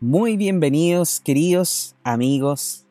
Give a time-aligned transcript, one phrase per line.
[0.00, 2.86] Muy bienvenidos, queridos amigos,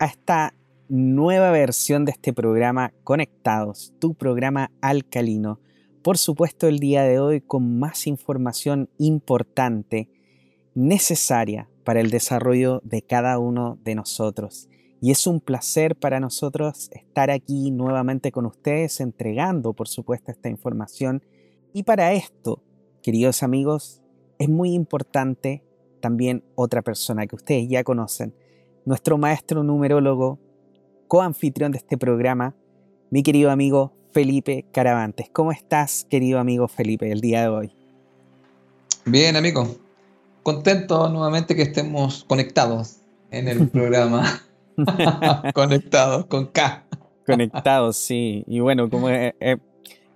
[0.00, 0.54] a esta
[0.88, 5.60] nueva versión de este programa Conectados, tu programa alcalino.
[6.02, 10.10] Por supuesto, el día de hoy con más información importante,
[10.74, 14.68] necesaria para el desarrollo de cada uno de nosotros.
[15.00, 20.48] Y es un placer para nosotros estar aquí nuevamente con ustedes, entregando, por supuesto, esta
[20.48, 21.22] información.
[21.72, 22.64] Y para esto,
[23.00, 24.02] queridos amigos,
[24.40, 25.62] es muy importante
[26.00, 28.34] también otra persona que ustedes ya conocen,
[28.84, 30.38] nuestro maestro numerólogo,
[31.08, 32.54] coanfitrión de este programa,
[33.10, 35.28] mi querido amigo Felipe Caravantes.
[35.32, 37.72] ¿Cómo estás, querido amigo Felipe, el día de hoy?
[39.04, 39.76] Bien, amigo.
[40.42, 42.98] Contento nuevamente que estemos conectados
[43.30, 44.42] en el programa.
[45.54, 46.84] conectados con K.
[47.26, 48.44] Conectados, sí.
[48.46, 49.34] Y bueno, como eh,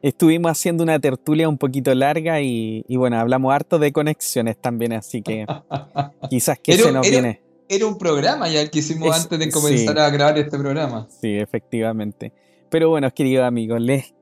[0.02, 5.22] estuvimos haciendo una tertulia un poquito larga y, bueno, hablamos harto de conexiones también, así
[5.22, 5.46] que
[6.30, 7.40] quizás que se nos viene.
[7.68, 11.08] Era un programa ya el que hicimos antes de comenzar a grabar este programa.
[11.20, 12.32] Sí, efectivamente.
[12.68, 14.12] Pero bueno, queridos amigos, les,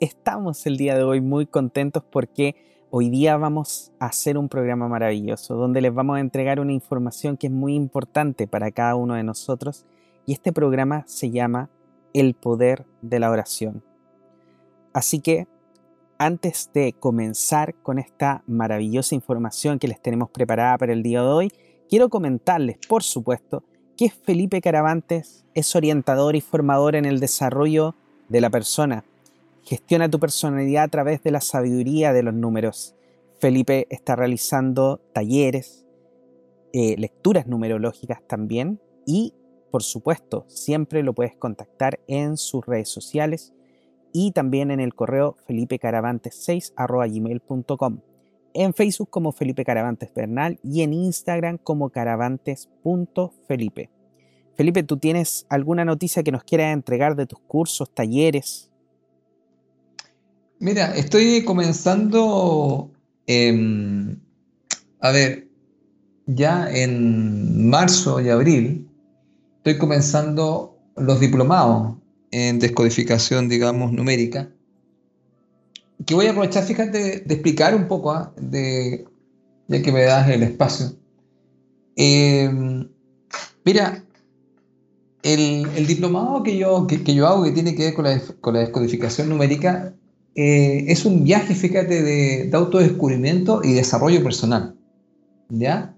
[0.00, 2.54] estamos el día de hoy muy contentos porque
[2.90, 7.36] hoy día vamos a hacer un programa maravilloso donde les vamos a entregar una información
[7.36, 9.84] que es muy importante para cada uno de nosotros
[10.24, 11.68] y este programa se llama
[12.14, 13.82] El Poder de la Oración.
[14.96, 15.46] Así que
[16.16, 21.28] antes de comenzar con esta maravillosa información que les tenemos preparada para el día de
[21.28, 21.52] hoy,
[21.86, 23.62] quiero comentarles, por supuesto,
[23.94, 27.94] que Felipe Caravantes es orientador y formador en el desarrollo
[28.30, 29.04] de la persona.
[29.64, 32.94] Gestiona tu personalidad a través de la sabiduría de los números.
[33.38, 35.84] Felipe está realizando talleres,
[36.72, 39.34] eh, lecturas numerológicas también y,
[39.70, 43.52] por supuesto, siempre lo puedes contactar en sus redes sociales
[44.18, 48.00] y también en el correo felipecaravantes6.gmail.com.
[48.54, 53.90] En Facebook como Felipe Caravantes Bernal y en Instagram como caravantes.felipe.
[54.54, 58.70] Felipe, ¿tú tienes alguna noticia que nos quieras entregar de tus cursos, talleres?
[60.60, 62.90] Mira, estoy comenzando,
[65.00, 65.46] a ver,
[66.24, 68.88] ya en marzo y abril,
[69.58, 71.96] estoy comenzando los diplomados
[72.36, 74.50] en descodificación, digamos, numérica,
[76.04, 78.34] que voy a aprovechar, fíjate, de explicar un poco, ¿ah?
[78.38, 79.06] de,
[79.68, 80.92] ya que me das el espacio.
[81.96, 82.50] Eh,
[83.64, 84.04] mira,
[85.22, 88.60] el, diplomado que yo, que, yo hago, que tiene que ver con la, con la
[88.60, 89.94] descodificación numérica,
[90.34, 94.76] eh, es un viaje, fíjate, de, de, autodescubrimiento y desarrollo personal.
[95.48, 95.96] ¿Ya?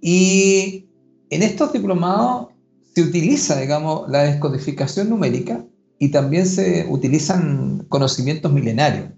[0.00, 0.86] Y
[1.30, 2.51] en estos diplomados
[2.94, 5.64] se utiliza, digamos, la descodificación numérica
[5.98, 9.10] y también se utilizan conocimientos milenarios.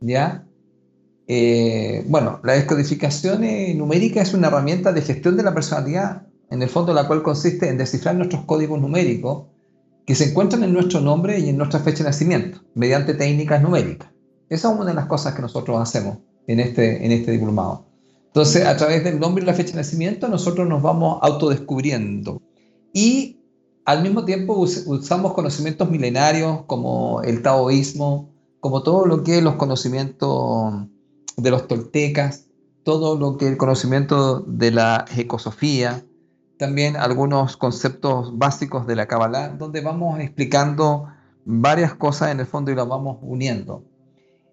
[0.00, 0.46] ¿Ya?
[1.26, 3.42] Eh, bueno, la descodificación
[3.76, 7.68] numérica es una herramienta de gestión de la personalidad, en el fondo la cual consiste
[7.68, 9.46] en descifrar nuestros códigos numéricos
[10.06, 14.10] que se encuentran en nuestro nombre y en nuestra fecha de nacimiento, mediante técnicas numéricas.
[14.50, 17.86] Esa es una de las cosas que nosotros hacemos en este, en este diplomado.
[18.26, 22.42] Entonces, a través del nombre y la fecha de nacimiento, nosotros nos vamos autodescubriendo
[22.94, 23.40] y
[23.84, 29.56] al mismo tiempo usamos conocimientos milenarios como el taoísmo, como todo lo que es los
[29.56, 30.86] conocimientos
[31.36, 32.46] de los toltecas,
[32.84, 36.02] todo lo que es el conocimiento de la ecosofía,
[36.56, 41.08] también algunos conceptos básicos de la Kabbalah, donde vamos explicando
[41.44, 43.82] varias cosas en el fondo y las vamos uniendo.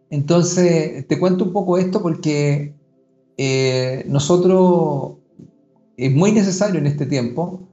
[0.09, 2.73] Entonces, te cuento un poco esto porque
[3.37, 5.19] eh, nosotros
[5.95, 7.67] es muy necesario en este tiempo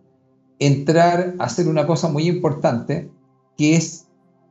[0.58, 3.10] entrar a hacer una cosa muy importante,
[3.56, 4.06] que es,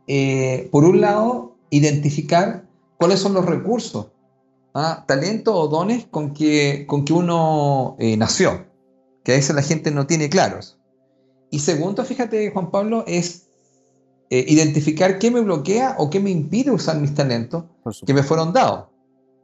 [0.07, 2.66] eh, por un lado, identificar
[2.97, 4.07] cuáles son los recursos,
[4.73, 5.03] ¿ah?
[5.07, 8.66] talentos o dones con que, con que uno eh, nació,
[9.23, 10.79] que a veces la gente no tiene claros.
[11.50, 13.47] Y segundo, fíjate, Juan Pablo, es
[14.29, 17.65] eh, identificar qué me bloquea o qué me impide usar mis talentos
[18.06, 18.86] que me fueron dados.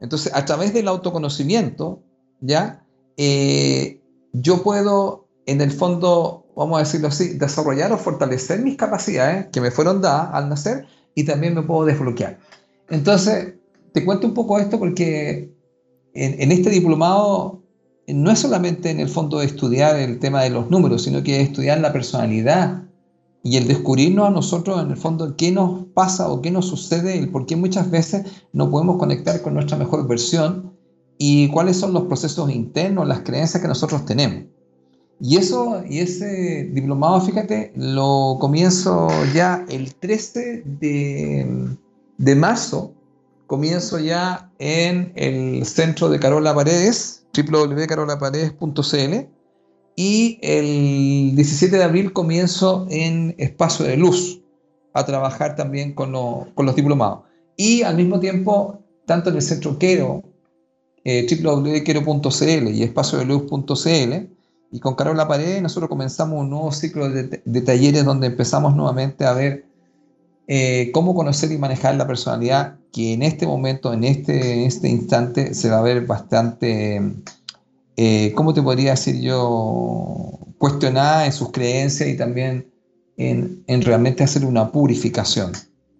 [0.00, 2.02] Entonces, a través del autoconocimiento,
[2.40, 2.84] ¿ya?
[3.16, 9.60] yo puedo, en el fondo, vamos a decirlo así, desarrollar o fortalecer mis capacidades que
[9.60, 12.38] me fueron dadas al nacer y también me puedo desbloquear.
[12.88, 13.54] Entonces,
[13.92, 15.54] te cuento un poco esto porque
[16.14, 17.62] en, este diplomado
[18.06, 21.40] no es solamente en el fondo de estudiar el tema de los números, sino que
[21.40, 22.84] es estudiar la personalidad
[23.42, 27.18] y el descubrirnos a nosotros en el fondo qué nos pasa o qué nos sucede,
[27.18, 30.72] el por qué muchas veces no podemos conectar con nuestra mejor versión
[31.18, 34.53] y cuáles son los procesos internos, las creencias que nosotros tenemos.
[35.20, 42.92] Y eso, y ese diplomado, fíjate, lo comienzo ya el 13 de, marzo,
[43.46, 49.28] comienzo ya en el centro de Carola Paredes, www.carolaparedes.cl
[49.96, 54.40] y el 17 de abril comienzo en Espacio de Luz
[54.92, 57.20] a trabajar también con, los diplomados.
[57.56, 60.22] Y al mismo tiempo, tanto en el Centro Quero,
[61.04, 64.33] eh, www.quero.cl y espacio de luz.cl,
[64.74, 69.32] y con Carola Paredes nosotros comenzamos un nuevo ciclo de, talleres donde empezamos nuevamente a
[69.32, 69.66] ver
[70.48, 75.54] eh, cómo conocer y manejar la personalidad que en este momento, en este, este instante,
[75.54, 77.00] se va a ver bastante
[77.96, 80.40] eh, ¿cómo te podría decir yo?
[80.58, 82.72] Cuestionada en sus creencias y también
[83.16, 85.52] en, realmente hacer una purificación,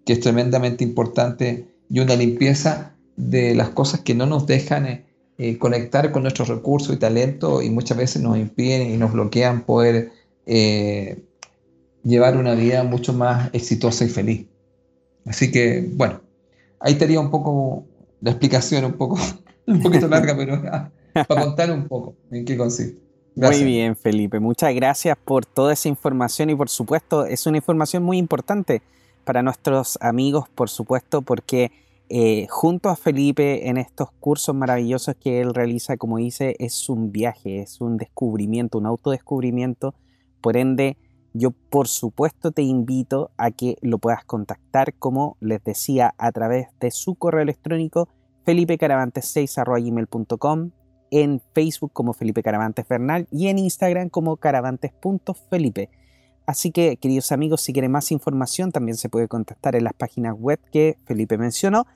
[0.05, 5.05] que es tremendamente importante, y una limpieza de las cosas que no nos dejan
[5.38, 9.12] eh, eh, conectar con nuestros recursos y talentos y muchas veces nos impiden y nos
[9.12, 10.12] bloquean poder
[12.02, 14.46] llevar una vida mucho más exitosa y feliz.
[15.26, 16.20] Así que, bueno,
[16.81, 17.86] ahí estaría un poco
[18.20, 19.19] la explicación, un poco
[19.66, 20.62] un poquito larga, pero
[21.26, 23.04] para contar un poco en qué consiste.
[23.37, 24.38] Muy bien, Felipe.
[24.38, 28.80] Muchas gracias por toda esa información y por supuesto es una información muy importante
[29.25, 31.72] para nuestros amigos, por supuesto, porque
[32.08, 37.10] eh, junto a Felipe en estos cursos maravillosos que él realiza, como dice, es un
[37.12, 39.94] viaje, es un descubrimiento, un autodescubrimiento.
[40.40, 40.96] Por ende,
[41.32, 46.68] yo por supuesto te invito a que lo puedas contactar, como les decía, a través
[46.78, 48.08] de su correo electrónico
[48.46, 50.70] felipecaravantes6.gmail.com
[51.10, 55.88] en Facebook como Felipe Caravantes Bernal y en Instagram como caravantes.felipe.
[56.46, 60.35] Así que, queridos amigos, si quieren más información, también se puede contactar en las páginas
[60.38, 61.87] web que Felipe mencionó.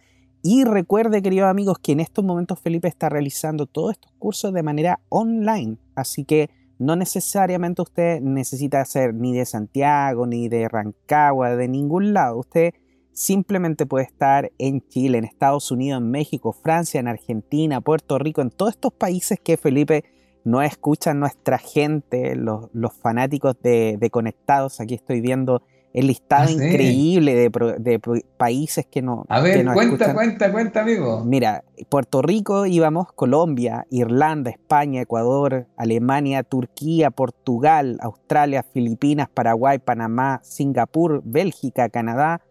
[0.43, 4.63] Y recuerde, queridos amigos, que en estos momentos Felipe está realizando todos estos cursos de
[4.63, 5.77] manera online.
[5.95, 6.49] Así que
[6.79, 12.39] no necesariamente usted necesita ser ni de Santiago, ni de Rancagua, de ningún lado.
[12.39, 12.73] Usted
[13.13, 18.41] simplemente puede estar en Chile, en Estados Unidos, en México, Francia, en Argentina, Puerto Rico,
[18.41, 20.05] en todos estos países que Felipe
[20.45, 22.69] no escucha nuestra gente, los,
[23.01, 24.81] fanáticos de, Conectados.
[24.81, 25.63] Aquí estoy viendo
[25.93, 29.25] el listado ah, increíble de, países que no.
[29.29, 31.25] A ver, cuenta, cuenta, cuenta, amigo.
[31.25, 40.41] Mira, Puerto Rico íbamos, Colombia, Irlanda, España, Ecuador, Alemania, Turquía, Portugal, Australia, Filipinas, Paraguay, Panamá,
[40.43, 42.43] Singapur, Bélgica, Canadá,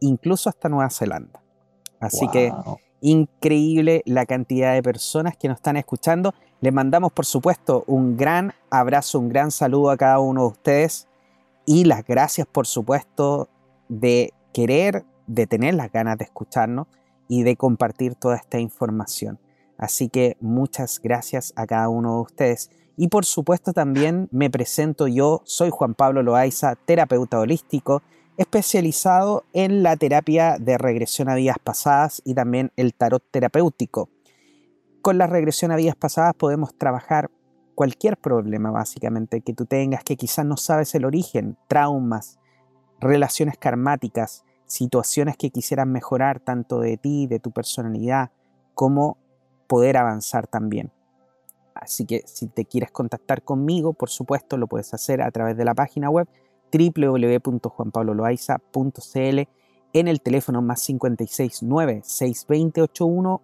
[0.00, 1.42] incluso hasta Nueva Zelanda.
[2.00, 2.52] Así que
[3.02, 6.34] increíble la cantidad de personas que nos están escuchando.
[6.60, 11.08] Les mandamos, por supuesto, un gran abrazo, un gran saludo a cada uno de ustedes
[11.66, 13.48] y las gracias, por supuesto,
[13.88, 16.86] de querer, de tener las ganas de escucharnos
[17.28, 19.38] y de compartir toda esta información.
[19.76, 22.70] Así que muchas gracias a cada uno de ustedes.
[22.96, 28.02] Y por supuesto también me presento yo, soy Juan Pablo Loaiza, terapeuta holístico
[28.42, 34.10] especializado en la terapia de regresión a vidas pasadas y también el tarot terapéutico.
[35.00, 37.30] Con la regresión a vidas pasadas podemos trabajar
[37.74, 42.38] cualquier problema básicamente que tú tengas que quizás no sabes el origen, traumas,
[43.00, 48.30] relaciones karmáticas, situaciones que quisieran mejorar tanto de ti, de tu personalidad,
[48.74, 49.18] como
[49.66, 50.92] poder avanzar también.
[51.74, 55.64] Así que si te quieres contactar conmigo, por supuesto, lo puedes hacer a través de
[55.64, 56.28] la página web
[56.72, 59.48] www.juanpabloloaiza.cl
[59.92, 62.82] en el teléfono más 569 620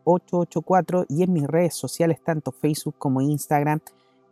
[0.04, 3.80] 884 y en mis redes sociales, tanto Facebook como Instagram,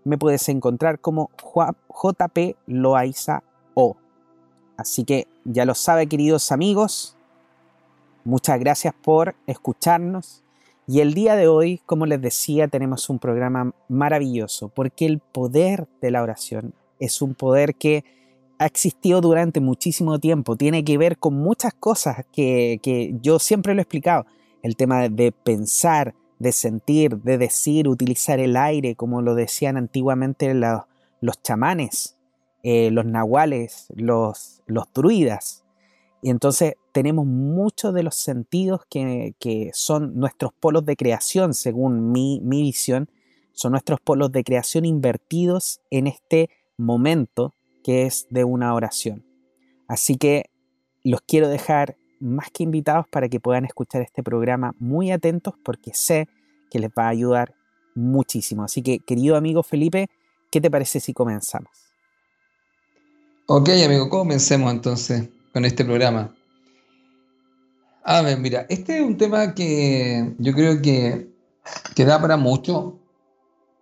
[0.05, 1.31] me puedes encontrar como
[1.89, 3.43] JP Loaiza
[3.75, 3.97] O.
[4.77, 7.17] Así que ya lo sabe, queridos amigos,
[8.25, 10.43] muchas gracias por escucharnos.
[10.87, 15.89] Y el día de hoy, como les decía, tenemos un programa maravilloso, porque el poder
[16.01, 18.05] de la oración es un poder que
[18.59, 20.57] ha existido durante muchísimo tiempo.
[20.57, 22.81] Tiene que ver con muchas cosas que,
[23.21, 24.27] yo siempre lo he explicado.
[24.63, 30.55] El tema de pensar, de sentir, de decir, utilizar el aire, como lo decían antiguamente
[30.55, 32.17] los, chamanes,
[32.63, 35.65] eh, los nahuales, los, los druidas.
[36.23, 42.41] Y entonces tenemos muchos de los sentidos que, son nuestros polos de creación, según mi,
[42.43, 43.11] mi visión,
[43.53, 47.55] son nuestros polos de creación invertidos en este momento
[47.87, 49.25] que es de una oración.
[49.87, 50.51] Así que
[51.05, 55.95] los quiero dejar más que invitados para que puedan escuchar este programa muy atentos porque
[55.95, 56.27] sé
[56.69, 57.55] que les va a ayudar
[57.95, 58.65] muchísimo.
[58.65, 60.09] Así que, querido amigo Felipe,
[60.51, 61.71] ¿qué te parece si comenzamos?
[63.47, 66.35] Ok, amigo, comencemos entonces con este programa.
[68.03, 71.29] A ver, mira, este es un tema que yo creo que,
[71.95, 72.99] que da para mucho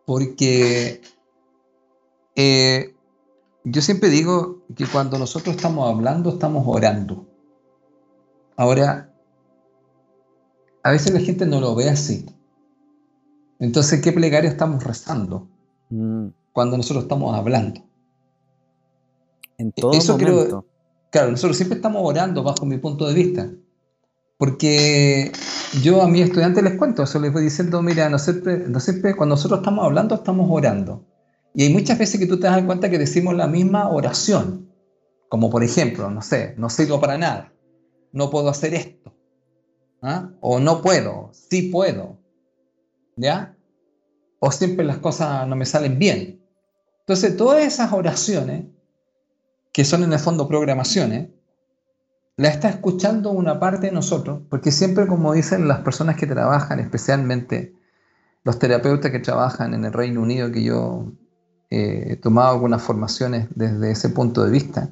[0.04, 1.00] porque
[2.36, 2.93] eh,
[3.64, 7.26] yo siempre digo que cuando nosotros estamos hablando, estamos orando.
[8.56, 9.10] Ahora,
[10.82, 12.26] a veces la gente no lo ve así.
[13.58, 15.48] Entonces, ¿qué plegaria estamos rezando
[15.88, 16.26] mm.
[16.52, 17.80] cuando nosotros estamos hablando?
[19.56, 20.66] En todo Eso momento.
[21.10, 23.50] claro, nosotros siempre estamos orando bajo mi punto de vista.
[24.36, 25.32] Porque
[25.82, 29.16] yo a mis estudiantes les cuento, eso les voy diciendo, mira, no siempre, no siempre,
[29.16, 31.02] cuando nosotros estamos hablando, estamos orando.
[31.54, 34.68] Y hay muchas veces que tú te das cuenta que decimos la misma oración.
[35.28, 37.52] Como por ejemplo, no sé, no sirvo para nada,
[38.12, 39.14] no puedo hacer esto.
[40.02, 40.30] ¿ah?
[40.40, 42.18] O no puedo, sí puedo.
[43.16, 43.56] ¿Ya?
[44.40, 46.44] O siempre las cosas no me salen bien.
[47.00, 48.64] Entonces, todas esas oraciones,
[49.72, 51.28] que son en el fondo programaciones,
[52.36, 56.80] la está escuchando una parte de nosotros, porque siempre, como dicen las personas que trabajan,
[56.80, 57.74] especialmente
[58.42, 61.12] los terapeutas que trabajan en el Reino Unido, que yo
[61.76, 64.90] eh, tomado algunas formaciones desde ese punto de vista,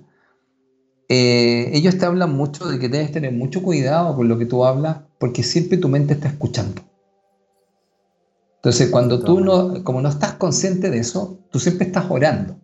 [1.08, 4.64] eh, ellos te hablan mucho de que debes tener mucho cuidado con lo que tú
[4.64, 6.82] hablas, porque siempre tu mente está escuchando.
[8.56, 12.56] Entonces, cuando tú no, como no estás consciente de eso, tú siempre estás orando.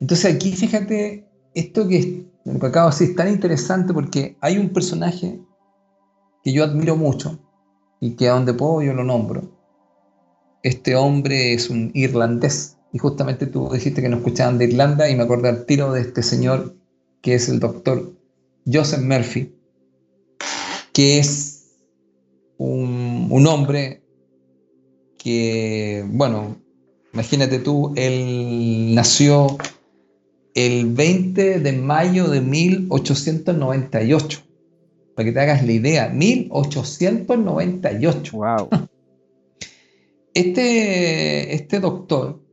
[0.00, 4.58] Entonces, aquí fíjate, esto que lo que acabo de decir es tan interesante porque hay
[4.58, 5.40] un personaje
[6.42, 7.38] que yo admiro mucho
[8.00, 9.50] y que a donde puedo yo lo nombro.
[10.62, 15.16] Este hombre es un irlandés y justamente tú dijiste que no escuchaban de Irlanda y
[15.16, 16.76] me acordé al tiro de este señor
[17.20, 18.12] que es el doctor
[18.72, 19.52] Joseph Murphy,
[20.92, 21.72] que es
[22.56, 24.04] un, un hombre
[25.18, 26.56] que, bueno,
[27.12, 29.58] imagínate tú, él nació
[30.54, 34.40] el 20 de mayo de 1898.
[35.16, 38.36] Para que te hagas la idea, 1898.
[38.36, 38.68] Wow.
[40.36, 42.43] Este, este doctor,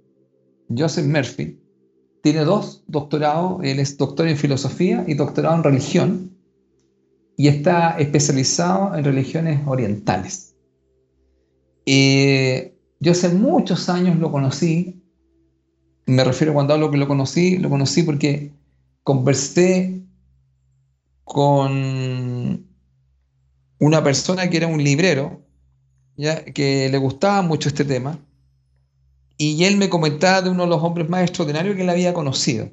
[0.77, 1.59] Joseph Murphy,
[2.21, 3.63] tiene dos doctorados.
[3.63, 6.37] Él es doctor en filosofía y doctorado en religión.
[7.37, 10.55] Y está especializado en religiones orientales.
[11.85, 15.01] Eh, yo hace muchos años lo conocí
[16.05, 18.51] me refiero cuando hablo que lo conocí, lo conocí porque
[19.03, 20.01] conversé
[21.23, 22.67] con
[23.79, 25.41] una persona que era un librero,
[26.17, 28.19] que le gustaba mucho este tema,
[29.43, 32.69] y él me comentaba de uno de los hombres más extraordinarios que él había conocido.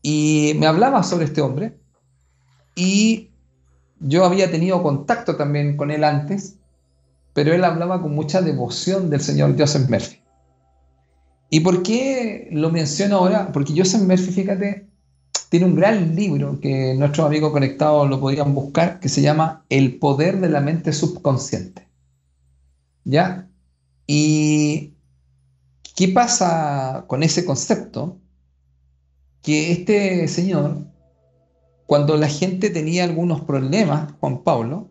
[0.00, 1.76] Y me hablaba sobre este hombre,
[2.74, 3.32] y
[4.00, 6.56] yo había tenido contacto también con él antes,
[7.34, 10.22] pero él hablaba con mucha devoción del señor Joseph Murphy.
[11.50, 13.52] ¿Y por qué lo menciono ahora?
[13.52, 14.86] Porque Joseph Murphy, fíjate,
[15.50, 19.98] tiene un gran libro que nuestros amigos conectados lo podrían buscar, que se llama El
[19.98, 21.86] poder de la mente subconsciente.
[23.04, 23.50] ¿Ya?
[24.06, 24.95] ¿Y
[25.96, 28.20] qué pasa con ese concepto?
[29.42, 30.86] Que este señor,
[31.86, 34.90] cuando la gente tenía algunos problemas, Juan Pablo,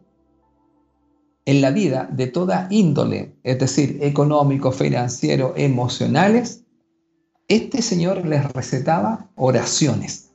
[1.46, 6.64] en la vida de toda índole, es decir, económico, financiero, emocionales,
[7.48, 10.32] este señor les recetaba oraciones.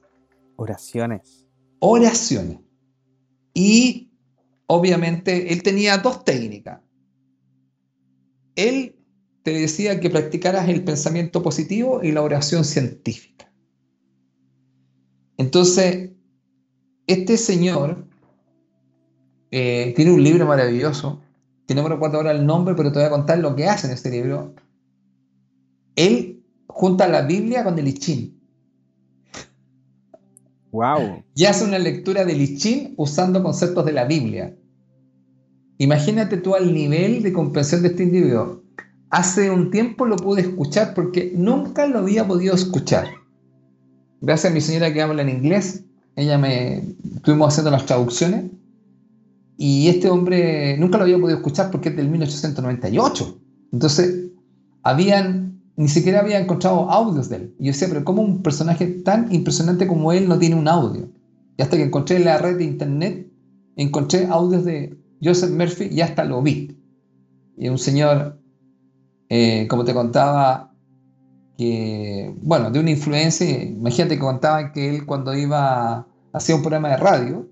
[0.55, 1.47] Oraciones.
[1.81, 2.61] Oraciones.
[3.55, 4.13] Y
[4.69, 6.81] obviamente él tenía dos técnicas.
[8.55, 9.00] Él
[9.43, 13.51] te decía que practicaras el pensamiento positivo y la oración científica.
[15.37, 16.11] Entonces,
[17.07, 18.07] este señor
[19.51, 21.23] eh, tiene un libro maravilloso,
[21.67, 23.87] que no me recuerdo ahora el nombre, pero te voy a contar lo que hace
[23.87, 24.55] en este libro.
[25.97, 28.37] Él junta la Biblia con el I
[30.73, 31.25] Wow.
[31.35, 34.57] Y hace una lectura del I usando conceptos de la Biblia.
[35.79, 38.60] Imagínate tú al nivel de comprensión de este individuo.
[39.11, 43.09] Hace un tiempo lo pude escuchar porque nunca lo había podido escuchar.
[44.21, 45.85] Gracias a mi señora que habla en inglés,
[46.17, 48.51] ella me estuvimos haciendo las traducciones
[49.57, 53.39] y este hombre nunca lo había podido escuchar porque es del 1898.
[53.73, 54.31] Entonces,
[54.83, 57.55] habían, ni siquiera había encontrado audios de él.
[57.59, 61.11] Y yo decía, pero ¿cómo un personaje tan impresionante como él no tiene un audio?
[61.59, 63.31] Y hasta que encontré en la red de internet,
[63.77, 66.79] encontré audios de Joseph Murphy y hasta lo vi.
[67.59, 68.40] Y un señor,
[69.31, 70.75] eh, como te contaba,
[71.57, 76.89] que, bueno, de una influencia, imagínate que contaba que él cuando iba, hacía un programa
[76.89, 77.49] de radio,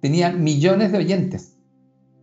[0.00, 1.58] tenía millones de oyentes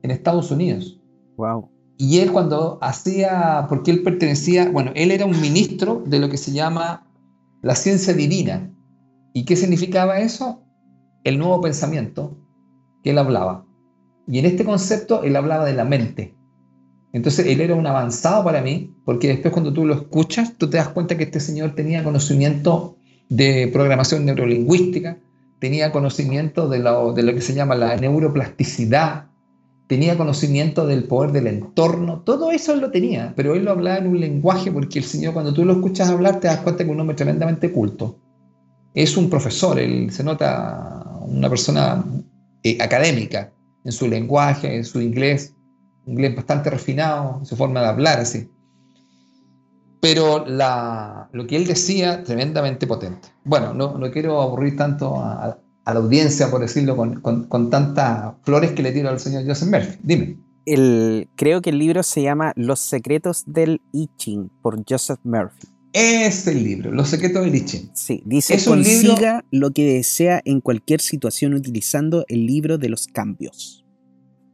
[0.01, 1.00] en Estados Unidos.
[1.38, 1.70] Wow.
[1.98, 6.38] Y él cuando hacía, porque él pertenecía, bueno, él era un ministro de lo que
[6.38, 7.08] se llama
[7.62, 8.74] la ciencia divina.
[9.34, 10.63] ¿Y qué significaba eso?
[11.24, 12.38] El nuevo pensamiento
[13.03, 13.65] que él hablaba.
[14.27, 16.36] Y en este concepto él hablaba de la mente.
[17.13, 20.77] Entonces él era un avanzado para mí, porque después cuando tú lo escuchas, tú te
[20.77, 22.98] das cuenta que este señor tenía conocimiento
[23.29, 25.20] de programación neurolingüística,
[25.60, 29.27] tenía conocimiento de lo, de lo que se llama la neuroplasticidad,
[29.86, 34.00] tenía conocimiento del poder del entorno, todo eso él lo tenía, pero él lo hablaba
[34.00, 36.89] en un lenguaje porque el Señor cuando tú lo escuchas hablar te das cuenta que
[36.89, 38.17] es un hombre tremendamente culto.
[38.96, 42.03] Es un profesor, él se nota una persona
[42.63, 43.51] eh, académica
[43.84, 45.53] en su lenguaje, en su inglés,
[46.05, 48.50] inglés bastante refinado, su forma de hablar así.
[50.00, 53.29] Pero lo que él decía, tremendamente potente.
[53.45, 58.33] Bueno, no, no quiero aburrir tanto a, a la audiencia, por decirlo, con, con, tantas
[58.43, 60.00] flores que le tiro al señor Joseph Murphy.
[60.01, 60.38] Dime.
[60.65, 65.67] El, creo que el libro se llama Los secretos del I Ching por Joseph Murphy.
[65.91, 67.91] Es el libro, Los secretos del I Ching.
[67.93, 73.07] Sí, dice es consiga lo que desea en cualquier situación utilizando el libro de los
[73.07, 73.83] cambios.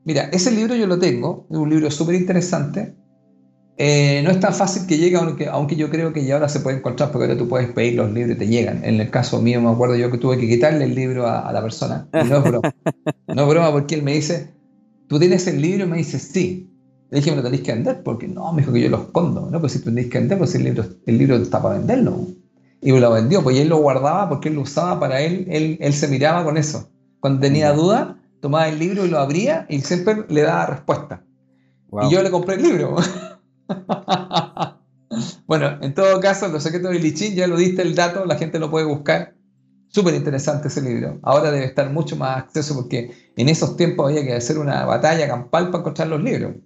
[0.09, 2.95] Mira, ese libro yo lo tengo, es un libro súper interesante.
[3.77, 6.61] Eh, no es tan fácil que llegue, aunque, aunque yo creo que ya ahora se
[6.61, 8.83] puede encontrar, porque ahora tú puedes pedir los libros y te llegan.
[8.83, 11.61] En el caso mío, me acuerdo yo que tuve que quitarle el libro a, la
[11.61, 12.07] persona.
[12.11, 12.73] Y no es broma.
[13.27, 14.51] no es broma porque él me dice,
[15.07, 15.85] ¿tú tienes el libro?
[15.85, 16.73] Y me dice, sí.
[17.11, 18.01] Le dije, ¿me lo tenéis que vender?
[18.01, 19.47] Porque no, me dijo que yo lo escondo.
[19.51, 22.25] No, pues si tenéis que vender, pues el libro, el libro está para venderlo.
[22.81, 25.77] Y me lo vendió, pues él lo guardaba porque él lo usaba para él, él,
[25.79, 26.89] él se miraba con eso.
[27.19, 31.23] Cuando tenía duda, tomaba el libro y lo abría y siempre le daba respuesta.
[32.03, 32.95] Y yo le compré el libro.
[35.47, 38.59] bueno, en todo caso, Los secretos de Lichín, ya lo diste el dato, la gente
[38.59, 39.35] lo puede buscar.
[39.87, 41.19] Súper interesante ese libro.
[41.23, 45.27] Ahora debe estar mucho más acceso porque en esos tiempos había que hacer una batalla
[45.27, 46.57] campal para encontrar los libros.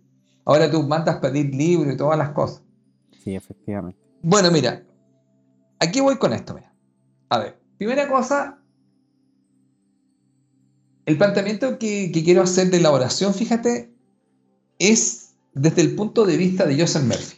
[0.44, 2.64] Ahora tú mandas pedir libros y todas las cosas.
[3.24, 3.98] Sí, efectivamente.
[4.22, 4.84] Bueno, mira,
[5.80, 6.54] aquí voy con esto.
[6.54, 6.74] Mira.
[7.30, 8.60] A ver, primera cosa,
[11.06, 13.94] el planteamiento que, quiero hacer de la oración, fíjate,
[14.80, 17.38] es desde el punto de vista de Joseph Murphy.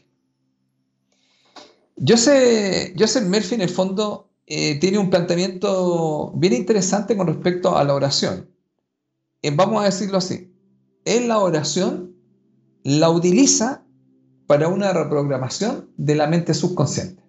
[2.08, 7.84] Joseph, Joseph Murphy en el fondo eh, tiene un planteamiento bien interesante con respecto a
[7.84, 8.50] la oración.
[9.42, 10.54] Eh, vamos a decirlo así.
[11.06, 12.16] Él la oración
[12.84, 13.86] la utiliza
[14.46, 17.24] para una reprogramación de la mente subconsciente.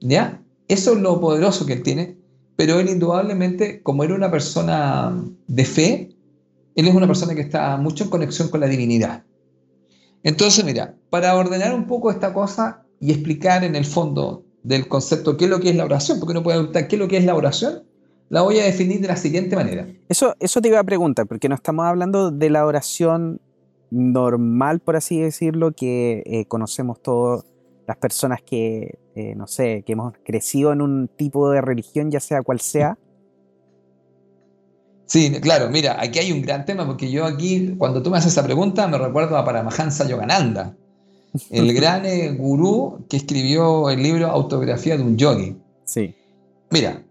[0.00, 0.42] ¿Ya?
[0.66, 2.19] Eso es lo poderoso que tiene,
[2.60, 6.14] pero él indudablemente, como era una persona de fe,
[6.74, 9.24] él es una persona que está mucho en conexión con la divinidad.
[10.22, 15.38] Entonces, mira, para ordenar un poco esta cosa y explicar en el fondo del concepto
[15.38, 17.16] qué es lo que es la oración, porque uno puede preguntar qué es lo que
[17.16, 17.84] es la oración,
[18.28, 19.88] la voy a definir de la siguiente manera.
[20.10, 23.40] Eso, eso te iba a preguntar, porque no estamos hablando de la oración
[23.90, 27.42] normal, por así decirlo, que eh, conocemos todas
[27.90, 32.20] las personas que, eh, no sé, que hemos crecido en un tipo de religión, ya
[32.20, 32.96] sea cual sea,
[35.06, 38.30] Sí, claro, mira, aquí hay un gran tema porque yo aquí, cuando tú me haces
[38.30, 40.76] esa pregunta, me recuerdo a Paramahansa Yogananda,
[41.50, 45.56] el gran eh, gurú que escribió el libro Autografía de un yogi.
[45.84, 46.14] Sí.
[46.70, 47.02] Mira,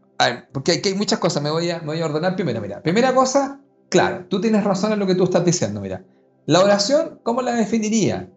[0.53, 2.61] porque aquí hay muchas cosas, me voy, a, me voy a ordenar primero.
[2.61, 5.81] Mira, primera cosa, claro, tú tienes razón en lo que tú estás diciendo.
[5.81, 6.01] Mira,
[6.45, 8.29] la oración, ¿cómo la definiría?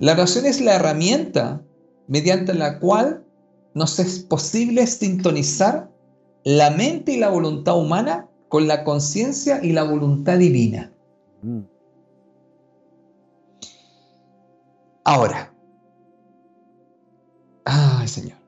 [0.00, 1.62] La oración es la herramienta
[2.08, 3.22] mediante la cual
[3.74, 5.90] nos es posible sintonizar
[6.42, 10.90] la mente y la voluntad humana con la conciencia y la voluntad divina.
[11.42, 11.60] Mm.
[15.04, 15.52] Ahora,
[17.66, 18.38] ay Señor.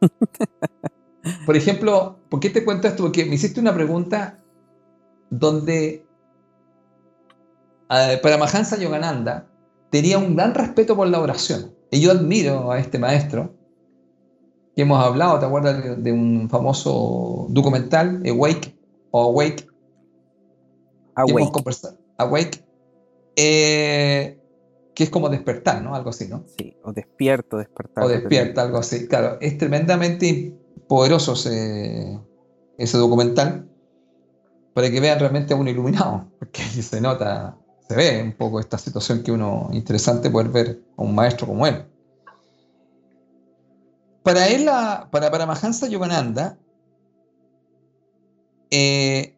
[1.46, 3.02] Por ejemplo, ¿por qué te cuento esto?
[3.02, 4.38] Porque me hiciste una pregunta
[5.30, 6.06] donde
[7.90, 9.48] eh, para Mahansa Yogananda
[9.94, 11.72] tenía un gran respeto por la oración.
[11.92, 13.54] Y yo admiro a este maestro,
[14.74, 18.76] que hemos hablado, ¿te acuerdas de, un famoso documental, Awake,
[19.12, 19.68] o Awake.
[21.14, 21.92] Awake.
[22.18, 22.64] Awake.
[23.36, 24.36] Eh,
[24.96, 25.94] que es como despertar, ¿no?
[25.94, 26.42] Algo así, ¿no?
[26.58, 28.02] Sí, o despierto, despertar.
[28.02, 29.06] O despierta, algo así.
[29.06, 32.18] Claro, es tremendamente poderoso ese,
[32.78, 33.68] ese documental
[34.72, 37.56] para que vean realmente a un iluminado, porque se nota,
[37.88, 41.66] se ve un poco esta situación que uno, interesante poder ver a un maestro como
[41.66, 41.84] él.
[44.22, 44.64] Para él,
[45.10, 46.58] para, para Mahansa Yogananda,
[48.70, 49.36] eh,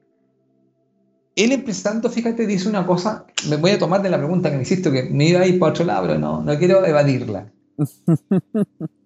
[1.34, 4.62] él empezando, fíjate, dice una cosa, me voy a tomar de la pregunta que me
[4.62, 7.52] hiciste, que me iba a ir para otro lado, pero no, no quiero evadirla.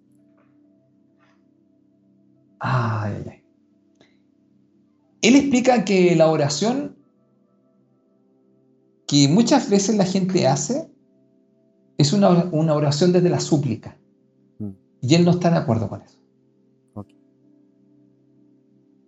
[5.21, 6.95] Él explica que la oración
[9.11, 10.89] que muchas veces la gente hace
[11.97, 12.29] es una,
[12.73, 13.97] oración desde la súplica.
[14.57, 14.69] Mm.
[15.01, 16.17] Y él no está de acuerdo con eso.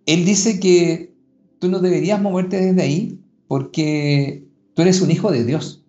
[0.04, 1.16] Él dice que
[1.58, 5.86] tú no deberías moverte desde ahí porque tú eres un hijo de Dios.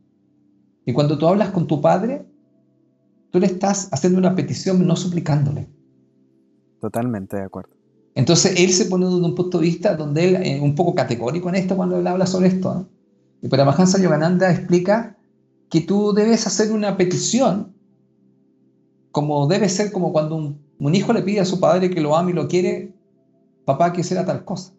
[0.86, 2.26] Y cuando tú hablas con tu padre,
[3.32, 5.68] tú le estás haciendo una petición, no suplicándole.
[6.80, 7.76] Totalmente de acuerdo.
[8.14, 11.50] Entonces él se pone desde un punto de vista donde él es un poco categórico
[11.50, 12.88] en esto cuando él habla sobre esto.
[13.42, 15.18] Y Paramahansa Yogananda explica
[15.70, 17.74] que tú debes hacer una petición,
[19.12, 22.16] como debe ser como cuando un, un hijo le pide a su padre que lo
[22.16, 22.94] ame y lo quiere,
[23.66, 24.74] papá quisiera tal cosa.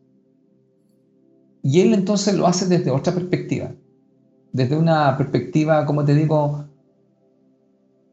[1.63, 3.73] Y él entonces lo hace desde otra perspectiva,
[4.53, 6.65] desde una perspectiva, como te digo,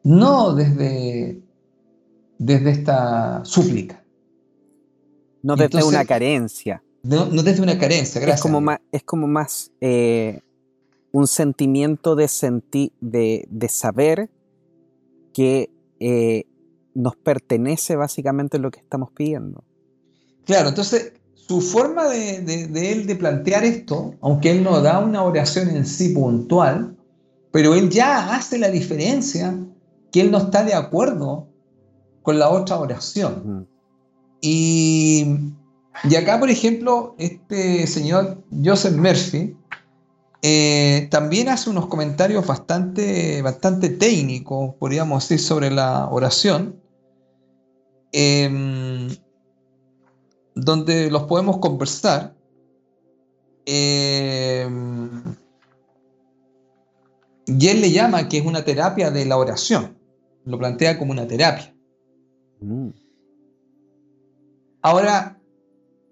[0.04, 1.42] no desde,
[2.38, 4.04] desde esta súplica.
[5.42, 6.82] No desde una carencia.
[7.04, 8.40] No, desde una carencia, gracias.
[8.40, 10.42] Es como más, es como más eh,
[11.12, 12.30] un sentimiento de,
[13.02, 14.30] de, de saber
[15.34, 16.46] que eh,
[16.94, 19.64] nos pertenece básicamente lo que estamos pidiendo.
[20.46, 25.70] Claro, entonces su forma de, él de plantear esto, aunque él no da una oración
[25.70, 26.96] en sí puntual,
[27.52, 29.58] pero él ya hace la diferencia
[30.12, 31.48] que él no está de acuerdo
[32.22, 33.68] con la otra oración.
[34.42, 35.26] Y,
[36.04, 39.56] y, acá, por ejemplo, este señor Joseph Murphy
[40.42, 46.82] eh, también hace unos comentarios bastante, bastante técnicos, podríamos decir, sobre la oración.
[48.12, 49.10] Em,
[50.54, 52.36] donde los podemos conversar.
[53.66, 54.68] Eh,
[57.46, 59.98] y él le llama que es una terapia de la oración.
[60.46, 61.74] Lo plantea como una terapia.
[62.60, 62.90] Mm.
[64.82, 65.40] Ahora,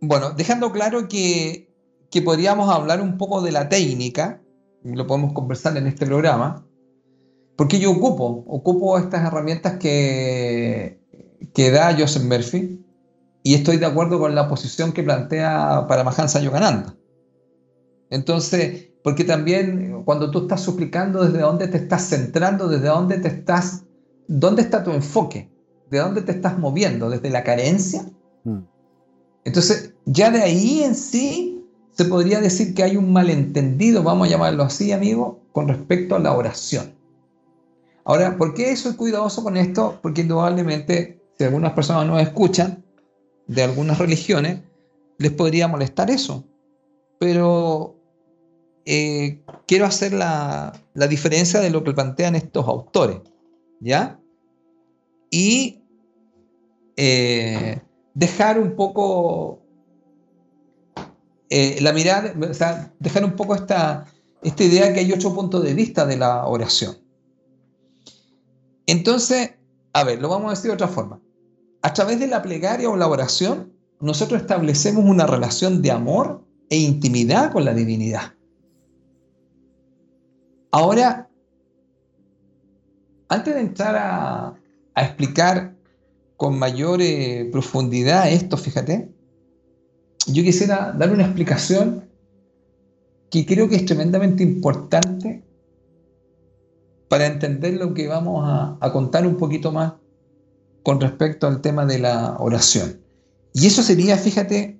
[0.02, 1.74] bueno, dejando claro que,
[2.10, 4.42] que, podríamos hablar un poco de la técnica,
[4.84, 6.66] lo podemos conversar en este programa,
[7.56, 11.00] porque yo ocupo, ocupo estas herramientas que,
[11.54, 12.84] que da Joseph Murphy,
[13.44, 16.96] y estoy de acuerdo con la posición que plantea Paramahansa Yogananda.
[18.10, 23.30] Entonces, porque también cuando tú estás suplicando desde dónde te estás centrando, desde dónde te
[23.30, 23.84] estás,
[24.28, 25.50] dónde está tu enfoque,
[25.90, 28.06] de dónde te estás moviendo, desde la carencia.
[28.44, 28.60] Mm.
[29.44, 34.32] Entonces, ya de ahí en sí se podría decir que hay un malentendido, vamos a
[34.32, 36.94] llamarlo así, amigo, con respecto a la oración.
[38.04, 40.00] Ahora, ¿por qué soy cuidadoso con esto?
[40.02, 42.84] Porque indudablemente, si algunas personas no escuchan,
[43.48, 44.62] de algunas religiones,
[45.18, 46.46] les podría molestar eso.
[47.20, 47.96] Pero
[48.86, 50.74] eh, quiero hacer la,
[51.10, 53.18] diferencia de lo que plantean estos autores,
[53.80, 54.20] ¿ya?
[55.30, 55.84] Y
[56.96, 57.82] eh,
[58.14, 59.62] dejar un poco
[61.50, 64.06] eh, la mirada, o sea, dejar un poco esta,
[64.42, 66.98] esta idea que hay otro punto de vista de la oración.
[68.86, 69.52] Entonces,
[69.94, 71.22] a ver, lo vamos a decir de otra forma
[71.82, 76.78] a través de la plegaria o la oración, nosotros establecemos una relación de amor e
[76.78, 78.34] intimidad con la divinidad.
[80.72, 81.30] Ahora,
[83.30, 84.56] antes de entrar a,
[84.96, 85.76] explicar
[86.42, 89.14] con mayor eh, profundidad esto, fíjate,
[90.26, 92.10] yo quisiera dar una explicación
[93.30, 95.46] que creo que es tremendamente importante
[97.10, 99.94] para entender lo que vamos a contar un poquito más
[100.82, 103.00] con respecto al tema de la oración.
[103.54, 104.80] Y eso sería, fíjate,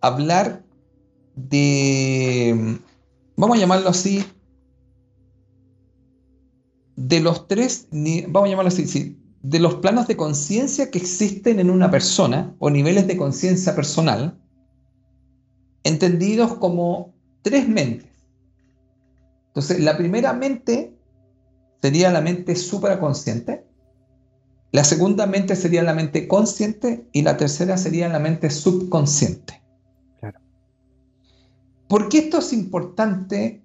[0.00, 0.64] hablar
[1.36, 2.76] de,
[3.36, 4.24] vamos a llamarlo así,
[6.96, 11.70] de los tres, vamos a llamarlo así, de los planos de conciencia que existen en
[11.70, 14.38] una persona o niveles de conciencia personal,
[15.82, 18.10] entendidos como tres mentes.
[19.48, 20.94] Entonces, la primera mente
[21.80, 23.64] sería la mente supraconsciente,
[24.72, 29.60] la segunda mente sería la mente consciente y la tercera sería la mente subconsciente.
[30.20, 30.38] Claro.
[31.88, 33.62] ¿Por qué esto es importante?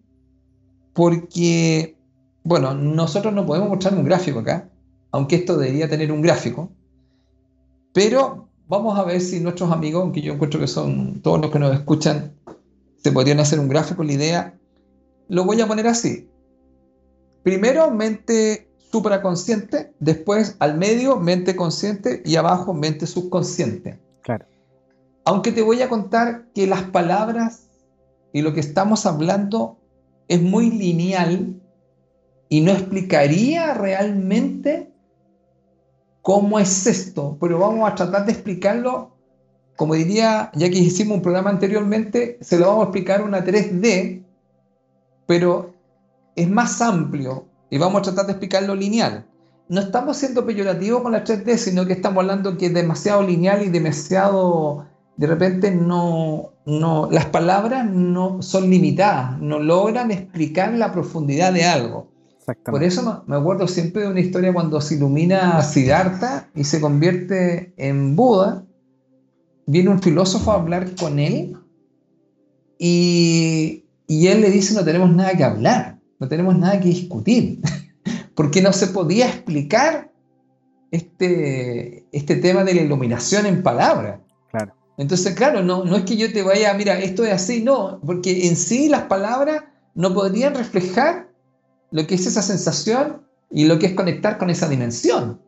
[0.93, 1.97] Porque,
[2.43, 4.69] bueno, nosotros no podemos mostrar un gráfico acá,
[5.15, 6.73] aunque esto debería tener un gráfico,
[7.93, 11.59] pero vamos a ver si nuestros amigos, aunque yo encuentro que son todos los que
[11.59, 12.33] nos escuchan,
[12.97, 14.03] se podrían hacer un gráfico.
[14.03, 14.59] La idea,
[15.29, 16.29] lo voy a poner así.
[17.43, 23.97] Primero, mente supraconsciente, después al medio mente consciente y abajo mente subconsciente.
[24.21, 24.45] Claro.
[25.23, 27.69] Aunque te voy a contar que las palabras
[28.33, 29.79] y lo que estamos hablando
[30.27, 31.61] es muy lineal
[32.49, 34.91] y no explicaría realmente
[36.25, 39.15] cómo es esto, pero vamos a tratar de explicarlo,
[39.75, 44.23] como diría, ya que hicimos un programa anteriormente, se lo vamos a explicar una 3D,
[45.27, 45.75] pero
[46.35, 49.27] es más amplio, y vamos a tratar de explicarlo lineal.
[49.69, 53.61] No estamos siendo peyorativos con la 3D, sino que estamos hablando que es demasiado lineal
[53.61, 60.91] y demasiado, de repente no, no, las palabras no son limitadas, no logran explicar la
[60.91, 62.14] profundidad de algo.
[62.65, 67.73] Por eso me acuerdo siempre de una historia cuando se ilumina Siddhartha y se convierte
[67.77, 68.65] en Buda,
[69.65, 71.57] viene un filósofo a hablar con él
[72.77, 77.59] y y él le dice, no tenemos nada que hablar, no tenemos nada que discutir,
[78.35, 80.11] porque no se podía explicar
[80.91, 84.19] este, este tema de la iluminación en palabras.
[84.51, 84.73] Claro.
[84.97, 88.47] Entonces, claro, no, no es que yo te vaya, mira, esto es así, no, porque
[88.47, 89.63] en sí las palabras
[89.95, 91.29] no podrían reflejar
[91.95, 95.39] lo que es esa sensación y lo que es conectar con esa dimensión.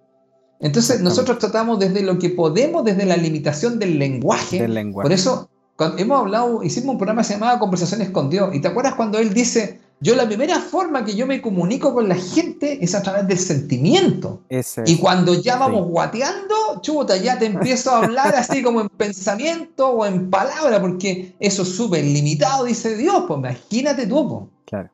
[0.62, 4.62] Entonces, nosotros tratamos desde lo que podemos, desde la limitación del lenguaje.
[4.62, 5.06] Del lenguaje.
[5.06, 8.56] Por eso, cuando hemos hablado, hicimos un programa llamaba Conversaciones con Dios.
[8.56, 12.08] ¿Y te acuerdas cuando él dice, yo la primera forma que yo me comunico con
[12.08, 14.44] la gente es a través del sentimiento?
[14.48, 15.60] Ese Y cuando ya Sí.
[15.60, 20.80] vamos guateando, chuta, ya te empiezo a hablar así como en pensamiento o en palabra,
[20.80, 23.26] porque eso es súper limitado, dice Dios.
[23.28, 24.44] Pues imagínate tú, pues.
[24.66, 24.90] Claro.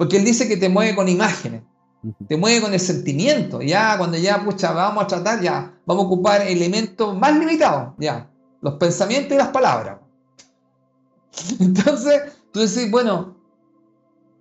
[0.00, 1.60] Porque él dice que te mueve con imágenes
[2.26, 3.60] te mueve con el sentimiento.
[3.60, 8.30] Ya, cuando ya, pucha, vamos a tratar, ya, vamos a ocupar elementos más limitados, ya,
[8.62, 9.98] los pensamientos y las palabras.
[11.60, 13.36] Entonces, tú decís, bueno,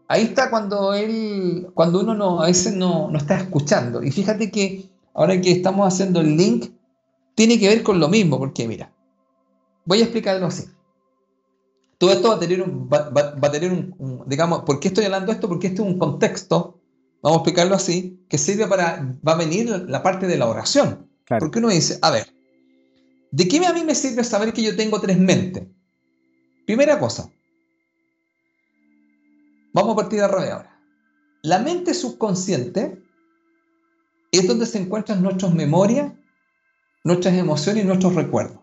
[0.08, 4.02] ahí está cuando él, cuando uno no, a veces no, no está escuchando.
[4.02, 6.72] Y fíjate que ahora que estamos haciendo el link,
[7.36, 8.94] tiene que ver con lo mismo, porque mira,
[9.86, 10.64] voy a explicarlo así.
[12.00, 14.80] Todo esto va a tener un, va, va- va a tener un, un- digamos, ¿por
[14.80, 15.48] qué estoy hablando esto?
[15.48, 16.80] Porque este es un contexto,
[17.22, 20.48] vamos a explicarlo así, que sirve para, va a venir la, la parte de la
[20.48, 21.08] oración.
[21.26, 21.42] Claro.
[21.42, 22.34] Porque uno dice, a ver,
[23.32, 25.68] ¿de qué a mí me sirve saber que yo tengo tres mentes?
[26.66, 27.30] Primera cosa,
[29.74, 30.80] vamos a partir de revés ahora.
[31.44, 33.02] La mente subconsciente
[34.32, 36.14] es donde se encuentran nuestras memorias,
[37.04, 38.59] nuestras emociones y nuestros recuerdos.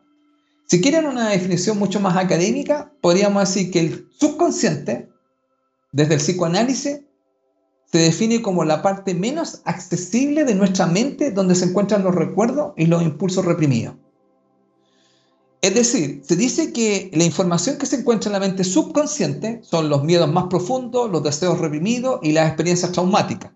[0.67, 5.09] Si quieren una definición mucho más académica, podríamos decir que el subconsciente,
[5.93, 7.03] desde el psicoanálisis,
[7.85, 12.73] se define como la parte menos accesible de nuestra mente donde se encuentran los recuerdos
[12.77, 13.95] y los impulsos reprimidos.
[15.63, 19.89] Es decir, se dice que la información que se encuentra en la mente subconsciente son
[19.89, 23.53] los miedos más profundos, los deseos reprimidos y las experiencias traumáticas,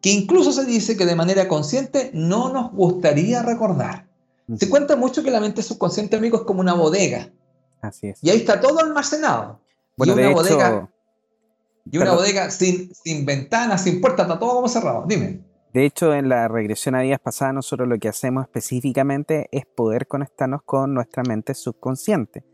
[0.00, 4.11] que incluso se dice que de manera consciente no nos gustaría recordar.
[4.56, 7.30] Se cuenta mucho que la mente subconsciente, amigo, es como una bodega.
[7.80, 8.18] Así es.
[8.22, 9.60] Y ahí está todo almacenado.
[9.96, 10.90] Bueno, y de una hecho, bodega,
[11.90, 12.18] y una perdón.
[12.18, 15.04] bodega sin, sin ventanas, sin puertas, está todo como cerrado.
[15.06, 15.40] Dime.
[15.72, 20.06] de hecho, en la regresión a días pasadas, nosotros lo que hacemos específicamente es poder
[20.06, 22.44] conectarnos con nuestra mente subconsciente,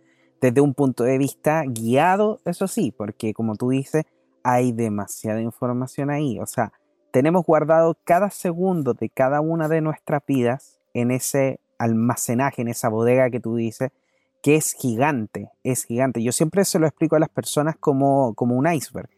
[0.40, 4.04] desde un punto de vista guiado, eso sí, porque como tú dices,
[4.44, 6.38] hay demasiada información ahí.
[6.38, 6.72] O sea,
[7.10, 12.88] tenemos guardado cada segundo de cada una de nuestras vidas en ese almacenaje, en esa
[12.88, 13.90] bodega que tú dices,
[14.42, 16.22] que es gigante, es gigante.
[16.22, 19.08] Yo siempre se lo explico a las personas como, como un iceberg.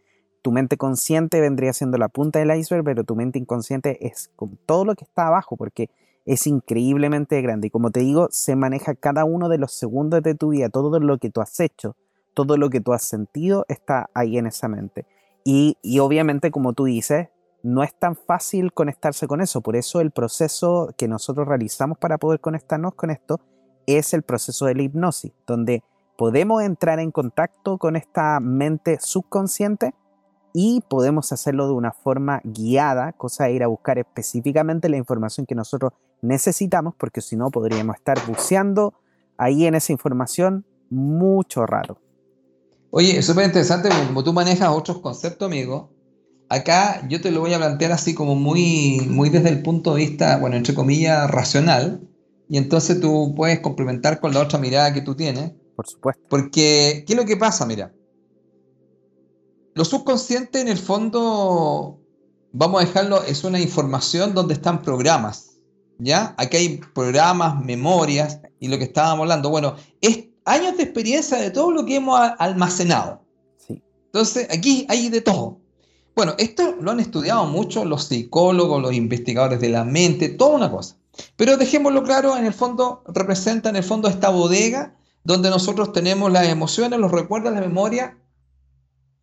[0.42, 4.56] Tu mente consciente vendría siendo la punta del iceberg, pero tu mente inconsciente es con
[4.64, 5.90] todo lo que está abajo, porque
[6.24, 7.66] es increíblemente grande.
[7.66, 10.98] Y como te digo, se maneja cada uno de los segundos de tu vida, todo
[10.98, 11.96] lo que tú has hecho,
[12.34, 15.06] todo lo que tú has sentido está ahí en esa mente.
[15.44, 17.28] Y, y obviamente, como tú dices,
[17.62, 19.60] no es tan fácil conectarse con eso.
[19.60, 23.40] Por eso el proceso que nosotros realizamos para poder conectarnos con esto
[23.86, 25.82] es el proceso de la hipnosis, donde
[26.16, 29.94] podemos entrar en contacto con esta mente subconsciente
[30.52, 35.46] y podemos hacerlo de una forma guiada, cosa de ir a buscar específicamente la información
[35.46, 35.92] que nosotros
[36.22, 38.94] necesitamos, porque si no podríamos estar buceando
[39.36, 41.98] ahí en esa información mucho rato.
[42.90, 45.90] Oye, es súper interesante como tú manejas otros conceptos, amigo.
[46.50, 50.00] Acá yo te lo voy a plantear así como muy, muy desde el punto de
[50.00, 52.00] vista, bueno, entre comillas, racional.
[52.48, 55.52] Y entonces tú puedes complementar con la otra mirada que tú tienes.
[55.76, 56.20] Por supuesto.
[56.28, 57.64] Porque, ¿qué es lo que pasa?
[57.66, 57.92] Mira,
[59.74, 62.00] lo subconsciente en el fondo,
[62.50, 65.58] vamos a dejarlo, es una información donde están programas,
[66.00, 66.34] ¿ya?
[66.36, 69.50] Aquí hay programas, memorias y lo que estábamos hablando.
[69.50, 73.22] Bueno, es años de experiencia de todo lo que hemos almacenado.
[73.56, 73.80] Sí.
[74.06, 75.60] Entonces, aquí hay de todo.
[76.14, 80.70] Bueno, esto lo han estudiado mucho los psicólogos, los investigadores de la mente, toda una
[80.70, 80.96] cosa.
[81.36, 84.94] Pero dejémoslo claro, en el fondo representa en el fondo esta bodega
[85.24, 88.16] donde nosotros tenemos las emociones, los recuerdos, la memoria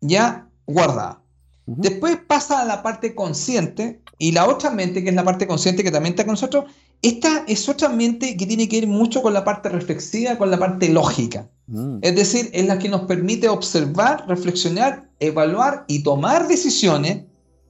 [0.00, 1.22] ya guardada.
[1.66, 5.84] Después pasa a la parte consciente y la otra mente, que es la parte consciente
[5.84, 6.64] que también está con nosotros,
[7.02, 10.58] esta es otra mente que tiene que ver mucho con la parte reflexiva, con la
[10.58, 11.48] parte lógica.
[11.66, 17.24] Mm, Es decir, es la que nos permite observar, reflexionar, evaluar y tomar decisiones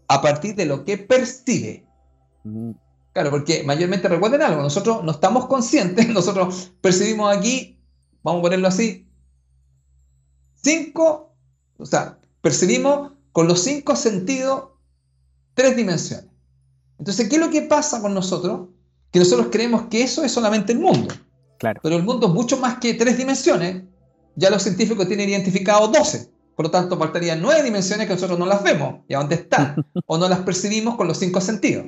[0.08, 1.84] a partir de lo que percibe.
[2.44, 2.70] mm,
[3.12, 7.80] Claro, porque mayormente recuerden algo, nosotros no estamos conscientes, nosotros percibimos aquí,
[8.22, 9.08] vamos a ponerlo así,
[10.54, 11.34] cinco,
[11.78, 14.68] o sea, percibimos con los cinco sentidos
[15.54, 16.26] tres dimensiones.
[16.98, 18.68] Entonces, ¿qué es lo que pasa con nosotros?
[19.10, 21.14] Que nosotros creemos que eso es solamente el mundo,
[21.58, 21.80] Claro.
[21.82, 23.84] pero el mundo es mucho más que tres dimensiones.
[24.36, 26.30] Ya los científicos tienen identificado 12.
[26.54, 29.76] Por lo tanto, faltarían nueve dimensiones que nosotros no las vemos y a dónde están
[30.06, 31.86] o no las percibimos con los cinco sentidos.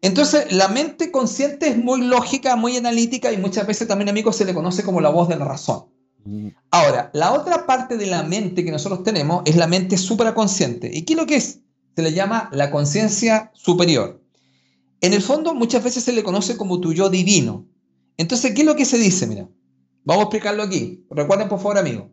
[0.00, 4.44] Entonces, la mente consciente es muy lógica, muy analítica y muchas veces también, amigos, se
[4.44, 5.84] le conoce como la voz de la razón.
[6.24, 6.48] Mm.
[6.70, 10.90] Ahora, la otra parte de la mente que nosotros tenemos es la mente supraconsciente.
[10.92, 11.60] ¿Y qué es lo que es?
[11.94, 14.21] Se le llama la conciencia superior.
[15.02, 17.66] En el fondo, muchas veces se le conoce como tu yo divino.
[18.16, 19.26] Entonces, ¿qué es lo que se dice?
[19.26, 19.48] Mira,
[20.04, 21.04] vamos a explicarlo aquí.
[21.10, 22.06] Recuerden, por favor, amigos.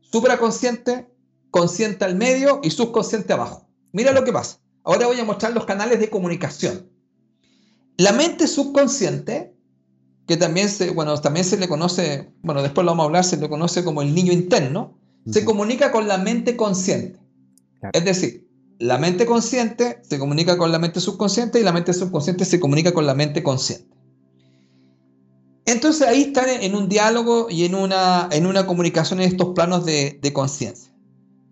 [0.00, 1.08] Supraconsciente,
[1.52, 3.68] consciente al medio y subconsciente abajo.
[3.92, 4.58] Mira lo que pasa.
[4.82, 6.90] Ahora voy a mostrar los canales de comunicación.
[7.96, 9.54] La mente subconsciente,
[10.26, 13.36] que también se, bueno, también se le conoce, bueno, después lo vamos a hablar, se
[13.36, 14.98] le conoce como el niño interno,
[15.30, 17.20] se comunica con la mente consciente.
[17.92, 18.49] Es decir,
[18.80, 22.92] la mente consciente se comunica con la mente subconsciente y la mente subconsciente se comunica
[22.92, 23.86] con la mente consciente.
[25.66, 29.84] Entonces ahí están en un diálogo y en una, en una comunicación en estos planos
[29.84, 30.92] de, de conciencia.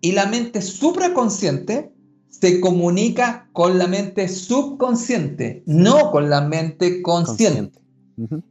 [0.01, 1.93] Y la mente supraconsciente
[2.29, 7.79] se comunica con la mente subconsciente, no con la mente consciente.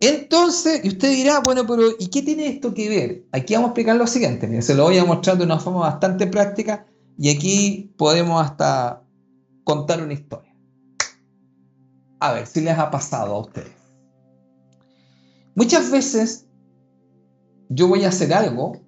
[0.01, 3.25] Entonces, y usted dirá, bueno, pero ¿y qué tiene esto que ver?
[3.33, 6.27] Aquí vamos a explicar lo siguiente, se lo voy a mostrar de una forma bastante
[6.29, 6.87] práctica
[7.19, 9.03] y aquí podemos hasta
[9.65, 10.55] contar una historia.
[12.21, 13.77] A ver si les ha pasado a ustedes.
[15.57, 16.47] Muchas veces
[17.69, 18.81] yo voy a hacer algo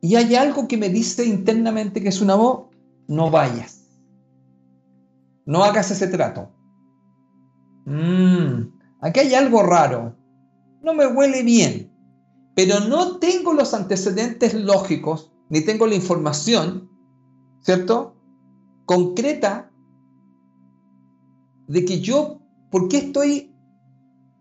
[0.00, 2.68] y hay algo que me dice internamente que es una voz,
[3.08, 3.88] no vayas.
[5.44, 6.52] No hagas ese trato.
[7.84, 8.62] Mmm,
[9.00, 10.16] aquí hay algo raro.
[10.82, 11.92] No me huele bien.
[12.54, 16.90] Pero no tengo los antecedentes lógicos, ni tengo la información,
[17.60, 18.16] ¿cierto?
[18.84, 19.70] Concreta
[21.68, 23.54] de que yo, ¿por qué estoy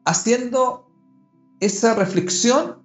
[0.06, 0.92] haciendo
[1.60, 2.84] esa reflexión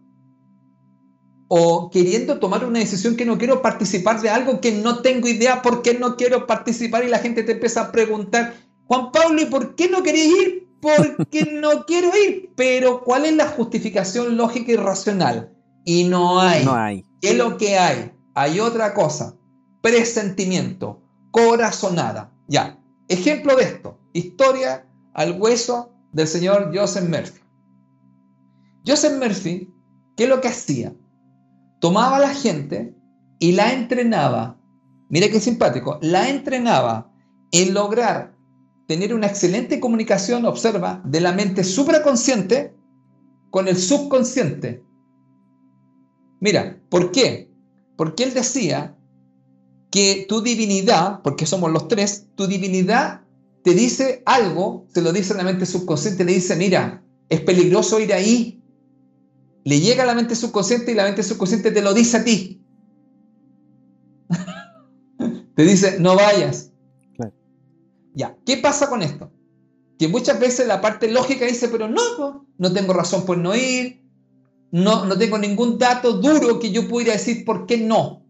[1.49, 5.63] o queriendo tomar una decisión que no quiero participar de algo que no tengo idea
[5.63, 8.55] por qué no quiero participar y la gente te empieza a preguntar,
[8.85, 10.69] Juan Pablo, ¿y por qué no querés ir?
[10.81, 12.53] Porque no quiero ir.
[12.57, 15.53] Pero ¿cuál es la justificación lógica y racional?
[15.85, 16.65] Y no hay.
[16.65, 17.05] No hay.
[17.21, 18.13] ¿Qué es lo que hay?
[18.35, 19.37] Hay otra cosa.
[19.81, 22.33] Presentimiento, corazonada.
[22.49, 22.79] Ya.
[23.09, 23.99] Ejemplo de esto.
[24.13, 27.41] Historia al hueso del señor Joseph Murphy.
[28.87, 29.73] Joseph Murphy,
[30.17, 30.95] ¿qué es lo que hacía?
[31.81, 32.95] tomaba a la gente
[33.41, 34.61] y la entrenaba,
[35.09, 37.11] mira qué simpático, la entrenaba
[37.51, 38.37] en lograr
[38.87, 42.77] tener una excelente comunicación, observa, de la mente supraconsciente
[43.51, 44.85] con el subconsciente.
[46.41, 47.51] Mira, ¿por qué?
[47.97, 48.97] Porque él decía
[49.91, 53.23] que tu divinidad, porque somos los tres, tu divinidad
[53.63, 58.01] te dice algo, se lo dice a la mente subconsciente, le dice, mira, es peligroso
[58.01, 58.63] ir ahí,
[59.65, 62.63] le llega a la mente subconsciente y la mente subconsciente te lo dice a ti.
[65.55, 66.71] te dice, no vayas.
[68.15, 69.31] Ya, ¿qué pasa con esto?
[69.99, 74.00] Que muchas veces la parte lógica dice, pero no, no, tengo razón por no ir,
[74.73, 78.25] no, no tengo ningún dato duro que yo pudiera decir por qué no.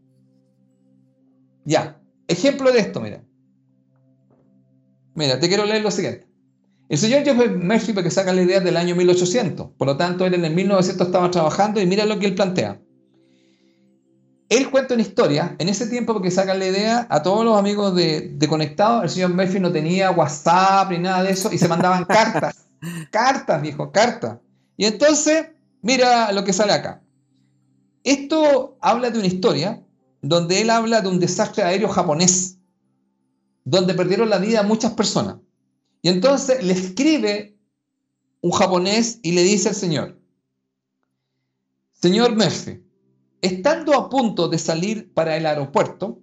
[1.64, 3.22] Ya, ejemplo de esto, mira.
[5.14, 6.26] Mira, te quiero leer lo siguiente.
[6.88, 10.34] El señor Joseph Murphy, que saca la idea del año 1800, por lo tanto él
[10.34, 12.80] en el 1900 estaba trabajando y mira lo que él plantea.
[14.48, 17.94] Él cuenta una historia, en ese tiempo porque saca la idea a todos los amigos
[17.94, 21.68] de, de Conectado, el señor Murphy no tenía WhatsApp ni nada de eso y se
[21.68, 22.66] mandaban cartas,
[23.12, 24.38] cartas, viejo, cartas.
[24.76, 25.46] Y entonces,
[25.82, 27.02] mira lo que sale acá.
[28.04, 29.84] Esto habla de una historia
[30.22, 32.58] donde él habla de un desastre aéreo japonés,
[33.64, 35.36] donde perdieron la vida muchas personas.
[36.02, 37.56] Y entonces le escribe
[38.40, 40.18] un japonés y le dice al señor,
[41.92, 42.82] señor Murphy,
[43.42, 46.22] estando a punto de salir para el aeropuerto,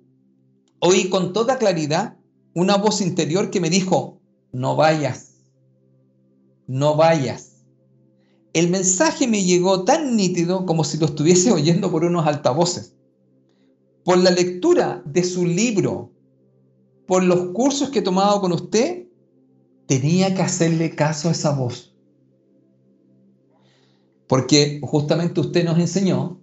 [0.80, 2.18] oí con toda claridad
[2.54, 4.20] una voz interior que me dijo,
[4.52, 5.34] no vayas,
[6.66, 7.47] no vayas.
[8.54, 12.96] El mensaje me llegó tan nítido como si lo estuviese oyendo por unos altavoces.
[14.04, 16.12] Por la lectura de su libro,
[17.06, 19.08] por los cursos que he tomado con usted,
[19.86, 21.96] tenía que hacerle caso a esa voz.
[24.28, 26.42] Porque justamente usted nos enseñó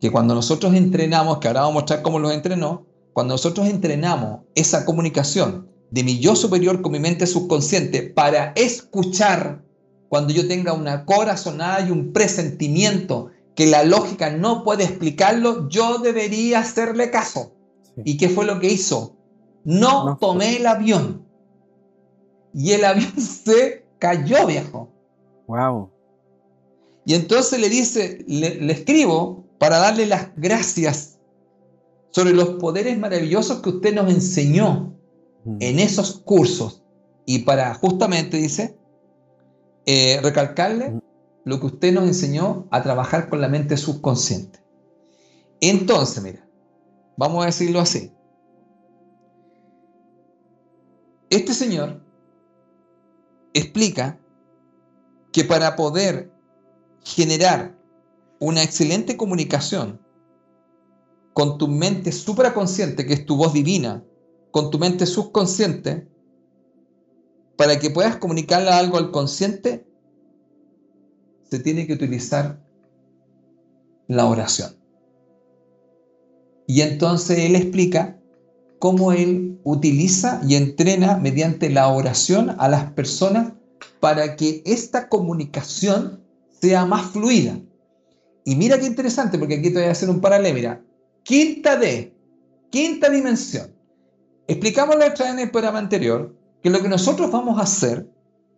[0.00, 4.40] que cuando nosotros entrenamos, que ahora vamos a mostrar cómo los entrenó, cuando nosotros entrenamos
[4.54, 9.64] esa comunicación de mi yo superior con mi mente subconsciente para escuchar
[10.12, 16.00] cuando yo tenga una corazonada y un presentimiento que la lógica no puede explicarlo, yo
[16.00, 17.54] debería hacerle caso.
[18.04, 19.16] ¿Y qué fue lo que hizo?
[19.64, 21.26] No tomé el avión
[22.52, 24.90] y el avión se cayó, viejo.
[25.46, 25.88] Wow.
[27.06, 31.20] Y entonces le dice, le, escribo para darle las gracias
[32.10, 34.94] sobre los poderes maravillosos que usted nos enseñó
[35.46, 35.56] mm.
[35.58, 36.82] en esos cursos.
[37.24, 38.76] Y para justamente, dice,
[39.86, 41.00] eh, recalcarle
[41.44, 44.60] lo que usted nos enseñó a trabajar con la mente subconsciente.
[45.60, 46.46] Entonces, mira,
[47.16, 48.12] vamos a decirlo así.
[51.30, 52.04] Este señor
[53.54, 54.20] explica
[55.32, 56.30] que para poder
[57.04, 57.76] generar
[58.38, 60.00] una excelente comunicación
[61.32, 64.04] con tu mente supraconsciente, que es tu voz divina,
[64.50, 66.11] con tu mente subconsciente,
[67.56, 69.86] para que puedas comunicarle algo al consciente,
[71.50, 72.58] se tiene que utilizar
[74.08, 74.76] la oración.
[76.66, 78.18] Y entonces él explica
[78.78, 83.52] cómo él utiliza y entrena mediante la oración a las personas
[84.00, 86.20] para que esta comunicación
[86.60, 87.60] sea más fluida.
[88.44, 90.54] Y mira qué interesante, porque aquí te voy a hacer un paralelo.
[90.54, 90.82] Mira,
[91.22, 92.12] quinta D,
[92.70, 93.72] quinta dimensión.
[94.48, 98.08] Explicamos la otra en el programa anterior que lo que nosotros vamos a hacer,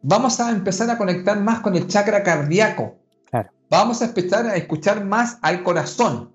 [0.03, 2.97] vamos a empezar a conectar más con el chakra cardíaco.
[3.71, 6.31] Vamos a empezar a escuchar más al corazón.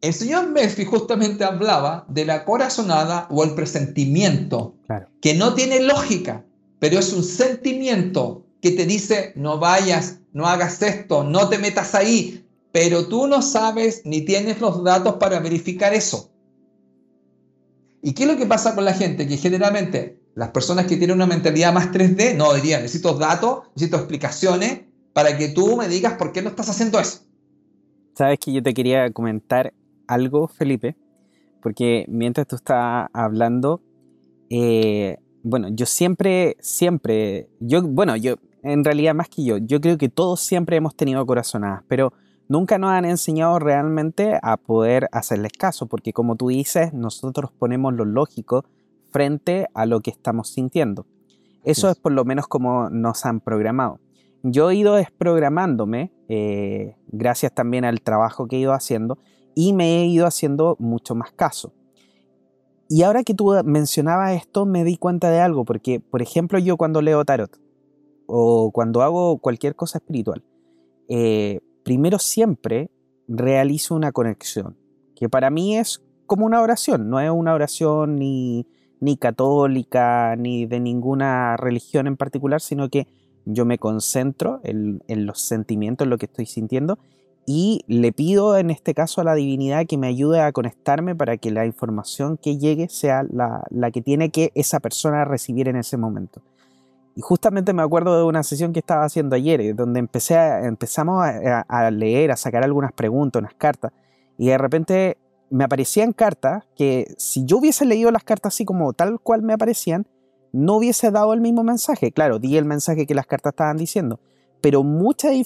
[0.00, 4.76] El señor Murphy justamente hablaba de la corazonada o el presentimiento,
[5.20, 6.44] que no tiene lógica,
[6.78, 11.94] pero es un sentimiento que te dice, no vayas, no hagas esto, no te metas
[11.94, 16.30] ahí, pero tú no sabes ni tienes los datos para verificar eso.
[18.02, 19.26] ¿Y qué es lo que pasa con la gente?
[19.26, 23.96] Que generalmente las personas que tienen una mentalidad más 3D, no dirían, necesito datos, necesito
[23.96, 24.82] explicaciones
[25.12, 27.20] para que tú me digas por qué no estás haciendo eso.
[28.14, 29.72] Sabes que yo te quería comentar
[30.06, 30.96] algo, Felipe,
[31.62, 33.80] porque mientras tú estás hablando,
[34.50, 39.98] eh, bueno, yo siempre, siempre, yo, bueno, yo, en realidad más que yo, yo creo
[39.98, 42.12] que todos siempre hemos tenido corazonadas, pero
[42.48, 47.94] nunca nos han enseñado realmente a poder hacerles caso, porque como tú dices, nosotros ponemos
[47.94, 48.64] lo lógico
[49.14, 51.06] frente a lo que estamos sintiendo.
[51.62, 54.00] Eso es por lo menos como nos han programado.
[54.42, 59.18] Yo he ido desprogramándome, eh, gracias también al trabajo que he ido haciendo,
[59.54, 61.72] y me he ido haciendo mucho más caso.
[62.88, 66.76] Y ahora que tú mencionabas esto, me di cuenta de algo, porque, por ejemplo, yo
[66.76, 67.56] cuando leo tarot
[68.26, 70.42] o cuando hago cualquier cosa espiritual,
[71.08, 72.90] eh, primero siempre
[73.28, 74.76] realizo una conexión,
[75.14, 78.66] que para mí es como una oración, no es una oración ni,
[79.00, 83.06] ni católica, ni de ninguna religión en particular, sino que
[83.44, 86.98] yo me concentro en, los sentimientos, en lo que estoy sintiendo,
[87.46, 91.36] y le pido en este caso a la divinidad que me ayude a conectarme para
[91.36, 95.98] que la información que llegue sea la, que tiene que esa persona recibir en ese
[95.98, 96.40] momento.
[97.16, 101.22] Y justamente me acuerdo de una sesión que estaba haciendo ayer, eh, donde empecé empezamos
[101.22, 103.92] a, a, leer, a sacar algunas preguntas, unas cartas,
[104.38, 105.18] y de repente
[105.50, 109.52] me aparecían cartas que si yo hubiese leído las cartas así como tal cual me
[109.52, 110.06] aparecían,
[110.52, 112.12] no hubiese dado el mismo mensaje.
[112.12, 114.20] Claro, di el mensaje que las cartas estaban diciendo,
[114.60, 115.44] pero mucha de,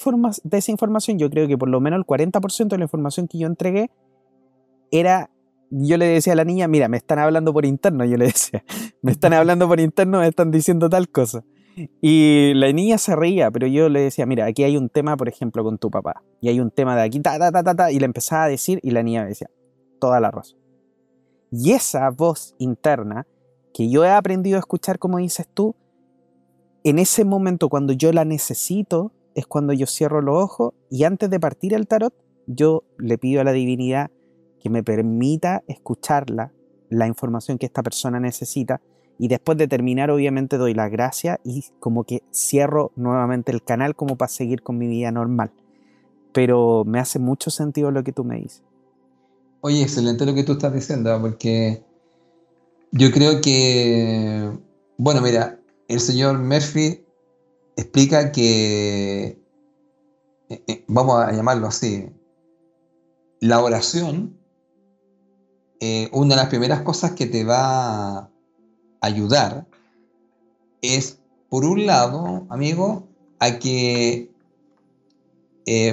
[0.51, 3.47] esa información, yo creo que por lo menos el 40% de la información que yo
[3.47, 3.89] entregué
[4.91, 5.29] era,
[5.71, 8.63] yo le decía a la niña, mira, me están hablando por interno, yo le decía,
[9.01, 11.43] me están hablando por interno, me están diciendo tal cosa.
[12.01, 15.27] Y la niña se reía, pero yo le decía, mira, aquí hay un tema, por
[15.27, 17.91] ejemplo, con tu papá, y hay un tema de aquí, ta, ta, ta, ta, ta,
[17.91, 19.49] y le empezaba a decir, y la niña me decía,
[19.99, 20.59] toda la razón.
[21.51, 23.27] Y esa voz interna
[23.73, 25.75] que yo he aprendido a escuchar, como dices tú,
[26.83, 31.29] en ese momento cuando yo la necesito, es cuando yo cierro los ojos y antes
[31.29, 32.13] de partir el tarot,
[32.47, 34.11] yo le pido a la divinidad
[34.59, 36.51] que me permita escucharla,
[36.89, 38.81] la información que esta persona necesita,
[39.17, 43.95] y después de terminar obviamente doy la gracia y como que cierro nuevamente el canal
[43.95, 45.51] como para seguir con mi vida normal.
[46.31, 48.63] Pero me hace mucho sentido lo que tú me dices.
[49.61, 51.83] Oye, excelente lo que tú estás diciendo, porque
[52.93, 54.57] yo creo que,
[54.97, 57.03] bueno, mira, el señor Murphy
[57.75, 59.37] explica que,
[60.47, 62.09] eh, eh, vamos a llamarlo así,
[63.41, 64.39] la oración,
[65.81, 68.31] eh, una de las primeras cosas que te va a
[69.01, 69.67] ayudar
[70.81, 74.31] es, por un lado, amigo, a que,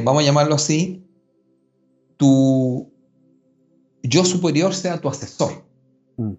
[0.05, 1.05] vamos a llamarlo así,
[2.17, 2.95] tu
[4.09, 5.65] yo superior sea tu asesor.
[6.17, 6.33] Mm.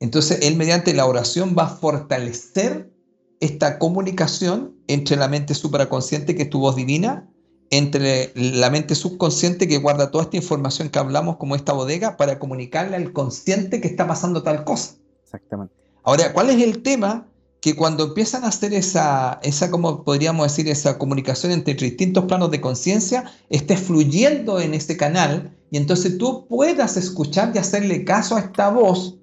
[0.00, 2.92] Entonces, él mediante la oración va a fortalecer
[3.40, 7.28] esta comunicación entre la mente supraconsciente, que es tu voz divina,
[7.70, 12.38] entre la mente subconsciente que guarda toda esta información que hablamos como esta bodega para
[12.38, 14.96] comunicarle al consciente que está pasando tal cosa.
[15.24, 15.74] Exactamente.
[16.02, 17.26] Ahora, ¿cuál es el tema?
[17.60, 22.50] Que cuando empiezan a hacer esa, esa como podríamos decir, esa comunicación entre distintos planos
[22.50, 28.36] de conciencia, esté fluyendo en ese canal y entonces tú puedas escuchar y hacerle caso
[28.36, 29.16] a esta voz,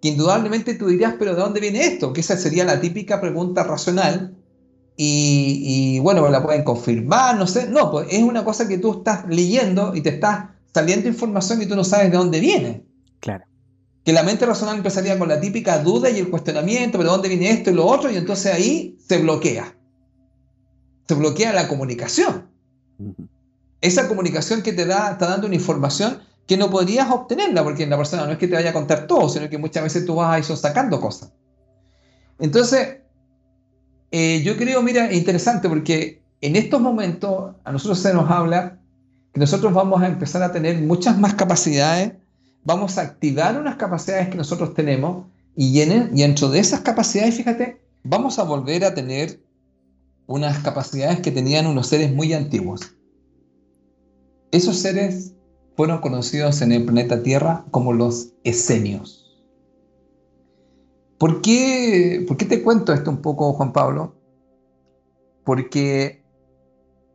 [0.00, 2.12] que indudablemente tú dirías, pero ¿de dónde viene esto?
[2.12, 4.36] Que esa sería la típica pregunta racional.
[4.96, 7.68] Y, bueno, la pueden confirmar, no sé.
[7.68, 11.66] No, pues es una cosa que tú estás leyendo y te está saliendo información y
[11.66, 12.84] tú no sabes de dónde viene.
[13.18, 13.44] Claro.
[14.04, 17.28] Que la mente racional empezaría con la típica duda y el cuestionamiento, pero ¿de dónde
[17.28, 18.08] viene esto y lo otro?
[18.08, 19.76] Y entonces ahí se bloquea.
[21.08, 22.46] Se bloquea la comunicación.
[23.80, 27.96] Esa comunicación que te da, está dando una información que no podrías obtenerla, porque la
[27.96, 30.34] persona no es que te vaya a contar todo, sino que muchas veces tú vas
[30.34, 31.32] a ir sacando cosas.
[32.38, 32.98] Entonces,
[34.10, 38.78] eh, yo creo, mira, interesante, porque en estos momentos a nosotros se nos habla
[39.32, 42.12] que nosotros vamos a empezar a tener muchas más capacidades,
[42.64, 47.34] vamos a activar unas capacidades que nosotros tenemos, y, en, y dentro de esas capacidades,
[47.34, 49.40] fíjate, vamos a volver a tener
[50.26, 52.92] unas capacidades que tenían unos seres muy antiguos.
[54.56, 55.34] Esos seres
[55.76, 59.36] fueron conocidos en el planeta Tierra como los esenios.
[61.18, 64.14] ¿Por qué, ¿Por qué te cuento esto un poco, Juan Pablo?
[65.44, 66.24] Porque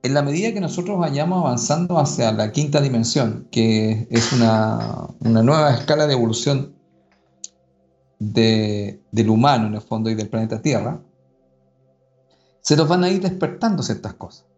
[0.04, 5.74] en la medida que nosotros vayamos avanzando hacia la quinta dimensión, que es una, nueva
[5.74, 6.76] escala de evolución
[8.20, 11.02] del humano en el fondo y del planeta Tierra,
[12.62, 14.51] se nos van a ir despertando ciertas cosas.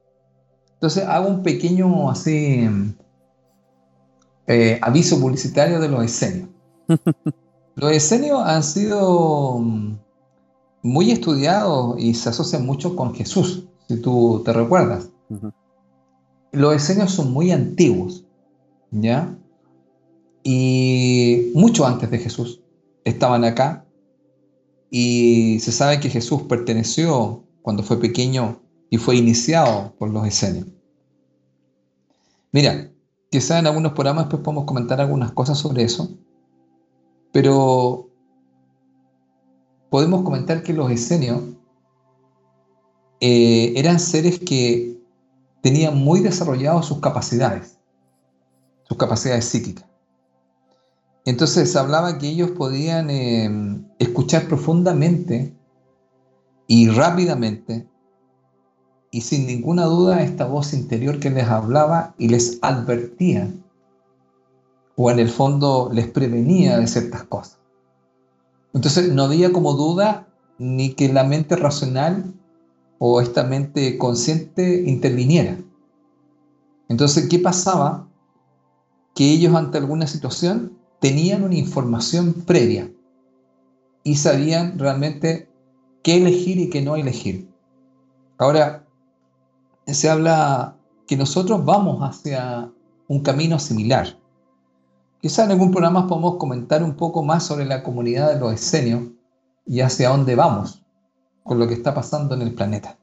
[0.84, 2.68] Entonces hago un pequeño así
[4.48, 6.50] eh, aviso publicitario de los escenios.
[7.76, 9.96] los escenios han sido mm,
[10.82, 15.08] muy estudiados y se asocian mucho con Jesús, si tú te recuerdas.
[16.52, 18.26] Los escenios son muy antiguos,
[18.92, 19.34] ¿ya?
[20.44, 22.60] Y mucho antes de Jesús
[23.06, 23.86] estaban acá
[24.92, 28.60] y se sabe que Jesús perteneció cuando fue pequeño
[28.90, 30.73] y fue iniciado por los esenios.
[32.54, 32.92] Mira,
[33.32, 36.18] quizá en algunos programas después podemos comentar algunas cosas sobre eso,
[37.32, 38.12] pero
[39.90, 41.42] podemos comentar que los esenios
[43.20, 45.02] eh, eran seres que
[45.62, 47.80] tenían muy desarrolladas sus capacidades,
[48.84, 49.86] sus capacidades psíquicas.
[51.26, 55.58] Entonces se hablaba que ellos podían eh, escuchar profundamente
[56.68, 57.90] y rápidamente
[59.14, 63.48] y sin ninguna duda esta voz interior que les hablaba y les advertía,
[64.96, 67.60] o en el fondo les prevenía de ciertas cosas.
[68.74, 72.34] Entonces no había como duda ni que la mente racional
[72.98, 75.60] o esta mente consciente interviniera.
[76.90, 78.08] Entonces, ¿qué pasaba?
[79.14, 82.92] Que ellos ante alguna situación tenían una información previa
[84.04, 85.50] y sabían realmente
[86.02, 87.48] qué elegir y qué no elegir.
[88.40, 88.84] Ahora,
[89.88, 90.76] se habla
[91.08, 92.72] que nosotros vamos hacia
[93.08, 94.18] un camino similar.
[95.22, 99.04] Quizá en algún programa podemos comentar un poco más sobre la comunidad de los esenios
[99.66, 100.84] y hacia dónde vamos
[101.44, 102.98] con lo que está pasando en el planeta.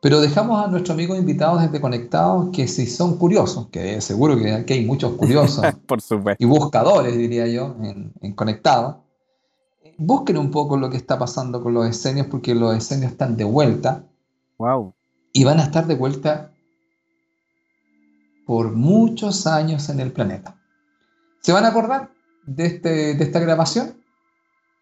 [0.00, 4.52] Pero dejamos a nuestros amigos invitados desde Conectados que si son curiosos, que seguro que
[4.52, 6.00] aquí hay muchos curiosos Por
[6.38, 8.96] y buscadores, diría yo, en, en Conectados,
[9.96, 13.44] busquen un poco lo que está pasando con los esenios porque los esenios están de
[13.44, 14.04] vuelta.
[14.58, 14.93] Wow
[15.34, 16.52] y van a estar de vuelta
[18.46, 20.56] por muchos años en el planeta.
[21.40, 22.10] ¿Se van a acordar
[22.46, 23.96] de, este, de esta grabación?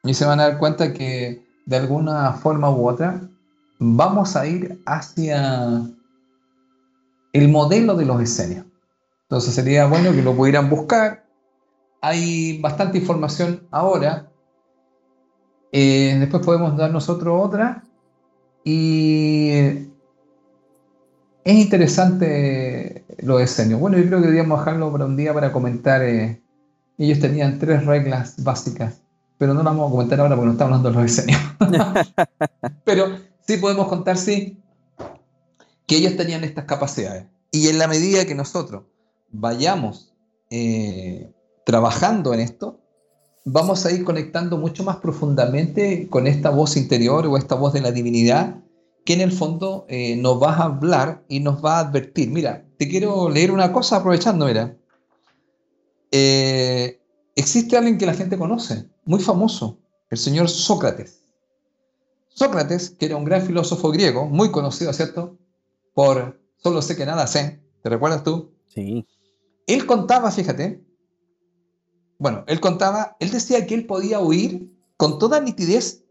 [0.05, 3.20] Y se van a dar cuenta que de alguna forma u otra
[3.78, 5.80] vamos a ir hacia
[7.32, 8.66] el modelo de los escenios.
[9.22, 11.24] Entonces sería bueno que lo pudieran buscar.
[12.03, 14.30] Hay bastante información ahora.
[15.72, 17.84] Eh, después podemos dar nosotros otra.
[18.64, 19.91] Y
[21.45, 23.78] es interesante lo de Senio.
[23.78, 26.03] Bueno, yo creo que deberíamos dejarlo para un día para comentar.
[26.03, 26.40] Eh,
[26.99, 29.01] ellos tenían tres reglas básicas,
[29.38, 31.38] pero no las vamos a comentar ahora porque no estamos hablando de los Senio.
[32.84, 34.59] pero sí podemos contar, sí,
[35.86, 37.24] que ellos tenían estas capacidades.
[37.51, 38.84] Y en la medida que nosotros
[39.30, 40.14] vayamos
[40.51, 41.32] eh,
[41.64, 42.78] trabajando en esto,
[43.45, 47.80] vamos a ir conectando mucho más profundamente con esta voz interior o esta voz de
[47.80, 48.57] la divinidad
[49.05, 52.30] que en el fondo eh, nos va a hablar y nos va a advertir.
[52.30, 54.76] Mira, te quiero leer una cosa aprovechando, mira.
[56.11, 57.00] Eh,
[57.34, 59.78] existe alguien que la gente conoce, muy famoso,
[60.11, 61.22] el señor Sócrates.
[62.28, 65.38] Sócrates, que era un gran filósofo griego, muy conocido, ¿cierto?
[65.94, 67.61] Por solo sé que nada sé.
[67.82, 68.53] ¿Te recuerdas tú?
[68.68, 69.07] Sí.
[69.66, 70.84] Él contaba, fíjate,
[72.18, 76.05] bueno, él contaba, él decía que él podía oír con toda nitidez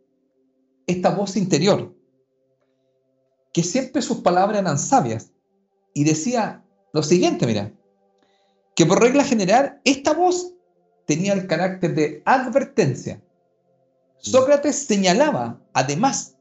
[0.85, 1.95] esta voz interior,
[3.53, 5.31] que siempre sus palabras eran sabias.
[5.93, 7.71] Y decía lo siguiente, mira,
[8.75, 10.53] que por regla general esta voz
[11.05, 13.21] tenía el carácter de advertencia.
[14.17, 16.35] Sócrates señalaba, además,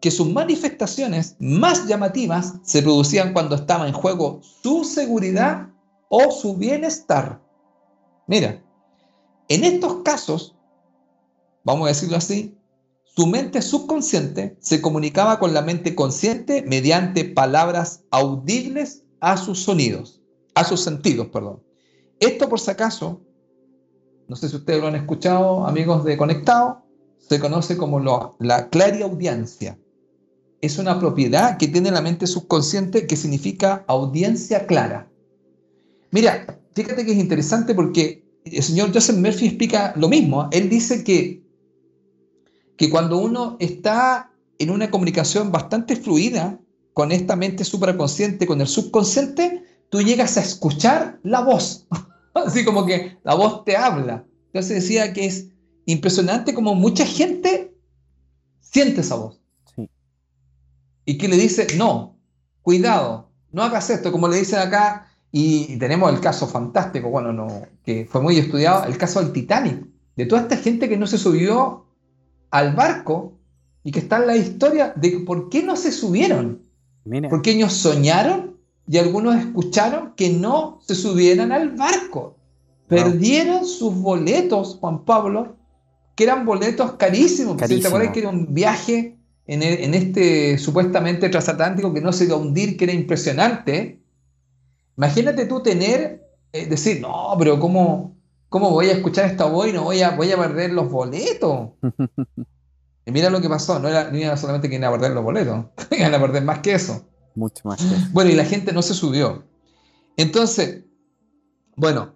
[0.00, 5.68] que sus manifestaciones más llamativas se producían cuando estaba en juego su seguridad
[6.08, 7.40] o su bienestar.
[8.26, 8.62] Mira,
[9.48, 10.56] en estos casos,
[11.64, 12.56] vamos a decirlo así,
[13.14, 20.22] su mente subconsciente se comunicaba con la mente consciente mediante palabras audibles a sus sonidos,
[20.54, 21.62] a sus sentidos, perdón.
[22.20, 23.20] Esto por si acaso,
[24.28, 26.86] no sé si ustedes lo han escuchado, amigos de Conectado,
[27.18, 28.00] se conoce como
[28.38, 29.78] la clariaudiencia.
[30.62, 35.10] Es una propiedad que tiene la mente subconsciente que significa audiencia clara.
[36.12, 40.48] Mira, fíjate que es interesante porque el señor Joseph Murphy explica lo mismo.
[40.50, 41.41] Él dice que,
[42.76, 46.58] que cuando uno está en una comunicación bastante fluida
[46.92, 51.86] con esta mente supraconsciente, con el subconsciente, tú llegas a escuchar la voz.
[52.34, 54.24] Así como que la voz te habla.
[54.46, 55.48] Entonces decía que es
[55.86, 57.74] impresionante como mucha gente
[58.60, 59.40] siente esa voz.
[61.04, 62.16] Y que le dice, no,
[62.62, 67.66] cuidado, no hagas esto, como le dicen acá, y tenemos el caso fantástico, bueno, no,
[67.84, 71.18] que fue muy estudiado, el caso del Titanic, de toda esta gente que no se
[71.18, 71.86] subió
[72.52, 73.32] al barco
[73.82, 76.62] y que está en la historia de por qué no se subieron.
[77.28, 82.36] Porque ellos soñaron y algunos escucharon que no se subieran al barco.
[82.86, 85.56] Perdieron sus boletos, Juan Pablo,
[86.14, 87.56] que eran boletos carísimos.
[87.56, 92.34] ¿Te acuerdas que era un viaje en, en, este supuestamente transatlántico que no se iba
[92.34, 93.98] a hundir, que era impresionante?
[94.96, 98.14] Imagínate tú tener, eh, decir, no, pero ¿cómo,
[98.52, 101.70] ¿cómo voy a escuchar esta voz y no voy a, voy a perder los boletos?
[103.06, 105.64] y mira lo que pasó, no era, no solamente que iban a perder los boletos,
[105.90, 107.08] iban a perder más que eso.
[107.34, 107.80] Mucho más.
[108.12, 109.42] Bueno, y la gente no se subió.
[110.18, 110.84] Entonces,
[111.76, 112.14] bueno,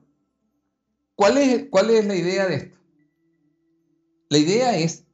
[1.15, 2.79] ¿cuál es, ¿cuál es la idea de esto?
[4.29, 5.05] La idea es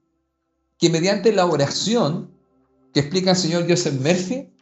[0.79, 2.33] que mediante la oración
[2.93, 4.53] que explica el señor Joseph Murphy,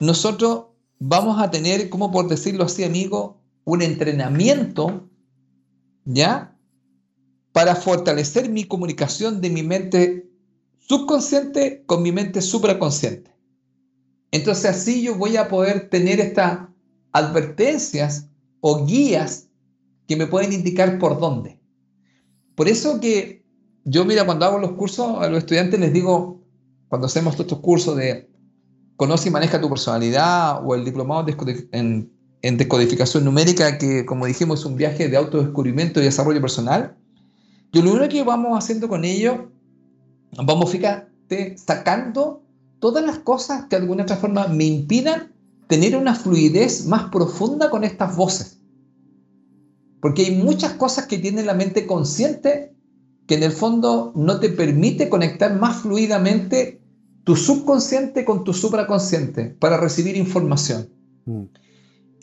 [0.00, 0.68] nosotros
[0.98, 5.06] vamos a tener, como por decirlo así, amigo, un entrenamiento,
[6.06, 6.56] ¿ya?
[7.52, 10.30] Para fortalecer mi comunicación de mi mente
[10.78, 13.34] subconsciente con mi mente supraconsciente.
[14.30, 16.68] Entonces así yo voy a poder tener estas
[17.12, 18.28] advertencias
[18.60, 19.48] o guías
[20.06, 21.60] que me pueden indicar por dónde.
[22.54, 23.44] Por eso que
[23.84, 26.42] yo, mira, cuando hago los cursos a los estudiantes les digo,
[26.88, 28.30] cuando hacemos estos cursos de
[28.96, 31.26] conoce y maneja tu personalidad o el diplomado
[31.72, 32.12] en,
[32.54, 36.96] descodificación numérica, que como dijimos es un viaje de autodescubrimiento y desarrollo personal,
[37.72, 39.50] yo lo único que vamos haciendo con ello,
[40.36, 42.42] vamos, fíjate, sacando
[42.78, 45.32] todas las cosas que de alguna otra forma me impidan
[45.66, 48.60] tener una fluidez más profunda con estas voces.
[50.00, 52.72] Porque hay muchas cosas que tiene la mente consciente
[53.26, 56.80] que en el fondo no te permite conectar más fluidamente
[57.24, 60.88] tu subconsciente con tu supraconsciente para recibir información.
[61.24, 61.42] Mm.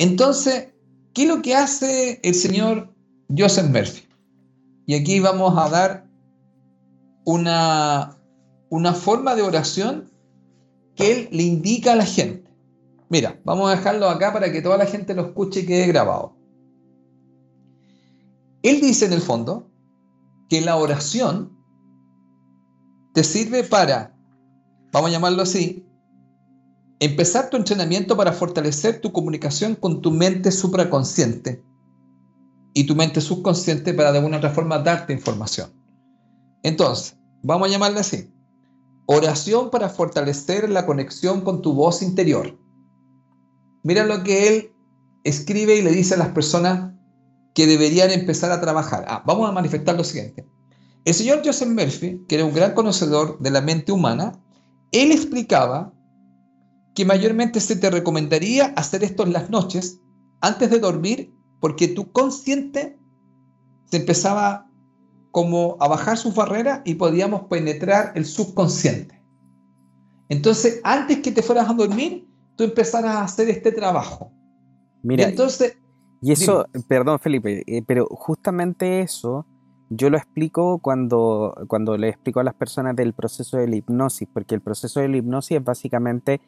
[0.03, 0.73] Entonces,
[1.13, 2.93] ¿qué es lo que hace el señor
[3.29, 4.05] Joseph Murphy?
[4.85, 6.09] Y aquí vamos a dar
[7.23, 8.17] una,
[8.69, 10.11] una forma de oración
[10.97, 12.51] que él le indica a la gente.
[13.07, 16.35] Mira, vamos a dejarlo acá para que toda la gente lo escuche y quede grabado.
[18.61, 19.71] Él dice en el fondo
[20.49, 21.57] que la oración
[23.13, 24.17] te sirve para
[24.91, 25.87] vamos a llamarlo así,
[27.05, 31.61] empezar tu entrenamiento para fortalecer tu comunicación con tu mente supraconsciente
[32.73, 35.71] y tu mente subconsciente para de alguna otra forma darte información.
[36.63, 38.33] Entonces, vamos a llamarle así.
[39.05, 42.57] Oración para fortalecer la conexión con tu voz interior.
[43.83, 44.71] Mira lo que él
[45.25, 46.93] escribe y le dice a las personas
[47.53, 49.03] que deberían empezar a trabajar.
[49.09, 50.47] Ah, vamos a manifestar lo siguiente.
[51.03, 54.39] El señor Joseph Murphy, que era un gran conocedor de la mente humana,
[54.93, 55.92] él explicaba
[56.93, 59.99] que mayormente se te recomendaría hacer esto en las noches
[60.41, 62.99] antes de dormir porque tu consciente
[63.85, 64.69] se empezaba
[65.31, 69.23] como a bajar sus barreras y podíamos penetrar el subconsciente.
[70.29, 74.31] Entonces, antes que te fueras a dormir, tú empezaras a hacer este trabajo.
[75.01, 75.77] Mira, entonces...
[76.21, 79.45] Y eso, perdón Felipe, eh, pero justamente eso
[79.89, 84.27] yo lo explico cuando, cuando le explico a las personas del proceso de la hipnosis,
[84.31, 86.41] porque el proceso de la hipnosis es básicamente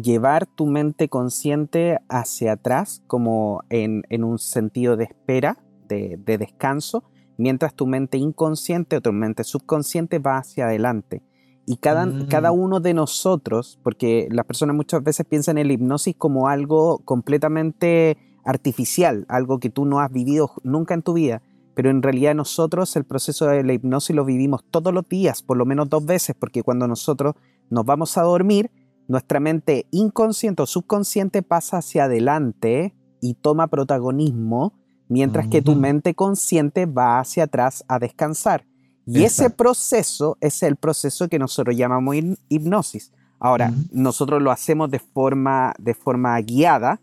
[0.00, 7.04] llevar tu mente consciente hacia atrás, como en, un sentido de espera, de, descanso,
[7.38, 11.22] mientras tu mente inconsciente o tu mente subconsciente va hacia adelante.
[11.64, 12.58] Y cada, cada mm.
[12.58, 18.16] uno de nosotros, porque las personas muchas veces piensan en la hipnosis como algo completamente
[18.44, 21.42] artificial, algo que tú no has vivido nunca en tu vida,
[21.74, 25.56] pero en realidad nosotros el proceso de la hipnosis lo vivimos todos los días, por
[25.56, 27.34] lo menos dos veces, porque cuando nosotros
[27.68, 28.70] nos vamos a dormir,
[29.08, 34.74] nuestra mente inconsciente o subconsciente pasa hacia adelante y toma protagonismo,
[35.08, 38.66] mientras que tu mente consciente va hacia atrás a descansar.
[39.06, 42.16] Y ese proceso es el proceso que nosotros llamamos
[42.48, 43.12] hipnosis.
[43.38, 47.00] Ahora, nosotros lo hacemos de forma, de forma guiada,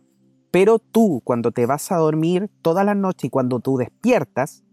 [0.52, 4.64] pero tú cuando te vas a dormir toda la noche y cuando tú despiertas,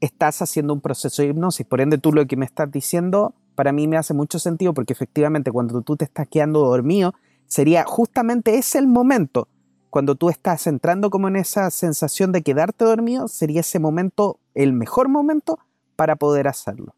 [0.00, 1.66] estás haciendo un proceso de hipnosis.
[1.66, 4.94] Por ende, tú lo que me estás diciendo para mí me hace mucho sentido porque
[4.94, 7.12] efectivamente cuando tú te estás quedando dormido,
[7.46, 9.48] sería justamente ese el momento.
[9.90, 14.72] Cuando tú estás entrando como en esa sensación de quedarte dormido, sería ese momento el
[14.72, 15.58] mejor momento
[15.94, 16.94] para poder hacerlo.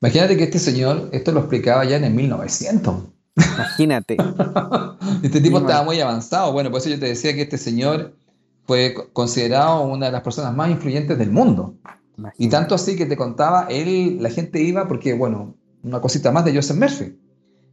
[0.00, 2.94] Imagínate que este señor, esto lo explicaba ya en el 1900.
[3.36, 4.16] Imagínate.
[5.22, 6.54] este tipo estaba muy avanzado.
[6.54, 8.14] Bueno, por eso yo te decía que este señor
[8.64, 11.74] fue considerado una de las personas más influyentes del mundo.
[12.38, 15.54] Y tanto así que te contaba, él, la gente iba porque, bueno,
[15.86, 17.16] una cosita más de Joseph Murphy.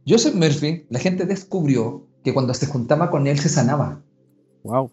[0.06, 4.02] Joseph Murphy, la gente descubrió que cuando se juntaba con él se sanaba.
[4.62, 4.90] Wow.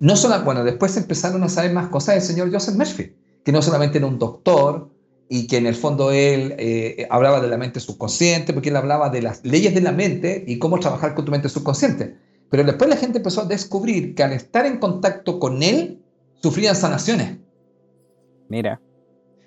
[0.00, 3.62] No solo, bueno, después empezaron a saber más cosas del señor Joseph Murphy, que no
[3.62, 4.90] solamente era un doctor,
[5.28, 9.10] y que en el fondo él eh, hablaba de la mente subconsciente, porque él hablaba
[9.10, 12.16] de las leyes de la mente y cómo trabajar con tu mente subconsciente.
[12.50, 16.02] Pero después la gente empezó a descubrir que al estar en contacto con él,
[16.40, 17.38] sufrían sanaciones.
[18.48, 18.80] Mira.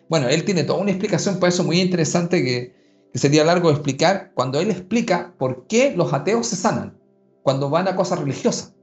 [0.07, 2.80] Bueno, él tiene toda una explicación para eso muy interesante que,
[3.13, 6.97] sería largo de explicar, cuando él explica por qué los ateos se sanan
[7.43, 8.73] cuando van a cosas religiosas.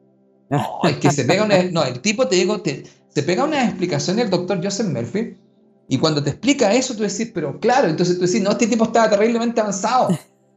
[0.51, 4.31] No, que se pega una, no, el tipo te digo, se pega una explicación el
[4.31, 5.37] doctor Joseph Murphy
[5.89, 8.85] y cuando te explica eso, tú decís, pero claro, entonces tú decís, no, este tipo
[8.85, 10.09] estaba terriblemente avanzado.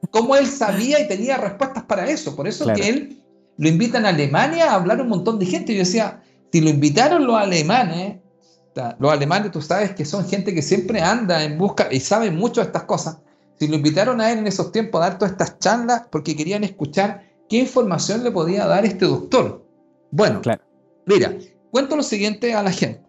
[0.10, 2.36] ¿Cómo él sabía y tenía respuestas para eso?
[2.38, 3.22] Por eso que él
[3.58, 5.74] lo invitan a Alemania a hablar un montón de gente.
[5.74, 8.18] Yo decía, si lo invitaron los alemanes,
[9.00, 12.62] los alemanes tú sabes que son gente que siempre anda en busca y sabe mucho
[12.62, 13.18] de estas cosas.
[13.62, 16.64] Si lo invitaron a él en esos tiempos a dar todas estas charlas porque querían
[16.64, 19.64] escuchar qué información le podía dar este doctor.
[20.10, 20.64] Bueno, claro.
[21.06, 21.38] mira,
[21.70, 23.04] cuento lo siguiente a la gente.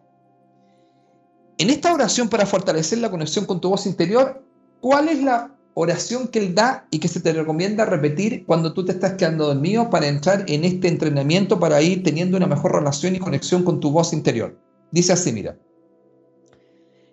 [1.57, 4.45] En esta oración para fortalecer la conexión con tu voz interior,
[4.83, 8.85] ¿cuál es la oración que él da y que se te recomienda repetir cuando tú
[8.85, 13.17] te estás quedando dormido para entrar en este entrenamiento para ir teniendo una mejor relación
[13.17, 14.61] y conexión con tu voz interior?
[14.91, 15.57] Dice así, mira.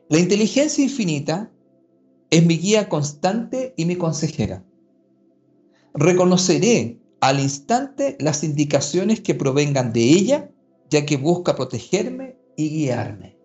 [0.10, 1.50] La inteligencia infinita
[2.30, 4.64] es mi guía constante y mi consejera.
[5.94, 10.52] Reconoceré al instante las indicaciones que provengan de ella,
[10.90, 13.38] ya que busca protegerme y guiarme.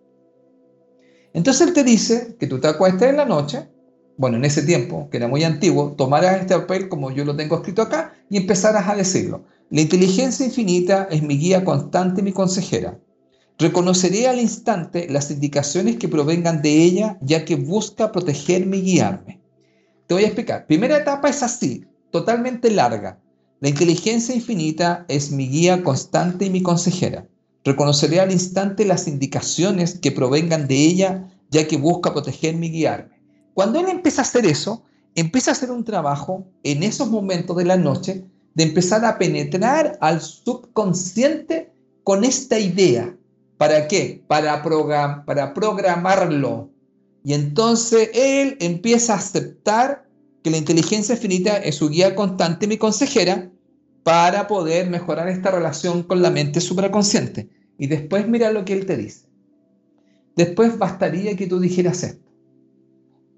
[1.32, 3.68] Entonces él te dice que tú te acuestes en la noche,
[4.16, 7.56] bueno, en ese tiempo, que era muy antiguo, tomaras este papel como yo lo tengo
[7.56, 9.44] escrito acá y empezaras a decirlo.
[9.70, 13.00] La inteligencia infinita es mi guía constante y mi consejera.
[13.58, 19.40] Reconoceré al instante las indicaciones que provengan de ella, ya que busca protegerme y guiarme.
[20.08, 20.66] Te voy a explicar.
[20.66, 23.20] Primera etapa es así, totalmente larga.
[23.60, 27.28] La inteligencia infinita es mi guía constante y mi consejera.
[27.64, 33.20] Reconoceré al instante las indicaciones que provengan de ella, ya que busca protegerme y guiarme.
[33.54, 34.82] Cuando él empieza a hacer eso,
[35.14, 38.24] empieza a hacer un trabajo en esos momentos de la noche
[38.54, 43.16] de empezar a penetrar al subconsciente con esta idea.
[43.64, 44.22] ¿Para qué?
[44.26, 44.62] Para,
[45.24, 46.70] para programarlo.
[47.24, 50.06] Y entonces él empieza a aceptar
[50.42, 53.50] que la inteligencia infinita es su guía constante, mi consejera,
[54.02, 57.48] para poder mejorar esta relación con la mente supraconsciente.
[57.78, 59.28] Y después mira lo que él te dice.
[60.36, 62.30] Después bastaría que tú dijeras esto.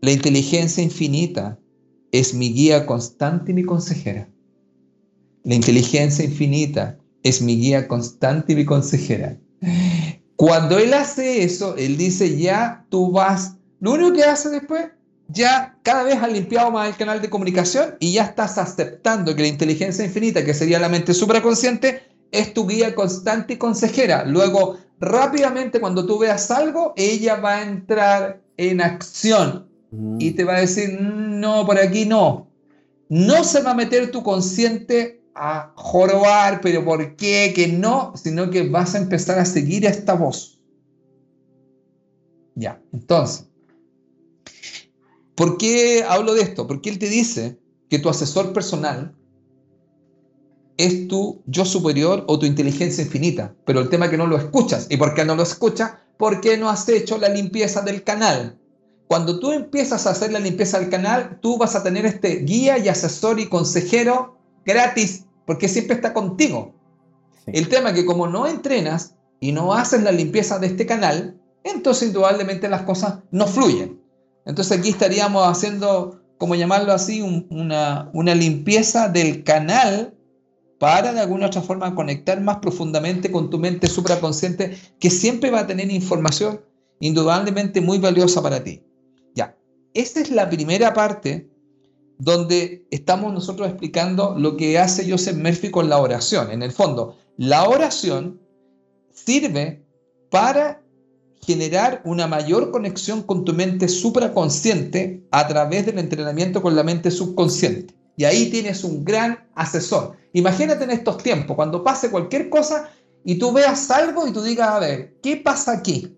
[0.00, 1.56] La inteligencia infinita
[2.10, 4.28] es mi guía constante y mi consejera.
[5.44, 9.38] La inteligencia infinita es mi guía constante y mi consejera.
[10.36, 14.86] Cuando él hace eso, él dice, ya tú vas, lo único que hace después
[15.28, 19.42] ya cada vez has limpiado más el canal de comunicación y ya estás aceptando que
[19.42, 24.24] la inteligencia infinita, que sería la mente supraconsciente, es tu guía constante y consejera.
[24.24, 30.18] Luego, rápidamente cuando tú veas algo, ella va a entrar en acción mm.
[30.20, 32.46] y te va a decir, no, por aquí no.
[33.08, 37.52] No se va a meter tu consciente a jorobar, pero ¿por qué?
[37.54, 40.60] Que no, sino que vas a empezar a seguir esta voz.
[42.54, 43.46] Ya, entonces,
[45.36, 46.66] ¿Por qué hablo de esto?
[46.66, 47.58] Porque él te dice
[47.90, 49.14] que tu asesor personal
[50.78, 54.38] es tu yo superior o tu inteligencia infinita, pero el tema es que no lo
[54.38, 54.86] escuchas.
[54.88, 55.92] ¿Y por qué no lo escuchas?
[56.16, 58.58] Porque no has hecho la limpieza del canal.
[59.08, 62.78] Cuando tú empiezas a hacer la limpieza del canal, tú vas a tener este guía
[62.78, 66.74] y asesor y consejero gratis, porque siempre está contigo.
[67.46, 71.40] El tema es que como no entrenas y no haces la limpieza de este canal,
[71.62, 74.00] entonces indudablemente las cosas no fluyen.
[74.44, 80.14] Entonces aquí estaríamos haciendo, como llamarlo así, una, una limpieza del canal
[80.78, 85.60] para de alguna otra forma conectar más profundamente con tu mente supraconsciente que siempre va
[85.60, 86.60] a tener información
[87.00, 88.82] indudablemente muy valiosa para ti.
[89.34, 89.56] Ya,
[89.94, 91.48] esta es la primera parte
[92.18, 96.50] donde estamos nosotros explicando lo que hace Joseph Murphy con la oración.
[96.50, 98.40] En el fondo, la oración
[99.12, 99.84] sirve
[100.30, 100.82] para
[101.42, 107.10] generar una mayor conexión con tu mente supraconsciente a través del entrenamiento con la mente
[107.10, 107.94] subconsciente.
[108.16, 110.16] Y ahí tienes un gran asesor.
[110.32, 112.90] Imagínate en estos tiempos, cuando pase cualquier cosa
[113.24, 116.16] y tú veas algo y tú digas, a ver, ¿qué pasa aquí?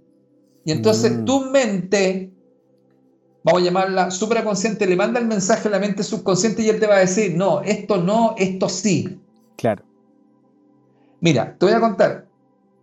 [0.64, 1.24] Y entonces mm.
[1.24, 2.32] tu mente,
[3.44, 6.86] vamos a llamarla supraconsciente, le manda el mensaje a la mente subconsciente y él te
[6.86, 9.20] va a decir, no, esto no, esto sí.
[9.56, 9.84] Claro.
[11.20, 12.26] Mira, te voy a contar.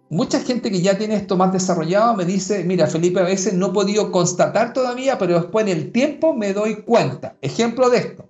[0.09, 3.67] Mucha gente que ya tiene esto más desarrollado me dice, mira, Felipe, a veces no
[3.67, 7.35] he podido constatar todavía, pero después en el tiempo me doy cuenta.
[7.41, 8.29] Ejemplo de esto.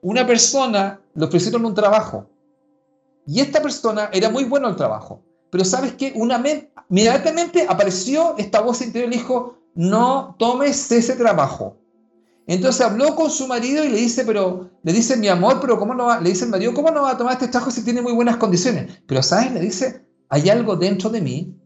[0.00, 2.26] Una persona le ofrecieron un trabajo
[3.26, 6.42] y esta persona era muy bueno el trabajo, pero sabes que una
[6.88, 11.78] inmediatamente apareció esta voz interior y dijo, no tomes ese trabajo.
[12.46, 15.94] Entonces habló con su marido y le dice, pero le dice, mi amor, pero ¿cómo
[15.94, 16.20] no va?
[16.20, 18.36] Le dice el marido, ¿cómo no va a tomar este trabajo si tiene muy buenas
[18.36, 19.00] condiciones?
[19.06, 19.52] Pero, ¿sabes?
[19.52, 21.56] Le dice, hay algo dentro de mí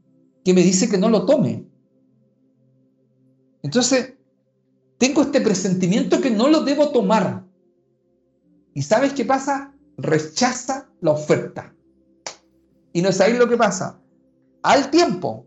[0.45, 1.67] que me dice que no lo tome.
[3.63, 4.15] Entonces,
[4.99, 7.45] tengo este presentimiento que no lo debo tomar.
[8.75, 9.75] ¿Y sabes qué pasa?
[9.97, 11.75] Rechaza la oferta.
[12.93, 13.99] Y no sabéis lo que pasa.
[14.63, 15.46] Al tiempo,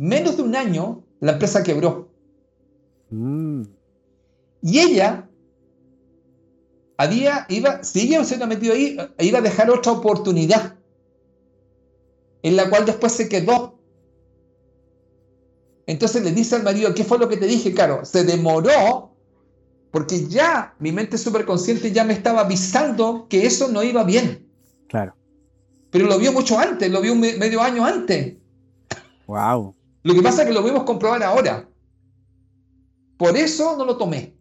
[0.00, 2.08] menos de un año, la empresa quebró.
[3.10, 3.64] Mm.
[4.62, 5.28] Y ella
[6.96, 10.76] había, iba, si ella se hubiera metido ahí, iba a dejar otra oportunidad,
[12.42, 13.78] en la cual después se quedó.
[15.86, 17.74] Entonces le dice al marido, ¿qué fue lo que te dije?
[17.74, 19.14] Claro, se demoró
[19.90, 24.48] porque ya mi mente superconsciente ya me estaba avisando que eso no iba bien.
[24.88, 25.14] Claro.
[25.90, 28.36] Pero lo vio mucho antes, lo vio medio año antes.
[29.26, 29.74] Wow.
[30.02, 31.68] Lo que pasa es que lo vimos comprobar ahora.
[33.16, 34.34] Por eso no lo tomé.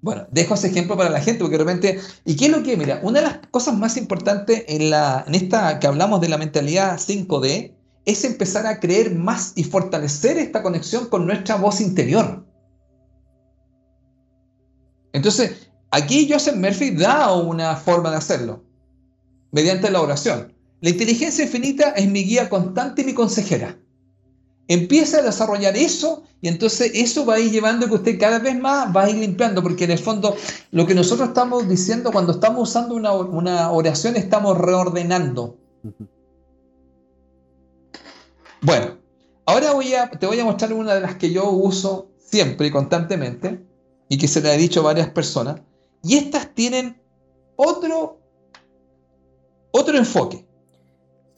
[0.00, 2.76] Bueno, dejo ese ejemplo para la gente, porque de repente, ¿y qué es lo que?
[2.76, 6.38] Mira, una de las cosas más importantes en, la, en esta que hablamos de la
[6.38, 7.74] mentalidad 5D
[8.04, 12.44] es empezar a creer más y fortalecer esta conexión con nuestra voz interior.
[15.12, 18.64] Entonces, aquí Joseph Murphy da una forma de hacerlo,
[19.52, 20.52] mediante la oración.
[20.82, 23.78] La inteligencia infinita es mi guía constante y mi consejera.
[24.66, 28.58] Empieza a desarrollar eso y entonces eso va a ir llevando que usted cada vez
[28.58, 30.36] más va a ir limpiando, porque en el fondo
[30.72, 35.56] lo que nosotros estamos diciendo cuando estamos usando una, oración estamos reordenando.
[38.60, 38.98] Bueno,
[39.46, 42.70] ahora voy a, te voy a mostrar una de las que yo uso siempre y
[42.72, 43.64] constantemente,
[44.08, 45.60] y que se le ha dicho a varias personas.
[46.02, 47.00] Y estas tienen
[47.54, 48.18] otro,
[49.70, 50.44] otro enfoque.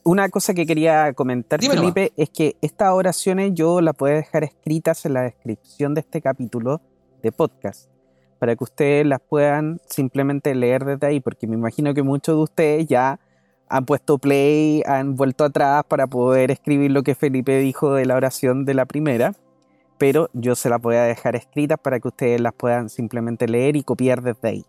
[0.05, 5.05] Una cosa que quería comentar, Felipe, es que estas oraciones yo las puedo dejar escritas
[5.05, 6.79] en la descripción de este capítulo
[7.23, 7.89] de podcast,
[8.37, 12.43] para que ustedes las puedan simplemente leer desde ahí, porque me imagino que muchos de
[12.43, 13.19] ustedes ya
[13.67, 18.15] han puesto play, han vuelto atrás para poder escribir lo que Felipe dijo de la
[18.15, 19.33] oración de la primera
[19.97, 23.75] pero yo se las voy a dejar escritas para que ustedes las puedan simplemente leer
[23.75, 24.65] y copiar desde ahí.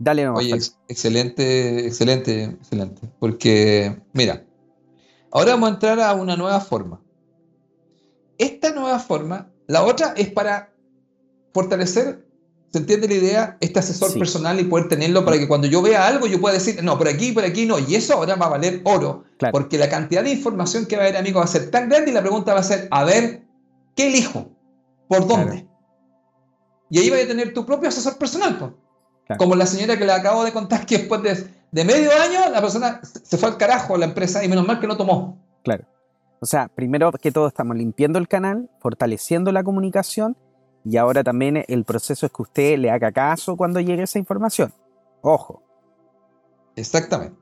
[0.00, 0.44] Dale nomás.
[0.44, 3.08] Oye, excelente, excelente, excelente.
[3.20, 4.44] Porque, mira,
[5.30, 7.00] ahora vamos a entrar a una nueva forma.
[8.38, 10.72] Esta nueva forma, la otra es para
[11.54, 12.26] fortalecer,
[12.72, 13.58] ¿se entiende la idea?
[13.60, 16.82] Este asesor personal y poder tenerlo para que cuando yo vea algo yo pueda decir,
[16.82, 17.78] no, por aquí, por aquí no.
[17.78, 19.22] Y eso ahora va a valer oro.
[19.52, 22.10] Porque la cantidad de información que va a haber, amigo, va a ser tan grande
[22.10, 23.44] y la pregunta va a ser, a ver,
[23.94, 24.50] ¿Qué elijo?
[25.08, 25.68] ¿Por dónde?
[26.88, 28.74] Y ahí vas a tener tu propio asesor personal.
[29.38, 33.00] Como la señora que le acabo de contar que después de, medio año la persona
[33.02, 35.38] se fue al carajo a la empresa y menos mal que no tomó.
[35.62, 35.84] Claro.
[36.40, 40.36] O sea, primero que todo estamos limpiando el canal, fortaleciendo la comunicación
[40.84, 44.72] y ahora también el proceso es que usted le haga caso cuando llegue esa información.
[45.20, 45.62] Ojo.
[46.76, 47.36] Exactamente.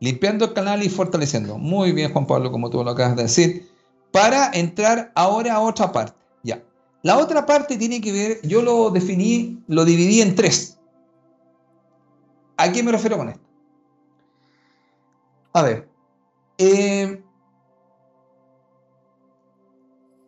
[0.00, 1.58] Limpiando el canal y fortaleciendo.
[1.58, 3.68] Muy bien, Juan Pablo, como tú lo acabas de decir
[4.10, 6.14] para entrar ahora a otra parte.
[6.42, 6.62] Ya.
[7.02, 10.77] La otra parte tiene que ver, yo lo definí, lo dividí en tres.
[12.58, 13.46] ¿A qué me refiero con esto?
[15.52, 15.88] A ver.
[16.58, 17.22] Eh,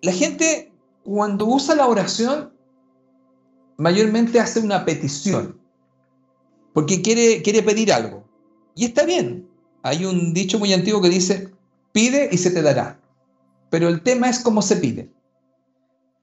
[0.03, 0.73] la gente
[1.05, 2.53] cuando usa la oración
[3.77, 5.59] mayormente hace una petición.
[6.73, 8.25] porque quiere, quiere pedir algo.
[8.77, 9.49] Y está bien.
[9.83, 11.53] Hay un dicho muy antiguo que dice,
[11.91, 13.01] pide y se te dará.
[13.71, 15.11] Pero el tema es cómo se pide.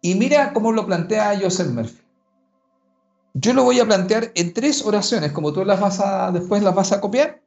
[0.02, 2.07] Y mira cómo lo plantea Joseph Murphy.
[3.34, 6.74] Yo lo voy a plantear en tres oraciones, como tú las vas a, después las
[6.74, 7.42] vas a copiar.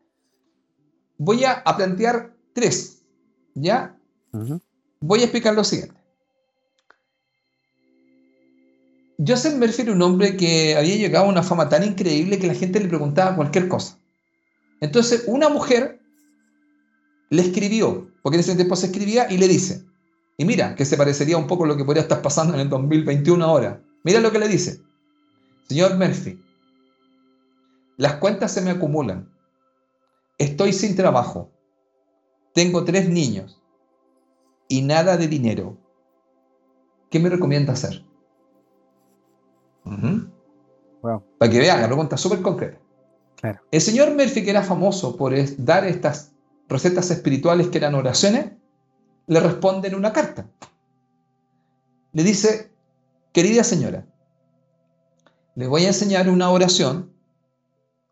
[1.19, 3.03] Voy a, plantear tres,
[3.55, 3.97] ¿ya?
[5.01, 6.01] Voy a explicar lo siguiente.
[9.27, 12.55] Joseph Murphy era un hombre que había llegado a una fama tan increíble que la
[12.55, 13.99] gente le preguntaba cualquier cosa.
[14.81, 16.01] Entonces, una mujer
[17.29, 19.85] le escribió, porque en ese tiempo se escribía, y le dice,
[20.39, 22.71] y mira, que se parecería un poco a lo que podría estar pasando en el
[22.71, 23.83] 2021 ahora.
[24.05, 24.81] Mira lo que le dice.
[25.71, 26.45] Señor Murphy,
[27.97, 29.33] las cuentas se me acumulan.
[30.37, 31.53] Estoy sin trabajo.
[32.53, 33.63] Tengo tres niños
[34.67, 35.79] y nada de dinero.
[37.09, 38.05] ¿Qué me recomienda hacer?
[41.39, 42.81] Para que vean, la pregunta es súper concreta.
[43.71, 46.33] El señor Murphy, que era famoso por dar estas
[46.69, 48.51] recetas espirituales que eran oraciones,
[49.29, 50.51] le responde en una carta.
[52.13, 52.73] Le dice,
[53.33, 54.10] querida señora,
[55.61, 57.13] le voy a enseñar una oración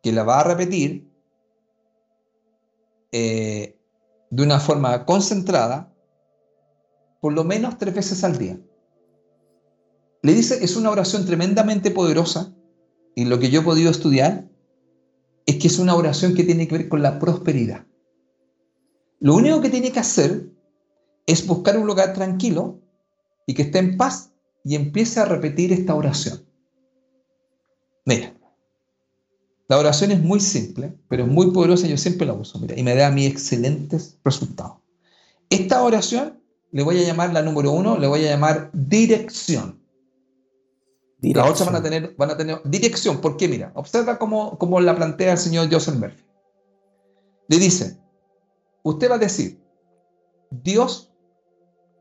[0.03, 1.11] que la va a repetir
[3.11, 3.81] eh,
[4.29, 5.91] de una forma concentrada
[7.23, 8.61] por lo menos tres veces al día.
[10.21, 12.55] Le dice, es una oración tremendamente poderosa
[13.15, 14.47] y lo que yo he podido estudiar
[15.47, 17.87] es que es una oración que tiene que ver con la prosperidad.
[19.21, 20.51] Lo único que tiene que hacer
[21.25, 22.83] es buscar un lugar tranquilo
[23.47, 24.35] y que esté en paz
[24.65, 26.47] y empiece a repetir esta oración.
[28.09, 28.33] Mira,
[29.69, 32.83] la oración es muy simple, pero es muy poderosa, yo siempre la uso, mira, y
[32.83, 34.79] me da a mí excelentes resultados.
[35.51, 39.79] Esta oración le voy a llamar la número uno, le voy a llamar dirección.
[41.21, 43.21] Las ocho van a, tener, van a tener dirección.
[43.21, 43.47] ¿Por qué?
[43.47, 46.25] Mira, observa cómo, cómo la plantea el señor Joseph Murphy.
[47.49, 47.99] Le dice,
[48.85, 49.61] usted va a decir,
[50.51, 51.13] Dios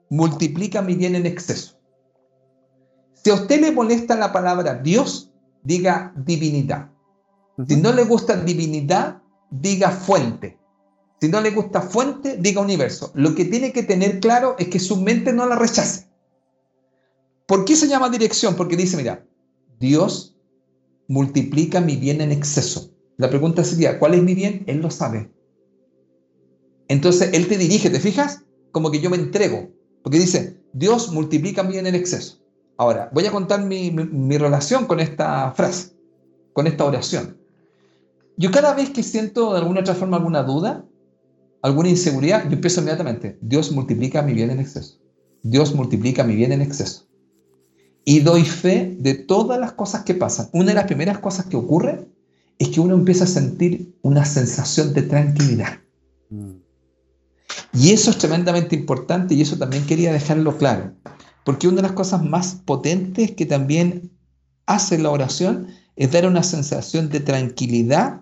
[0.10, 1.78] multiplica mi bien en exceso.
[3.14, 5.27] Si a usted le molesta la palabra Dios,
[5.68, 6.90] diga divinidad.
[7.68, 10.58] Si no le gusta divinidad, diga fuente.
[11.20, 13.12] Si no le gusta fuente, diga universo.
[13.16, 16.08] Lo que tiene que tener claro es que su mente no la rechace.
[17.48, 18.56] ¿Por qué se llama dirección?
[18.56, 19.26] Porque dice, mira,
[19.80, 20.38] Dios
[21.08, 22.92] multiplica mi bien en exceso.
[23.18, 24.64] La pregunta sería, ¿cuál es mi bien?
[24.68, 25.32] Él lo sabe.
[26.88, 28.44] Entonces, Él te dirige, ¿te fijas?
[28.72, 29.70] Como que yo me entrego.
[30.04, 32.47] Porque dice, Dios multiplica mi bien en exceso.
[32.78, 35.94] Ahora, voy a contar mi, mi relación con esta frase,
[36.54, 37.38] con esta oración.
[38.38, 40.86] Yo cada vez que siento de alguna otra forma alguna duda,
[41.62, 45.00] alguna inseguridad, yo empiezo inmediatamente, Dios multiplica mi bien en exceso.
[45.42, 47.08] Dios multiplica mi bien en exceso
[48.10, 50.48] y doy fe de todas las cosas que pasan.
[50.54, 52.08] Una de las primeras cosas que ocurre
[52.58, 55.80] es que uno empieza a sentir una sensación de tranquilidad.
[56.30, 56.52] Mm.
[57.74, 60.94] Y eso es tremendamente importante y eso también quería dejarlo claro,
[61.48, 64.12] porque una de las cosas más potentes que también
[64.66, 68.20] hace la oración es dar una sensación de tranquilidad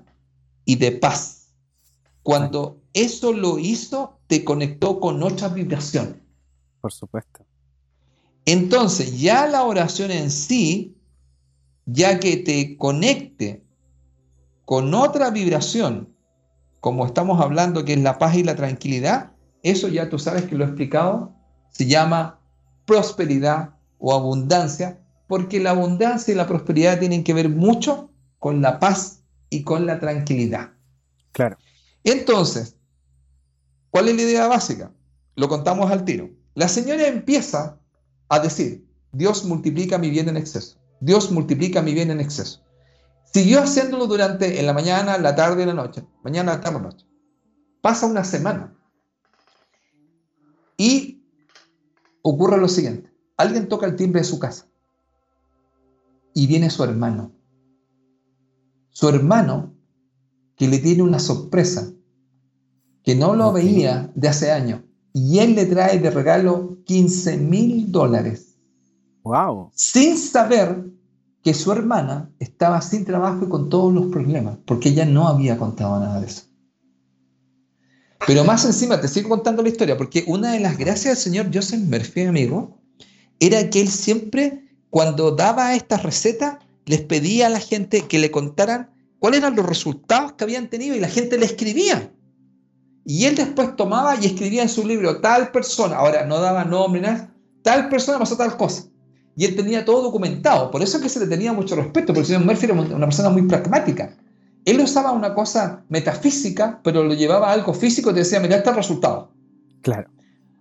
[0.63, 1.47] y de paz.
[2.21, 6.21] Cuando eso lo hizo, te conectó con otra vibración.
[6.81, 7.43] Por supuesto.
[8.45, 10.95] Entonces, ya la oración en sí,
[11.87, 13.63] ya que te conecte
[14.65, 16.15] con otra vibración,
[16.79, 19.31] como estamos hablando que es la paz y la tranquilidad,
[19.63, 21.33] eso ya tú sabes que lo he explicado,
[21.71, 22.44] se llama
[22.85, 28.79] prosperidad o abundancia, porque la abundancia y la prosperidad tienen que ver mucho con la
[28.79, 30.71] paz y con la tranquilidad.
[31.31, 31.57] Claro.
[32.03, 32.77] Entonces,
[33.89, 34.91] ¿cuál es la idea básica?
[35.35, 36.29] Lo contamos al tiro.
[36.53, 37.79] La señora empieza
[38.29, 40.77] a decir, Dios multiplica mi bien en exceso.
[40.99, 42.61] Dios multiplica mi bien en exceso.
[43.35, 46.05] Siguió haciéndolo durante en la mañana, la tarde y la noche.
[46.23, 47.05] Mañana, tarde, noche.
[47.81, 48.73] Pasa una semana.
[50.77, 51.14] Y
[52.27, 53.13] ocurre lo siguiente.
[53.37, 54.65] Alguien toca el timbre de su casa.
[56.33, 57.31] Y viene su hermano.
[58.89, 59.73] Su hermano
[60.55, 61.91] que le tiene una sorpresa
[63.03, 64.81] que no lo veía de hace años
[65.13, 68.57] y él le trae de regalo 15 mil dólares.
[69.23, 69.69] ¡Wow!
[69.75, 70.91] Sin saber
[71.43, 75.59] que su hermana estaba sin trabajo y con todos los problemas, porque ella no había
[75.59, 76.43] contado nada de eso.
[78.27, 81.51] Pero más encima, te sigo contando la historia, porque una de las gracias del señor
[81.53, 82.75] Joseph Murphy, amigo,
[83.39, 88.31] era que él siempre, cuando daba estas recetas, les pedía a la gente que le
[88.31, 92.11] contaran cuáles eran los resultados que habían tenido y la gente le escribía.
[93.05, 97.03] Y él después tomaba y escribía en su libro, tal persona, ahora no daba nombre,
[97.61, 98.85] tal persona pasó tal cosa.
[99.35, 100.71] Y él tenía todo documentado.
[100.71, 103.05] Por eso es que se le tenía mucho respeto, porque el señor Murphy era una
[103.05, 104.15] persona muy pragmática.
[104.65, 108.57] Él usaba una cosa metafísica, pero lo llevaba a algo físico y te decía, mira,
[108.57, 109.31] este resultado.
[109.81, 110.09] Claro.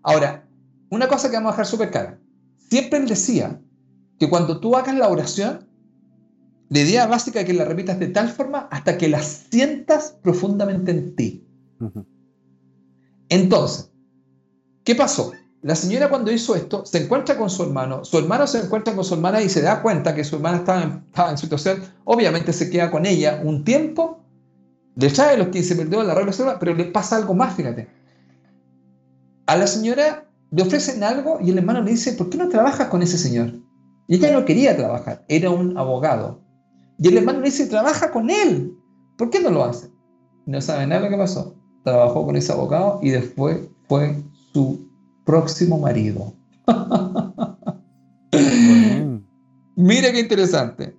[0.03, 0.47] Ahora,
[0.91, 2.19] una cosa que vamos a dejar súper clara.
[2.69, 3.61] Siempre él decía
[4.19, 5.67] que cuando tú hagas la oración,
[6.69, 10.91] la idea básica es que la repitas de tal forma hasta que la sientas profundamente
[10.91, 11.47] en ti.
[13.31, 13.91] Entonces,
[14.85, 15.33] ¿qué pasó?
[15.65, 19.03] La señora cuando hizo esto se encuentra con su hermano, su hermano se encuentra con
[19.03, 22.91] su hermana y se da cuenta que su hermana estaba en, situación, obviamente se queda
[22.91, 24.21] con ella un tiempo,
[24.95, 27.89] le trae los 15 mil dólares, la regla, pero le pasa algo más, fíjate.
[29.47, 32.89] A la señora le ofrecen algo y el hermano le dice, ¿por qué no trabajas
[32.89, 33.55] con ese señor?
[34.07, 36.43] Y ella no quería trabajar, era un abogado.
[36.99, 38.77] Y el hermano le dice, trabaja con él,
[39.17, 39.89] ¿por qué no lo hace?
[40.45, 41.55] No sabe nada lo que pasó.
[41.85, 44.93] Trabajó con ese abogado y después fue su
[45.25, 46.35] próximo marido.
[49.77, 50.97] Mira qué interesante.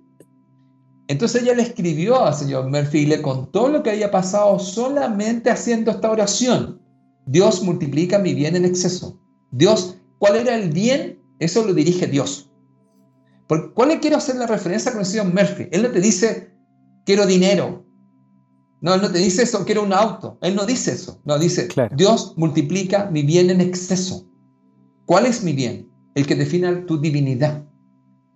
[1.08, 5.50] Entonces ella le escribió al señor Murphy y le contó lo que había pasado solamente
[5.50, 6.80] haciendo esta oración.
[7.26, 9.20] Dios multiplica mi bien en exceso.
[9.52, 11.20] Dios, ¿cuál era el bien?
[11.38, 12.50] Eso lo dirige Dios.
[13.46, 15.68] ¿Por ¿Cuál le quiero hacer la referencia con el señor Murphy?
[15.70, 16.50] Él no te dice,
[17.04, 17.85] quiero dinero.
[18.80, 20.38] No, él no te dice eso, quiero un auto.
[20.42, 21.20] Él no dice eso.
[21.24, 24.26] No, dice, Dios multiplica mi bien en exceso.
[25.06, 25.90] ¿Cuál es mi bien?
[26.14, 27.64] El que defina tu divinidad.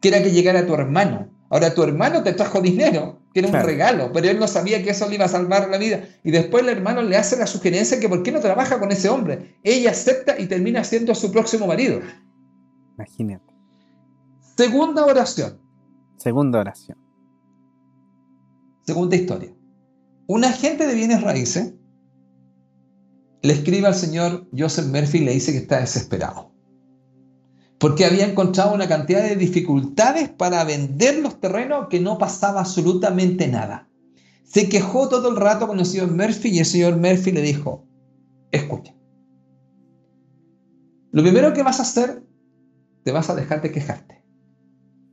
[0.00, 1.28] Que era que llegara tu hermano.
[1.50, 4.90] Ahora tu hermano te trajo dinero, que era un regalo, pero él no sabía que
[4.90, 6.04] eso le iba a salvar la vida.
[6.22, 9.08] Y después el hermano le hace la sugerencia que por qué no trabaja con ese
[9.08, 9.58] hombre.
[9.64, 12.00] Ella acepta y termina siendo su próximo marido.
[12.94, 13.52] Imagínate.
[14.56, 15.60] Segunda oración.
[16.16, 16.98] Segunda oración.
[18.82, 19.52] Segunda historia.
[20.32, 21.74] Un agente de bienes raíces
[23.42, 26.52] le escribe al señor Joseph Murphy y le dice que está desesperado.
[27.80, 33.48] Porque había encontrado una cantidad de dificultades para vender los terrenos que no pasaba absolutamente
[33.48, 33.88] nada.
[34.44, 37.88] Se quejó todo el rato con el señor Murphy y el señor Murphy le dijo,
[38.52, 38.94] escucha,
[41.10, 42.22] lo primero que vas a hacer,
[43.02, 44.24] te vas a dejar de quejarte.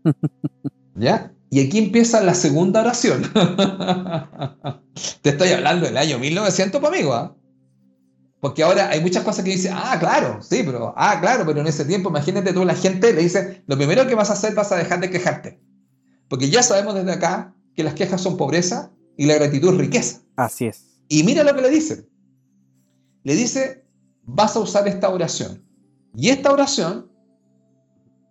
[0.95, 1.33] ¿Ya?
[1.49, 3.23] Y aquí empieza la segunda oración.
[5.21, 7.13] Te estoy hablando del año 1900, pues, amigo.
[7.13, 7.35] ¿ah?
[8.41, 11.67] Porque ahora hay muchas cosas que dicen, ah, claro, sí, pero, ah, claro, pero en
[11.67, 14.71] ese tiempo, imagínate tú, la gente le dice, lo primero que vas a hacer, vas
[14.71, 15.59] a dejar de quejarte.
[16.27, 20.21] Porque ya sabemos desde acá que las quejas son pobreza y la gratitud es riqueza.
[20.35, 20.85] Así es.
[21.07, 22.07] Y mira lo que le dice.
[23.23, 23.85] Le dice,
[24.23, 25.63] vas a usar esta oración.
[26.13, 27.09] Y esta oración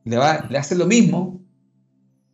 [0.04, 1.45] le, va, le hace lo mismo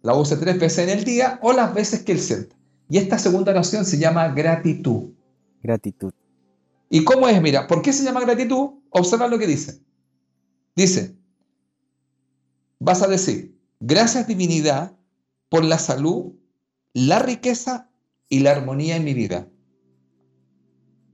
[0.03, 2.57] la use tres veces en el día o las veces que él sienta.
[2.89, 5.11] Y esta segunda oración se llama gratitud.
[5.63, 6.13] Gratitud.
[6.91, 7.41] ¿Y cómo es?
[7.41, 8.71] Mira, ¿por qué se llama gratitud?
[8.91, 9.81] Observa lo que dice.
[10.77, 11.17] Dice,
[12.79, 14.93] vas a decir, gracias divinidad
[15.49, 16.33] por la salud,
[16.93, 17.89] la riqueza
[18.29, 19.49] y la armonía en mi vida.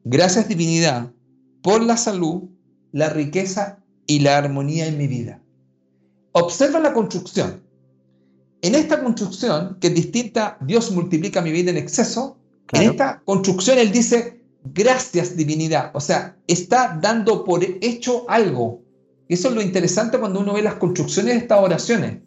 [0.05, 1.13] Gracias divinidad
[1.63, 2.49] por la salud,
[2.93, 5.43] la riqueza y la armonía en mi vida.
[6.33, 7.68] Observa la construcción.
[8.63, 12.39] En esta construcción, que es distinta, Dios multiplica mi vida en exceso,
[12.73, 18.83] en esta construcción Él dice, gracias divinidad, o sea, está dando por hecho algo.
[19.29, 22.19] Eso es lo interesante cuando uno ve las construcciones de estas oraciones.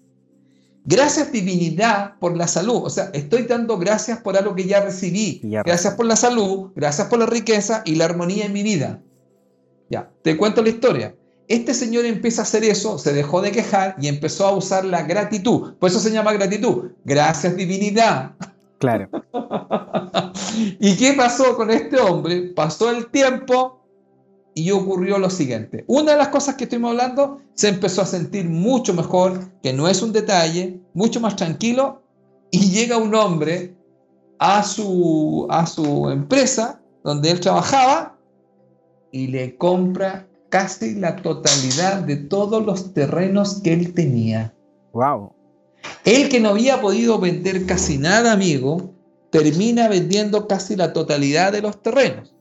[0.84, 5.42] Gracias divinidad por la salud, o sea, estoy dando gracias por algo que ya recibí.
[5.44, 9.02] gracias por la salud, gracias por la riqueza y la armonía en mi vida.
[9.90, 11.16] Ya, te cuento la historia.
[11.52, 15.02] Este señor empieza a hacer eso, se dejó de quejar y empezó a usar la
[15.02, 15.74] gratitud.
[15.74, 16.92] Por eso se llama gratitud.
[17.04, 18.32] Gracias, divinidad.
[18.78, 19.10] Claro.
[20.80, 22.54] ¿Y qué pasó con este hombre?
[22.56, 23.82] Pasó el tiempo
[24.54, 25.84] y ocurrió lo siguiente.
[25.88, 29.90] Una de las cosas que estuvimos hablando, se empezó a sentir mucho mejor, que no
[29.90, 32.02] es un detalle, mucho más tranquilo,
[32.50, 33.76] y llega un hombre
[34.40, 38.18] a su, a su empresa donde él trabajaba
[39.12, 44.54] y le compra casi la totalidad de todos los terrenos que él tenía.
[44.92, 45.32] Wow.
[46.04, 48.94] Él que no había podido vender casi nada, amigo,
[49.32, 52.36] termina vendiendo casi la totalidad de los terrenos.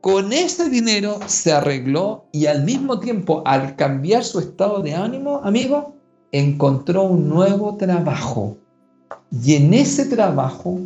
[0.00, 5.40] Con ese dinero se arregló y al mismo tiempo, al cambiar su estado de ánimo,
[5.44, 5.94] amigo,
[6.32, 8.56] encontró un nuevo trabajo.
[9.30, 10.80] Y en ese trabajo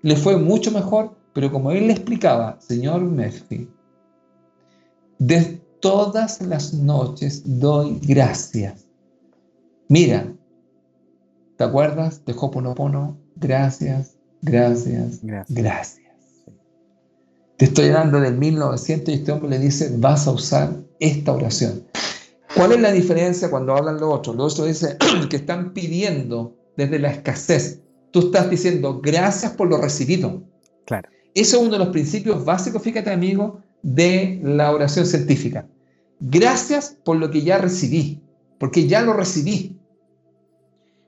[0.00, 3.68] le fue mucho mejor, pero como él le explicaba, señor Murphy,
[5.18, 8.86] de todas las noches doy gracias.
[9.88, 10.32] Mira,
[11.56, 13.18] ¿te acuerdas de Hoponopono?
[13.36, 16.10] Gracias, gracias, gracias.
[17.56, 21.84] Te estoy hablando del 1900 y este hombre le dice, vas a usar esta oración.
[22.54, 24.36] ¿Cuál es la diferencia cuando hablan los otros?
[24.36, 24.96] Los otros dicen
[25.28, 27.80] que están pidiendo desde la escasez.
[28.12, 30.42] Tú estás diciendo, gracias por lo recibido.
[30.86, 31.08] Claro.
[31.34, 35.66] Eso es uno de los principios básicos, fíjate amigo, de la oración científica.
[36.20, 38.22] Gracias por lo que ya recibí,
[38.58, 39.78] porque ya lo recibí.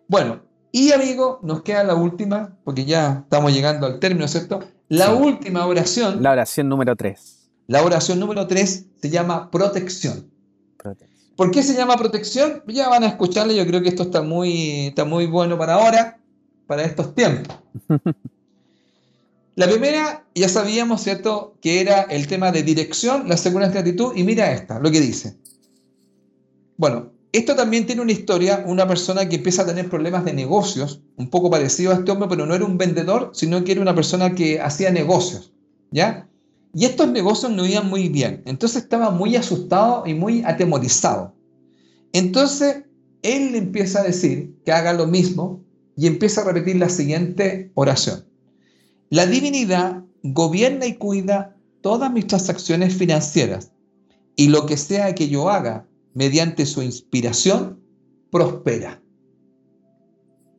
[0.08, 0.42] Bueno,
[0.72, 4.60] y amigo, nos queda la última, porque ya estamos llegando al término, ¿cierto?
[4.88, 6.22] La última oración.
[6.22, 7.50] La oración número 3.
[7.66, 10.30] La oración número 3 se llama protección.
[11.36, 12.62] ¿Por qué se llama protección?
[12.66, 16.18] Ya van a escucharle, yo creo que esto está muy, está muy bueno para ahora,
[16.66, 17.56] para estos tiempos.
[19.54, 24.12] La primera, ya sabíamos, ¿cierto?, que era el tema de dirección, la segunda es gratitud,
[24.16, 25.36] y mira esta, lo que dice.
[26.78, 31.02] Bueno, esto también tiene una historia, una persona que empieza a tener problemas de negocios,
[31.16, 33.94] un poco parecido a este hombre, pero no era un vendedor, sino que era una
[33.94, 35.52] persona que hacía negocios,
[35.90, 36.28] ¿ya?
[36.74, 41.34] Y estos negocios no iban muy bien, entonces estaba muy asustado y muy atemorizado.
[42.14, 42.84] Entonces,
[43.20, 45.62] él empieza a decir que haga lo mismo
[45.94, 48.31] y empieza a repetir la siguiente oración.
[49.12, 53.70] La divinidad gobierna y cuida todas mis transacciones financieras
[54.36, 57.78] y lo que sea que yo haga mediante su inspiración
[58.30, 59.02] prospera.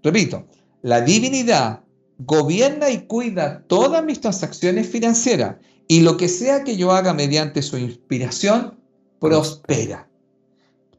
[0.04, 0.46] Repito,
[0.84, 1.82] la divinidad
[2.20, 5.56] gobierna y cuida todas mis transacciones financieras
[5.88, 8.80] y lo que sea que yo haga mediante su inspiración
[9.20, 10.08] prospera.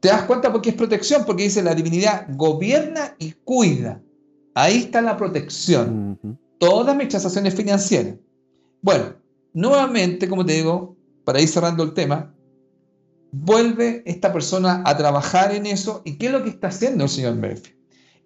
[0.01, 1.23] ¿Te das cuenta por qué es protección?
[1.25, 4.01] Porque dice la divinidad gobierna y cuida.
[4.55, 6.19] Ahí está la protección
[6.59, 8.15] todas mis transacciones financieras.
[8.81, 9.15] Bueno,
[9.53, 12.33] nuevamente, como te digo, para ir cerrando el tema,
[13.31, 16.01] vuelve esta persona a trabajar en eso.
[16.05, 17.75] ¿Y qué es lo que está haciendo el señor Murphy?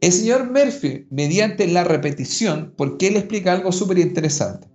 [0.01, 4.68] El señor Murphy, mediante la repetición, porque él explica algo súper interesante.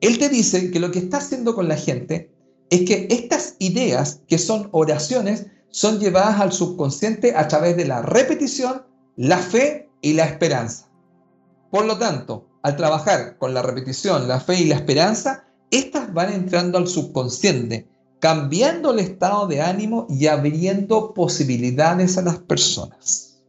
[0.00, 2.30] Él te dice que lo que está haciendo con la gente
[2.70, 8.02] es que estas ideas, que son oraciones, son llevadas al subconsciente a través de la
[8.02, 8.82] repetición,
[9.16, 10.88] la fe y la esperanza.
[11.74, 16.32] Por lo tanto, al trabajar con la repetición, la fe y la esperanza, estas van
[16.32, 17.88] entrando al subconsciente,
[18.20, 23.42] cambiando el estado de ánimo y abriendo posibilidades a las personas.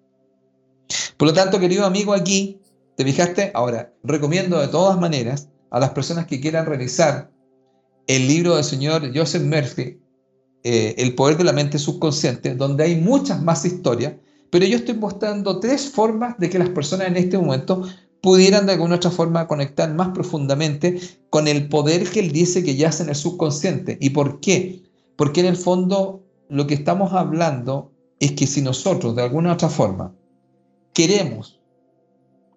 [1.17, 2.59] Por lo tanto, querido amigo, aquí,
[2.97, 3.51] ¿te fijaste?
[3.53, 7.29] Ahora, recomiendo de todas maneras a las personas que quieran revisar
[8.07, 10.01] el libro del señor Joseph Murphy,
[10.63, 14.15] eh, El poder de la mente subconsciente, donde hay muchas más historias,
[14.49, 17.83] pero yo estoy mostrando tres formas de que las personas en este momento
[18.21, 22.75] pudieran de alguna otra forma conectar más profundamente con el poder que él dice que
[22.75, 23.97] yace en el subconsciente.
[24.01, 24.83] ¿Y por qué?
[25.15, 29.69] Porque en el fondo lo que estamos hablando es que si nosotros de alguna otra
[29.69, 30.15] forma
[30.93, 31.59] queremos,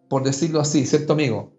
[0.09, 1.53] por decirlo así, ¿cierto amigo?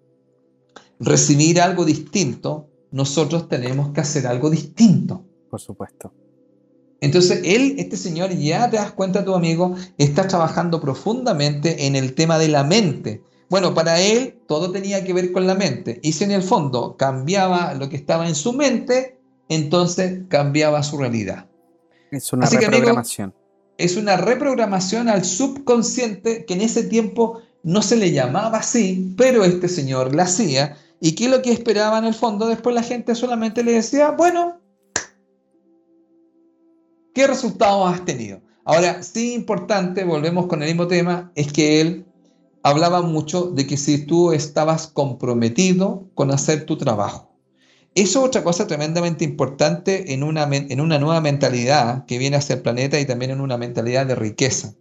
[1.00, 5.24] Recibir algo distinto, nosotros tenemos que hacer algo distinto.
[5.50, 6.14] Por supuesto.
[7.02, 12.14] Entonces, él, este señor, ya te das cuenta, tu amigo, está trabajando profundamente en el
[12.14, 13.24] tema de la mente.
[13.50, 16.00] Bueno, para él todo tenía que ver con la mente.
[16.04, 19.20] Y si en el fondo cambiaba lo que estaba en su mente,
[19.50, 21.48] entonces cambiaba su realidad.
[22.12, 23.34] Es una reprogramación.
[23.78, 29.44] es una reprogramación al subconsciente que en ese tiempo no se le llamaba así, pero
[29.44, 30.78] este señor la hacía.
[31.02, 32.48] ¿Y qué es lo que esperaba en el fondo?
[32.48, 34.60] Después la gente solamente le decía, bueno,
[37.14, 38.42] ¿qué resultados has tenido?
[38.66, 42.06] Ahora, sí importante, volvemos con el mismo tema, es que él
[42.64, 47.30] hablaba mucho de que si tú estabas comprometido con hacer tu trabajo.
[47.96, 52.56] Eso es otra cosa tremendamente importante en una, en una nueva mentalidad que viene hacia
[52.56, 54.76] el planeta y también en una mentalidad de riqueza.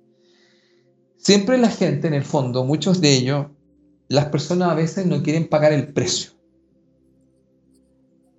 [1.16, 3.46] Siempre la gente, en el fondo, muchos de ellos,
[4.09, 6.32] las personas a veces no quieren pagar el precio.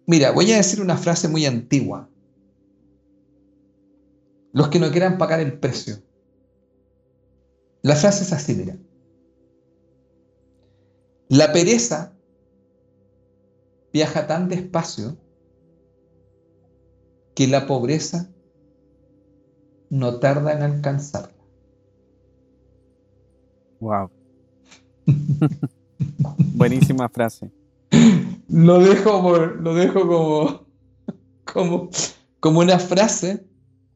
[0.05, 2.09] Mira, voy a decir una frase muy antigua.
[4.53, 6.01] Los que no quieran pagar el precio.
[7.81, 8.77] La frase es así, mira.
[11.29, 12.17] La pereza
[13.93, 15.15] viaja tan despacio
[17.35, 18.31] que la pobreza
[19.91, 21.37] no tarda en alcanzarla.
[23.79, 24.09] Wow.
[26.55, 27.51] Buenísima frase.
[28.47, 30.65] Lo dejo, lo dejo como,
[31.45, 31.89] como,
[32.39, 33.45] como una frase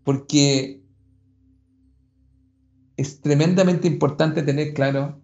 [0.04, 0.84] porque
[2.96, 5.23] es tremendamente importante tener claro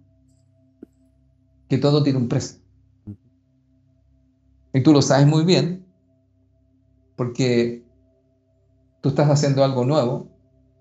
[1.69, 2.59] que todo tiene un precio.
[4.73, 5.85] Y tú lo sabes muy bien,
[7.15, 7.83] porque
[9.01, 10.27] tú estás haciendo algo nuevo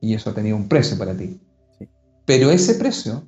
[0.00, 1.40] y eso ha tenido un precio para ti.
[2.24, 3.26] Pero ese precio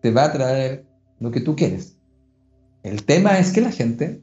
[0.00, 0.86] te va a traer
[1.20, 1.96] lo que tú quieres.
[2.82, 4.22] El tema es que la gente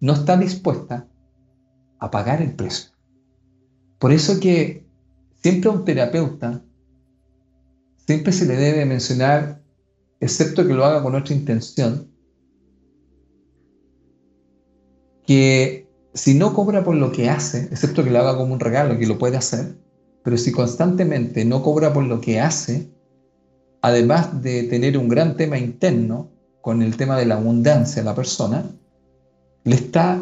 [0.00, 1.08] no está dispuesta
[1.98, 2.90] a pagar el precio.
[3.98, 4.86] Por eso que
[5.42, 6.62] siempre a un terapeuta
[8.06, 9.62] siempre se le debe mencionar
[10.26, 12.10] excepto que lo haga con otra intención,
[15.26, 18.98] que si no cobra por lo que hace, excepto que lo haga como un regalo,
[18.98, 19.76] que lo puede hacer,
[20.22, 22.90] pero si constantemente no cobra por lo que hace,
[23.82, 26.30] además de tener un gran tema interno
[26.60, 28.64] con el tema de la abundancia de la persona,
[29.64, 30.20] le está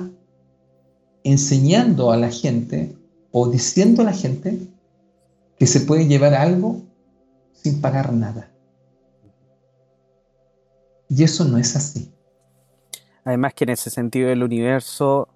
[1.23, 2.95] enseñando a la gente
[3.31, 4.59] o diciendo a la gente
[5.59, 6.83] que se puede llevar algo
[7.53, 8.54] sin pagar nada.
[11.17, 12.13] Y eso no es así.
[13.25, 15.29] Además que en ese sentido el universo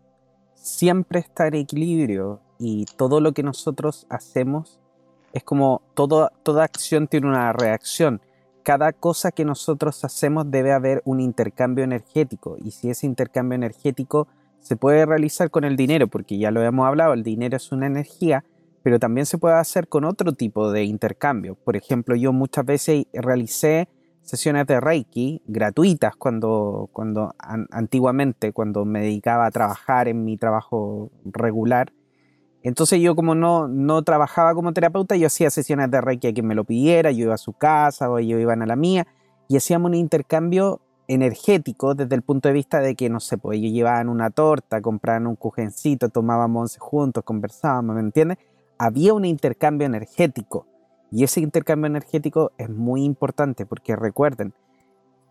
[0.55, 4.81] siempre está en equilibrio y todo lo que nosotros hacemos
[5.33, 8.21] es como toda acción tiene una reacción.
[8.65, 14.27] Cada cosa que nosotros hacemos debe haber un intercambio energético y si ese intercambio energético
[14.61, 17.87] se puede realizar con el dinero, porque ya lo hemos hablado, el dinero es una
[17.87, 18.45] energía,
[18.83, 21.55] pero también se puede hacer con otro tipo de intercambio.
[21.55, 23.89] Por ejemplo, yo muchas veces realicé
[24.29, 27.35] sesiones de Reiki gratuitas cuando, cuando
[27.71, 31.93] antiguamente, cuando me dedicaba a trabajar en mi trabajo regular.
[32.63, 36.47] Entonces yo como no, no trabajaba como terapeuta, yo hacía sesiones de Reiki a quien
[36.47, 39.07] me lo pidiera, yo iba a su casa o ellos iban a la mía
[39.49, 43.59] y hacíamos un intercambio energético desde el punto de vista de que, no sé, pues
[43.59, 48.37] ellos llevaban una torta, compraban un cujencito, tomábamos once juntos, conversábamos, ¿me entiendes?
[48.77, 50.67] Había un intercambio energético
[51.11, 54.53] y ese intercambio energético es muy importante porque recuerden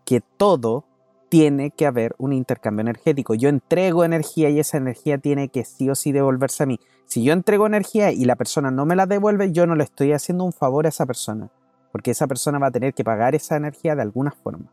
[0.04, 0.84] que todo
[1.28, 3.34] tiene que haber un intercambio energético.
[3.34, 6.80] Yo entrego energía y esa energía tiene que sí o sí devolverse a mí.
[7.06, 10.12] Si yo entrego energía y la persona no me la devuelve, yo no le estoy
[10.12, 11.50] haciendo un favor a esa persona,
[11.92, 14.72] porque esa persona va a tener que pagar esa energía de alguna forma.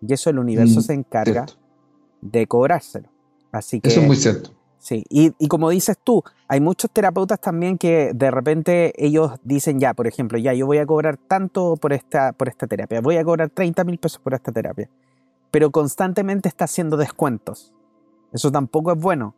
[0.00, 1.46] Y eso el universo mm, se encarga
[2.20, 3.08] de cobrárselo.
[3.52, 4.50] Así que, eso es muy cierto.
[4.84, 9.94] Sí, y, como dices tú, hay muchos terapeutas también que de repente ellos dicen ya,
[9.94, 13.24] por ejemplo, ya yo voy a cobrar tanto por esta, por esta terapia, voy a
[13.24, 14.90] cobrar 30 mil pesos por esta terapia,
[15.50, 17.72] pero constantemente está haciendo descuentos.
[18.34, 19.34] Eso tampoco es bueno,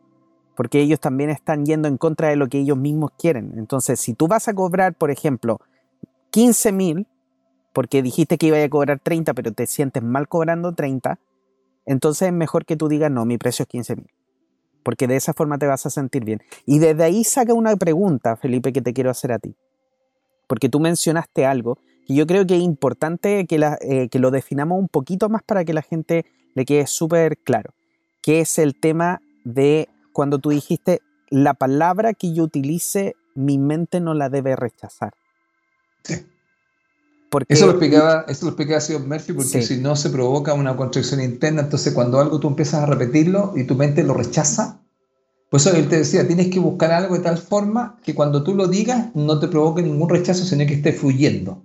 [0.57, 3.53] porque ellos también están yendo en contra de lo que ellos mismos quieren.
[3.55, 5.61] Entonces, si tú vas a cobrar, por ejemplo,
[6.31, 7.07] 15 mil,
[7.71, 11.19] porque dijiste que iba a cobrar 30, pero te sientes mal cobrando 30,
[11.85, 14.16] entonces es mejor que tú digas, no, mi precio es 15 mil
[14.87, 16.41] porque de esa forma te vas a sentir bien.
[16.65, 19.53] Y desde ahí saca una pregunta, Felipe, que te quiero hacer a ti.
[20.47, 21.77] Porque tú mencionaste algo
[22.07, 25.65] y yo creo que es importante que, eh, que lo definamos un poquito más para
[25.65, 27.73] que la gente le quede súper claro,
[28.21, 33.99] que es el tema de cuando tú dijiste, la palabra que yo utilice, mi mente
[33.99, 35.11] no la debe rechazar.
[36.05, 36.25] Sí.
[37.29, 40.77] Porque, eso lo explicaba, eso lo explicaba señor Murphy, porque si no se provoca una
[40.77, 44.81] contracción interna, entonces cuando algo tú empiezas a repetirlo y tu mente lo rechaza,
[45.49, 48.55] pues eso él te decía, tienes que buscar algo de tal forma que cuando tú
[48.55, 51.63] lo digas no te provoque ningún rechazo, sino que esté fluyendo.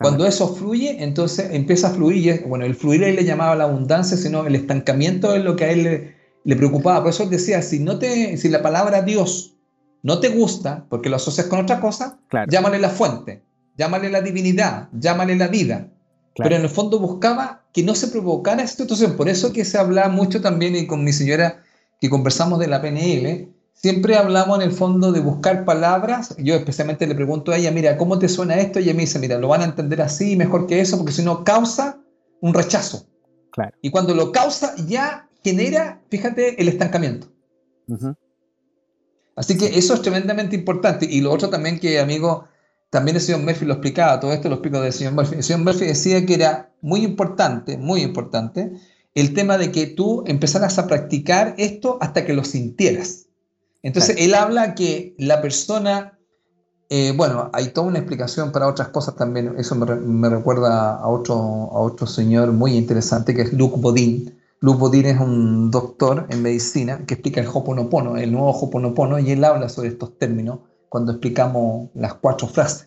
[0.00, 4.16] Cuando eso fluye, entonces empieza a fluir, bueno, el fluir él le llamaba la abundancia,
[4.16, 6.14] sino el estancamiento es lo que a él
[6.44, 7.00] le, preocupaba.
[7.00, 9.56] Por eso él decía, si, no te, si la palabra Dios
[10.02, 12.18] no te gusta, porque lo asocias con otra cosa,
[12.48, 13.44] llámale la fuente
[13.76, 15.88] llámale la divinidad, llámale la vida.
[16.34, 19.16] Pero en el fondo buscaba que no se provocara esta situación.
[19.16, 21.62] Por eso que se habla mucho también, y con mi señora
[22.00, 26.34] que conversamos de la PNL, siempre hablamos en el fondo de buscar palabras.
[26.38, 28.80] Yo especialmente le pregunto a ella, mira, ¿cómo te suena esto?
[28.80, 31.22] Y ella me dice, mira, lo van a entender así, mejor que eso, porque si
[31.22, 32.00] no causa
[32.40, 33.06] un rechazo.
[33.50, 33.76] Claro.
[33.82, 37.28] Y cuando lo causa, ya genera, fíjate, el estancamiento.
[39.36, 41.06] Así que eso es tremendamente importante.
[41.08, 42.46] Y lo otro también que, amigo,
[42.92, 45.36] también el señor Murphy lo explicaba, todo esto lo explico del señor Murphy.
[45.36, 48.70] El señor Murphy decía que era muy importante, muy importante,
[49.14, 53.28] el tema de que tú empezaras a practicar esto hasta que lo sintieras.
[53.82, 56.18] Entonces, él habla que la persona,
[56.90, 61.34] eh, bueno, hay toda una explicación para otras cosas también, eso me, recuerda a otro,
[61.34, 64.38] a otro señor muy interesante que es Luke Bodin.
[64.60, 69.30] Luke Bodin es un doctor en medicina que explica el Hoponopono, el nuevo Hoponopono, y
[69.30, 70.58] él habla sobre estos términos
[70.92, 72.86] cuando explicamos las cuatro frases.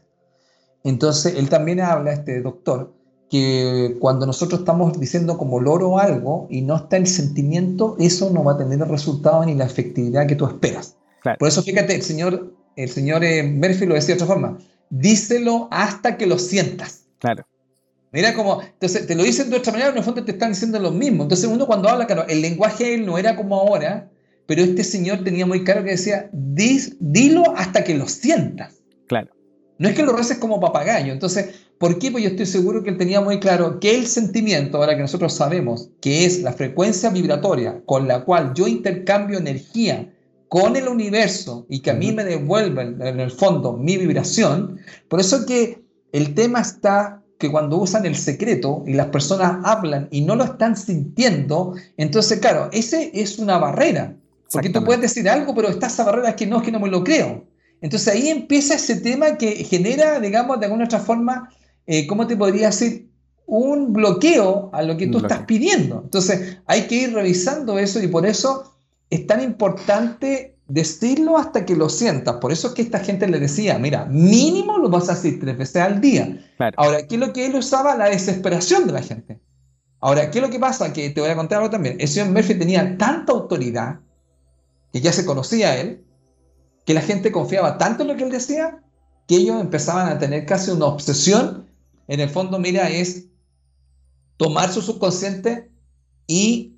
[0.84, 2.94] Entonces, él también habla, este doctor,
[3.32, 8.44] que cuando nosotros estamos diciendo como loro algo y no está el sentimiento, eso no
[8.44, 10.98] va a tener el resultado ni la efectividad que tú esperas.
[11.40, 14.60] Por eso, fíjate, el señor, el señor eh, Murphy lo decía de otra forma,
[14.92, 17.06] díselo hasta que lo sientas.
[17.18, 17.44] Claro.
[18.12, 20.78] Mira como, entonces te lo dicen de otra manera, en el fondo te están diciendo
[20.78, 21.24] lo mismo.
[21.24, 24.12] Entonces uno cuando habla, claro, el lenguaje él no era como ahora,
[24.46, 28.82] pero este señor tenía muy claro que decía, dilo hasta que lo sientas.
[29.08, 29.32] Claro.
[29.78, 31.12] No es que lo reces como papagayo.
[31.12, 32.12] Entonces, ¿por qué?
[32.12, 35.34] Pues yo estoy seguro que él tenía muy claro que el sentimiento, ahora que nosotros
[35.34, 40.12] sabemos que es la frecuencia vibratoria con la cual yo intercambio energía
[40.48, 45.20] con el universo y que a mí me devuelven en el fondo mi vibración, por
[45.20, 50.22] eso que el tema está que cuando usan el secreto y las personas hablan y
[50.22, 54.16] no lo están sintiendo, entonces claro, ese es una barrera.
[54.52, 56.90] Porque tú puedes decir algo, pero está esa barrera que no, es que no me
[56.90, 57.46] lo creo.
[57.82, 61.50] Entonces ahí empieza ese tema que genera, digamos, de alguna otra forma,
[61.86, 63.10] eh, ¿cómo te podría decir?
[63.48, 66.02] Un bloqueo a lo que tú estás pidiendo.
[66.04, 68.76] Entonces hay que ir revisando eso y por eso
[69.10, 72.38] es tan importante decirlo hasta que lo sientas.
[72.38, 75.58] Por eso es que esta gente le decía, mira, mínimo lo vas a decir tres
[75.58, 76.40] veces al día.
[76.78, 77.96] Ahora, ¿qué es lo que él usaba?
[77.96, 79.40] La desesperación de la gente.
[80.00, 80.92] Ahora, ¿qué es lo que pasa?
[80.92, 81.98] Que te voy a contar algo también.
[82.00, 84.00] El señor Murphy tenía tanta autoridad
[84.96, 86.06] que ya se conocía él,
[86.86, 88.82] que la gente confiaba tanto en lo que él decía,
[89.28, 91.70] que ellos empezaban a tener casi una obsesión.
[92.08, 93.26] En el fondo, mira, es
[94.38, 95.70] tomar su subconsciente
[96.28, 96.78] y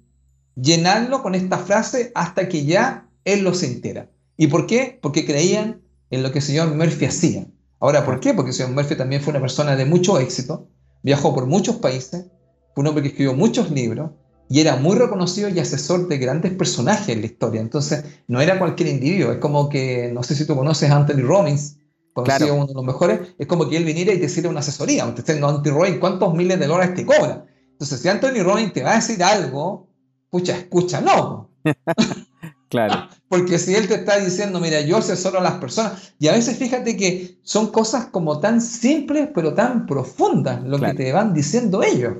[0.55, 4.09] llenarlo con esta frase hasta que ya él lo sintiera.
[4.35, 4.97] ¿Y por qué?
[4.99, 7.45] Porque creían en lo que el señor Murphy hacía.
[7.79, 8.33] Ahora, ¿por qué?
[8.33, 10.67] Porque el señor Murphy también fue una persona de mucho éxito,
[11.03, 12.25] viajó por muchos países,
[12.73, 14.09] fue un hombre que escribió muchos libros,
[14.49, 17.61] y era muy reconocido y asesor de grandes personajes en la historia.
[17.61, 19.31] Entonces, no era cualquier individuo.
[19.31, 21.77] Es como que, no sé si tú conoces a Anthony Robbins,
[22.13, 25.05] conocido uno de los mejores, es como que él viniera y te sirve una asesoría.
[25.05, 27.45] Usted está Anthony Robbins, ¿cuántos miles de dólares te cobra?
[27.71, 29.89] Entonces, si Anthony Robbins te va a decir algo,
[30.29, 31.51] pucha, escúchalo.
[32.69, 33.09] claro.
[33.29, 36.57] Porque si él te está diciendo, mira, yo asesoro a las personas, y a veces
[36.57, 41.83] fíjate que son cosas como tan simples, pero tan profundas lo que te van diciendo
[41.83, 42.13] ellos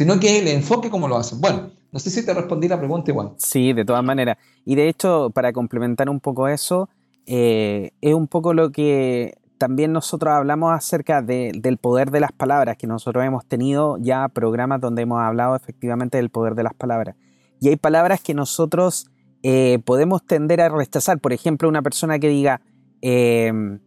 [0.00, 1.42] sino que el enfoque como lo hacen.
[1.42, 3.34] Bueno, no sé si te respondí la pregunta igual.
[3.36, 4.38] Sí, de todas maneras.
[4.64, 6.88] Y de hecho, para complementar un poco eso,
[7.26, 12.78] eh, es un poco lo que también nosotros hablamos acerca del poder de las palabras,
[12.78, 17.14] que nosotros hemos tenido ya programas donde hemos hablado efectivamente del poder de las palabras.
[17.60, 19.10] Y hay palabras que nosotros
[19.42, 21.18] eh, podemos tender a rechazar.
[21.18, 22.62] Por ejemplo, una persona que diga,
[23.02, 23.80] em,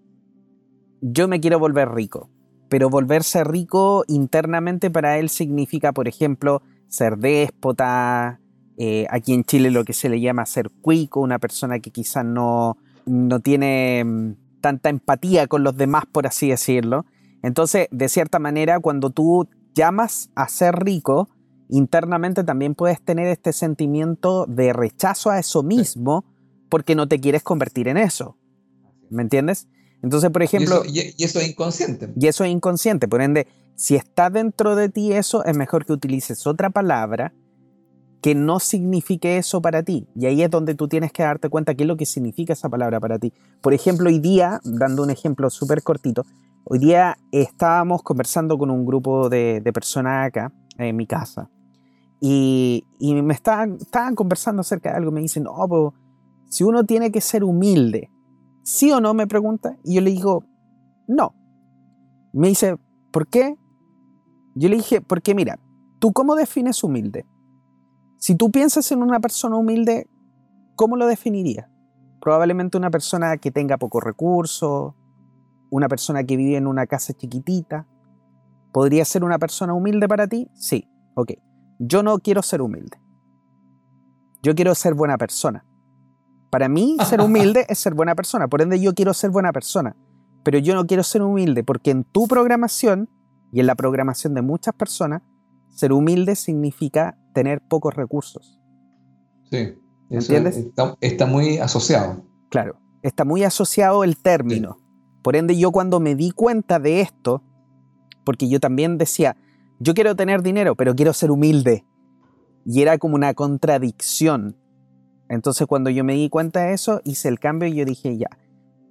[1.02, 2.30] yo me quiero volver rico
[2.74, 8.40] pero volverse rico internamente para él significa, por ejemplo, ser déspota,
[8.78, 12.26] eh, aquí en Chile lo que se le llama ser cuico, una persona que quizás
[12.26, 17.06] no, no tiene mm, tanta empatía con los demás, por así decirlo.
[17.44, 21.30] Entonces, de cierta manera, cuando tú llamas a ser rico,
[21.70, 26.26] internamente también puedes tener este sentimiento de rechazo a eso mismo
[26.70, 28.36] porque no te quieres convertir en eso.
[29.12, 29.68] ¿Me entiendes?
[30.04, 30.84] Entonces, por ejemplo...
[30.86, 32.10] Y eso, es inconsciente.
[32.16, 33.08] Y eso es inconsciente.
[33.08, 37.34] Por ende, si está dentro de ti eso, es mejor que utilices otra palabra
[38.22, 40.08] que no signifique eso para ti.
[40.16, 42.70] Y ahí es donde tú tienes que darte cuenta qué es lo que significa esa
[42.70, 43.34] palabra para ti.
[43.62, 46.26] Por ejemplo, hoy día, dando un ejemplo súper cortito,
[46.66, 51.50] hoy día estábamos conversando con un grupo de, personas acá, en mi casa,
[52.22, 55.94] y, me estaban, estaban, conversando acerca de algo, me dicen, no,
[56.50, 58.10] si uno tiene que ser humilde,
[58.64, 59.14] ¿Sí o no?
[59.14, 59.78] me pregunta.
[59.84, 60.46] Y yo le digo,
[61.08, 61.36] no.
[62.32, 62.78] Me dice,
[63.12, 63.56] ¿por qué?
[64.56, 65.60] Yo le dije, porque mira,
[66.00, 67.26] ¿tú cómo defines humilde?
[68.18, 70.10] Si tú piensas en una persona humilde,
[70.76, 71.70] ¿cómo lo definirías?
[72.22, 74.94] Probablemente una persona que tenga pocos recursos,
[75.70, 77.86] una persona que vive en una casa chiquitita.
[78.72, 80.50] ¿Podría ser una persona humilde para ti?
[80.54, 81.34] Sí, ok.
[81.80, 82.98] Yo no quiero ser humilde.
[84.42, 85.66] Yo quiero ser buena persona.
[86.54, 88.48] Para mí, ser humilde es ser buena persona.
[88.48, 89.96] Por ende, yo quiero ser buena persona.
[90.44, 93.10] Pero yo no quiero ser humilde porque en tu programación
[93.52, 95.24] y en la programación de muchas personas,
[95.70, 98.60] ser humilde significa tener pocos recursos.
[99.50, 99.74] Sí,
[100.12, 100.68] ¿entiendes?
[101.02, 102.24] Está, muy asociado.
[102.52, 104.78] Claro, está muy asociado el término.
[105.24, 107.42] Por ende, yo cuando me di cuenta de esto,
[108.24, 109.38] porque yo también decía,
[109.80, 111.84] yo quiero tener dinero, pero quiero ser humilde.
[112.64, 114.56] Y era como una contradicción.
[115.30, 118.30] Entonces cuando yo me di cuenta de eso, hice el cambio y yo dije, ya,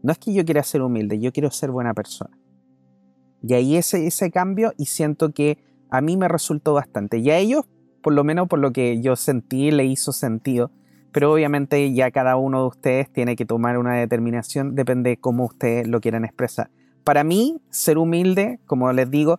[0.03, 2.37] no es que yo quiera ser humilde, yo quiero ser buena persona.
[3.43, 5.59] Y ahí ese, ese cambio y siento que
[5.91, 7.19] a mí me resultó bastante.
[7.19, 7.67] Y a ellos,
[8.03, 10.71] por lo menos por lo que yo sentí, le hizo sentido.
[11.13, 15.45] Pero obviamente ya cada uno de ustedes tiene que tomar una determinación, depende de cómo
[15.45, 16.71] ustedes lo quieran expresar.
[17.05, 19.39] Para mí, ser humilde, como les digo,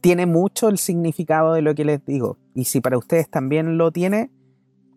[0.00, 2.36] tiene mucho el significado de lo que les digo.
[2.54, 4.30] Y si para ustedes también lo tiene,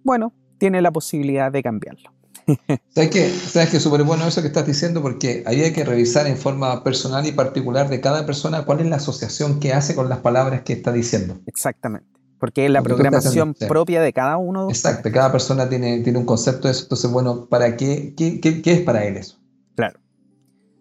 [0.04, 2.12] bueno, tiene la posibilidad de cambiarlo.
[2.96, 3.30] ¿Sabes qué?
[3.30, 3.80] ¿Sabes qué?
[3.80, 7.90] Súper bueno eso que estás diciendo porque había que revisar en forma personal y particular
[7.90, 11.40] de cada persona cuál es la asociación que hace con las palabras que está diciendo.
[11.46, 12.08] Exactamente.
[12.40, 14.70] Porque es la programación propia de cada uno.
[14.70, 16.84] Exacto, cada persona tiene, tiene un concepto de eso.
[16.84, 19.38] Entonces, bueno, ¿para qué, qué, qué es para él eso?
[19.76, 20.00] Claro.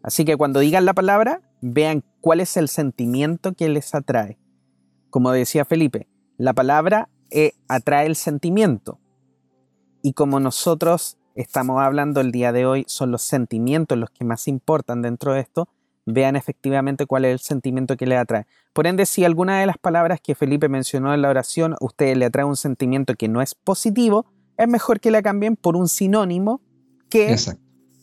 [0.03, 4.39] Así que cuando digan la palabra, vean cuál es el sentimiento que les atrae.
[5.11, 9.01] Como decía Felipe, la palabra eh, atrae el sentimiento.
[10.07, 14.47] Y como nosotros estamos hablando el día de hoy, son los sentimientos los que más
[14.47, 15.69] importan dentro de esto,
[16.05, 18.47] vean efectivamente cuál es el sentimiento que le atrae.
[18.73, 22.17] Por ende, si alguna de las palabras que Felipe mencionó en la oración, a usted
[22.17, 24.27] le atrae un sentimiento que no es positivo,
[24.57, 26.61] es mejor que la cambien por un sinónimo
[27.11, 27.35] que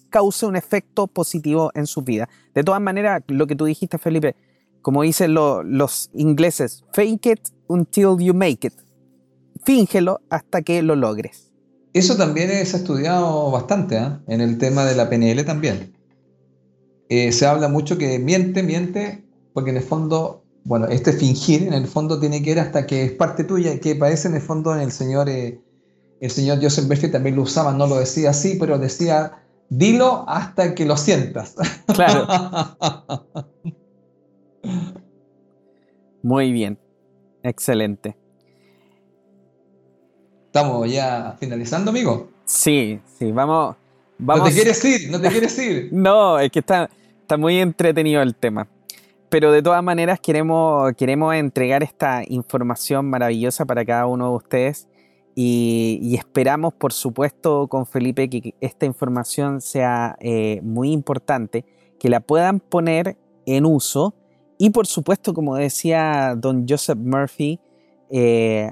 [0.09, 2.27] cause un efecto positivo en su vida.
[2.53, 4.35] De todas maneras, lo que tú dijiste, Felipe,
[4.81, 8.73] como dicen los ingleses, fake it until you make it.
[9.63, 11.52] Fíngelo hasta que lo logres.
[11.94, 14.10] Eso también es estudiado bastante, ¿eh?
[14.28, 15.94] en el tema de la PNL también.
[17.07, 21.74] Eh, se habla mucho que miente, miente, porque en el fondo, bueno, este fingir en
[21.74, 24.74] el fondo tiene que ir hasta que es parte tuya, que parece en el fondo
[24.74, 25.61] en el señor, eh,
[26.20, 30.74] el señor Joseph Murphy también lo usaba, no lo decía así, pero decía, dilo hasta
[30.74, 31.56] que lo sientas.
[31.94, 32.26] Claro.
[36.24, 36.80] Muy bien,
[37.44, 38.18] excelente.
[40.53, 42.30] Estamos ya finalizando, amigo.
[42.45, 43.75] Sí, sí, vamos.
[44.19, 44.43] vamos.
[44.43, 45.89] No te quieres ir, no te quieres ir.
[45.91, 48.67] no, es que está, está muy entretenido el tema.
[49.30, 54.88] Pero de todas maneras queremos, queremos entregar esta información maravillosa para cada uno de ustedes
[55.34, 61.65] y, esperamos, por supuesto, con Felipe que esta información sea eh, muy importante,
[61.99, 63.17] que la puedan poner
[63.47, 64.13] en uso
[64.59, 67.59] y, por supuesto, como decía don Joseph Murphy,
[68.11, 68.71] eh,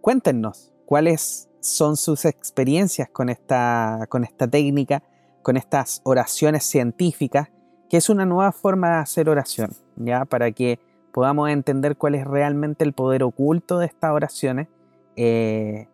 [0.00, 5.02] cuéntenos cuáles son sus experiencias con esta, con esta técnica,
[5.40, 7.48] con estas oraciones científicas,
[7.88, 10.26] que es una nueva forma de hacer oración, ¿ya?
[10.26, 10.78] Para que
[11.10, 14.68] podamos entender cuál es realmente el poder oculto de estas oraciones,
[15.16, 15.88] eh,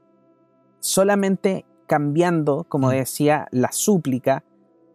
[0.80, 2.90] solamente cambiando, como mm.
[2.90, 4.42] decía, la súplica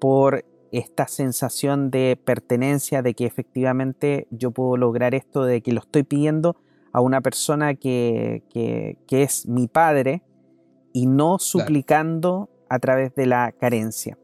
[0.02, 0.44] por
[0.74, 6.04] esta sensación de pertenencia, de que efectivamente yo puedo lograr esto, de que lo estoy
[6.04, 6.58] pidiendo
[6.94, 8.44] a una persona que,
[9.10, 10.24] es mi padre
[10.94, 14.18] y no suplicando a través de la carencia.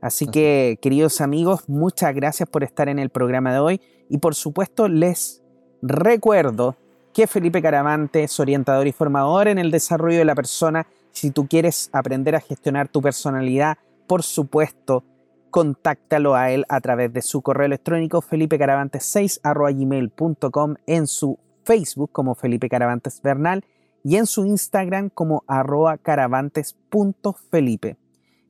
[0.00, 4.34] Así que, queridos amigos, muchas gracias por estar en el programa de hoy y por
[4.34, 5.42] supuesto les
[5.82, 6.76] recuerdo
[7.12, 10.86] que Felipe Caravante es orientador y formador en el desarrollo de la persona.
[11.12, 13.76] Si tú quieres aprender a gestionar tu personalidad,
[14.06, 15.04] por supuesto,
[15.50, 22.68] contáctalo a él a través de su correo electrónico felipecaravante6.gmail.com en su Facebook como Felipe
[22.68, 23.64] Caravantes Bernal
[24.04, 27.96] y en su Instagram como arroba caravantes.felipe.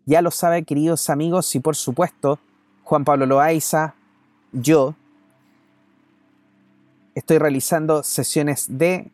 [0.05, 2.39] Ya lo saben, queridos amigos, y por supuesto,
[2.85, 3.95] Juan Pablo Loaiza,
[4.53, 4.95] yo,
[7.15, 9.11] estoy realizando sesiones de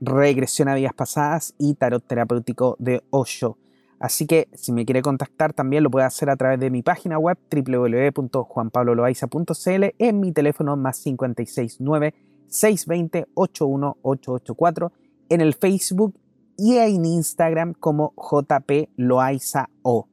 [0.00, 3.56] regresión a vidas pasadas y tarot terapéutico de Osho.
[3.98, 7.18] Así que si me quiere contactar también lo puede hacer a través de mi página
[7.18, 12.12] web www.juanpabloloaiza.cl en mi teléfono más 569
[12.48, 14.92] 620-81884
[15.28, 16.14] en el Facebook
[16.56, 20.08] y en Instagram como JP Loaiza O.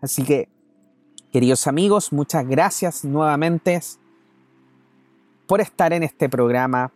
[0.00, 0.48] Así que,
[1.32, 3.80] queridos amigos, muchas gracias nuevamente
[5.46, 6.92] por estar en este programa.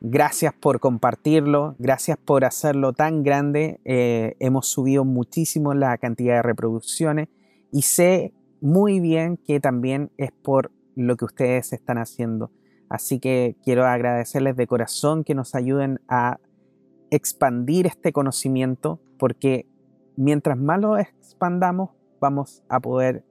[0.00, 3.80] Gracias por compartirlo, gracias por hacerlo tan grande.
[3.84, 7.28] Eh, hemos subido muchísimo la cantidad de reproducciones
[7.72, 12.52] y sé muy bien que también es por lo que ustedes están haciendo.
[12.88, 16.38] Así que quiero agradecerles de corazón que nos ayuden a
[17.10, 19.66] expandir este conocimiento porque
[20.16, 21.90] mientras más lo expandamos
[22.20, 23.24] vamos a poder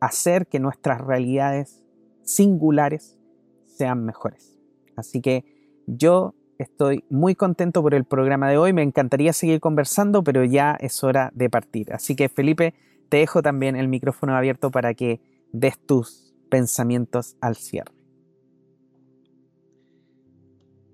[0.00, 1.84] hacer que nuestras realidades
[2.22, 3.18] singulares
[3.64, 4.58] sean mejores.
[4.96, 5.44] Así que
[5.86, 10.76] yo estoy muy contento por el programa de hoy, me encantaría seguir conversando, pero ya
[10.80, 11.92] es hora de partir.
[11.92, 12.74] Así que Felipe,
[13.08, 15.20] te dejo también el micrófono abierto para que
[15.52, 18.03] des tus pensamientos al cierre.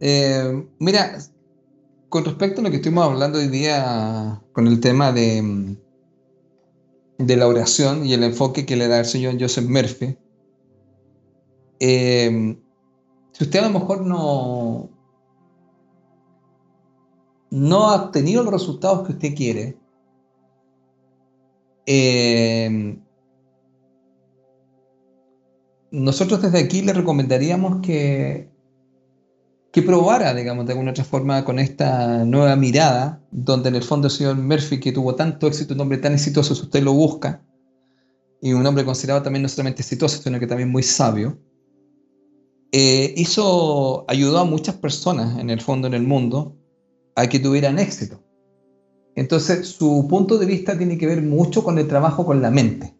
[0.00, 1.18] Eh, mira,
[2.08, 5.76] con respecto a lo que estuvimos hablando hoy día con el tema de,
[7.18, 10.16] de la oración y el enfoque que le da el señor Joseph Murphy,
[11.80, 12.56] eh,
[13.32, 14.88] si usted a lo mejor no,
[17.50, 19.78] no ha obtenido los resultados que usted quiere,
[21.84, 22.98] eh,
[25.90, 28.48] nosotros desde aquí le recomendaríamos que
[29.72, 34.08] que probara, digamos, de alguna otra forma con esta nueva mirada, donde en el fondo
[34.08, 37.42] el señor Murphy, que tuvo tanto éxito, un hombre tan exitoso, si usted lo busca,
[38.42, 41.38] y un hombre considerado también no solamente exitoso, sino que también muy sabio,
[42.72, 46.56] eh, hizo, ayudó a muchas personas en el fondo en el mundo
[47.14, 48.22] a que tuvieran éxito.
[49.14, 52.94] Entonces, su punto de vista tiene que ver mucho con el trabajo con la mente.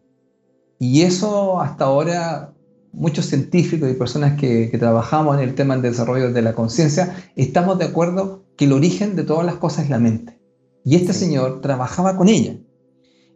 [0.77, 2.53] Y eso hasta ahora
[2.93, 7.79] muchos científicos y personas que, trabajamos en el tema del desarrollo de la conciencia, estamos
[7.79, 10.39] de acuerdo que el origen de todas las cosas es la mente.
[10.83, 12.57] Y este señor trabajaba con ella.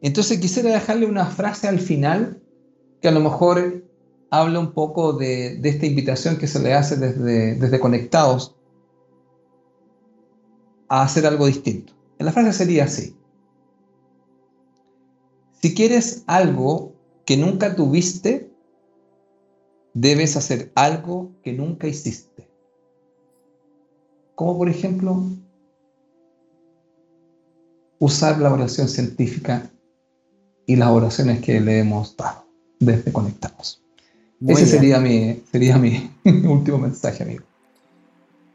[0.01, 2.41] Entonces quisiera dejarle una frase al final
[3.01, 3.85] que a lo mejor
[4.29, 8.55] habla un poco de, esta invitación que se le hace desde, desde Conectados
[10.89, 11.93] a hacer algo distinto.
[12.19, 13.15] La frase sería así.
[15.61, 16.93] Si quieres algo
[17.25, 18.54] que nunca tuviste,
[19.95, 22.47] debes hacer algo que nunca hiciste.
[24.35, 25.23] Como por ejemplo,
[27.97, 29.71] usar la oración científica
[30.67, 32.45] y las oraciones que le hemos dado
[32.79, 33.81] desde Conectamos.
[34.45, 37.45] Ese sería mi, sería mi último mensaje, amigo.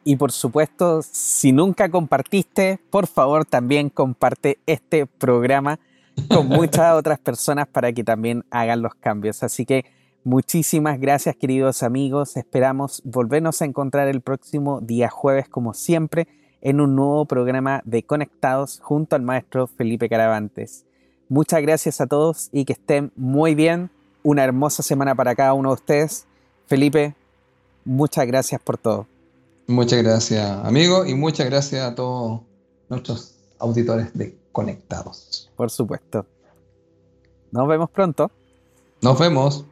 [0.04, 5.80] Y por supuesto, si nunca compartiste, por favor también comparte este programa
[6.28, 9.42] con muchas otras personas para que también hagan los cambios.
[9.42, 12.36] Así que muchísimas gracias queridos amigos.
[12.36, 16.28] Esperamos volvernos a encontrar el próximo día jueves como siempre
[16.60, 20.84] en un nuevo programa de Conectados junto al maestro Felipe Caravantes.
[21.28, 23.90] Muchas gracias a todos y que estén muy bien.
[24.22, 26.26] Una hermosa semana para cada uno de ustedes.
[26.66, 27.14] Felipe,
[27.84, 29.06] muchas gracias por todo.
[29.66, 32.40] Muchas gracias, amigo, y muchas gracias a todos
[32.88, 35.48] nuestros auditores de Conectados.
[35.56, 36.26] Por supuesto.
[37.52, 38.30] Nos vemos pronto.
[39.00, 39.64] Nos vemos.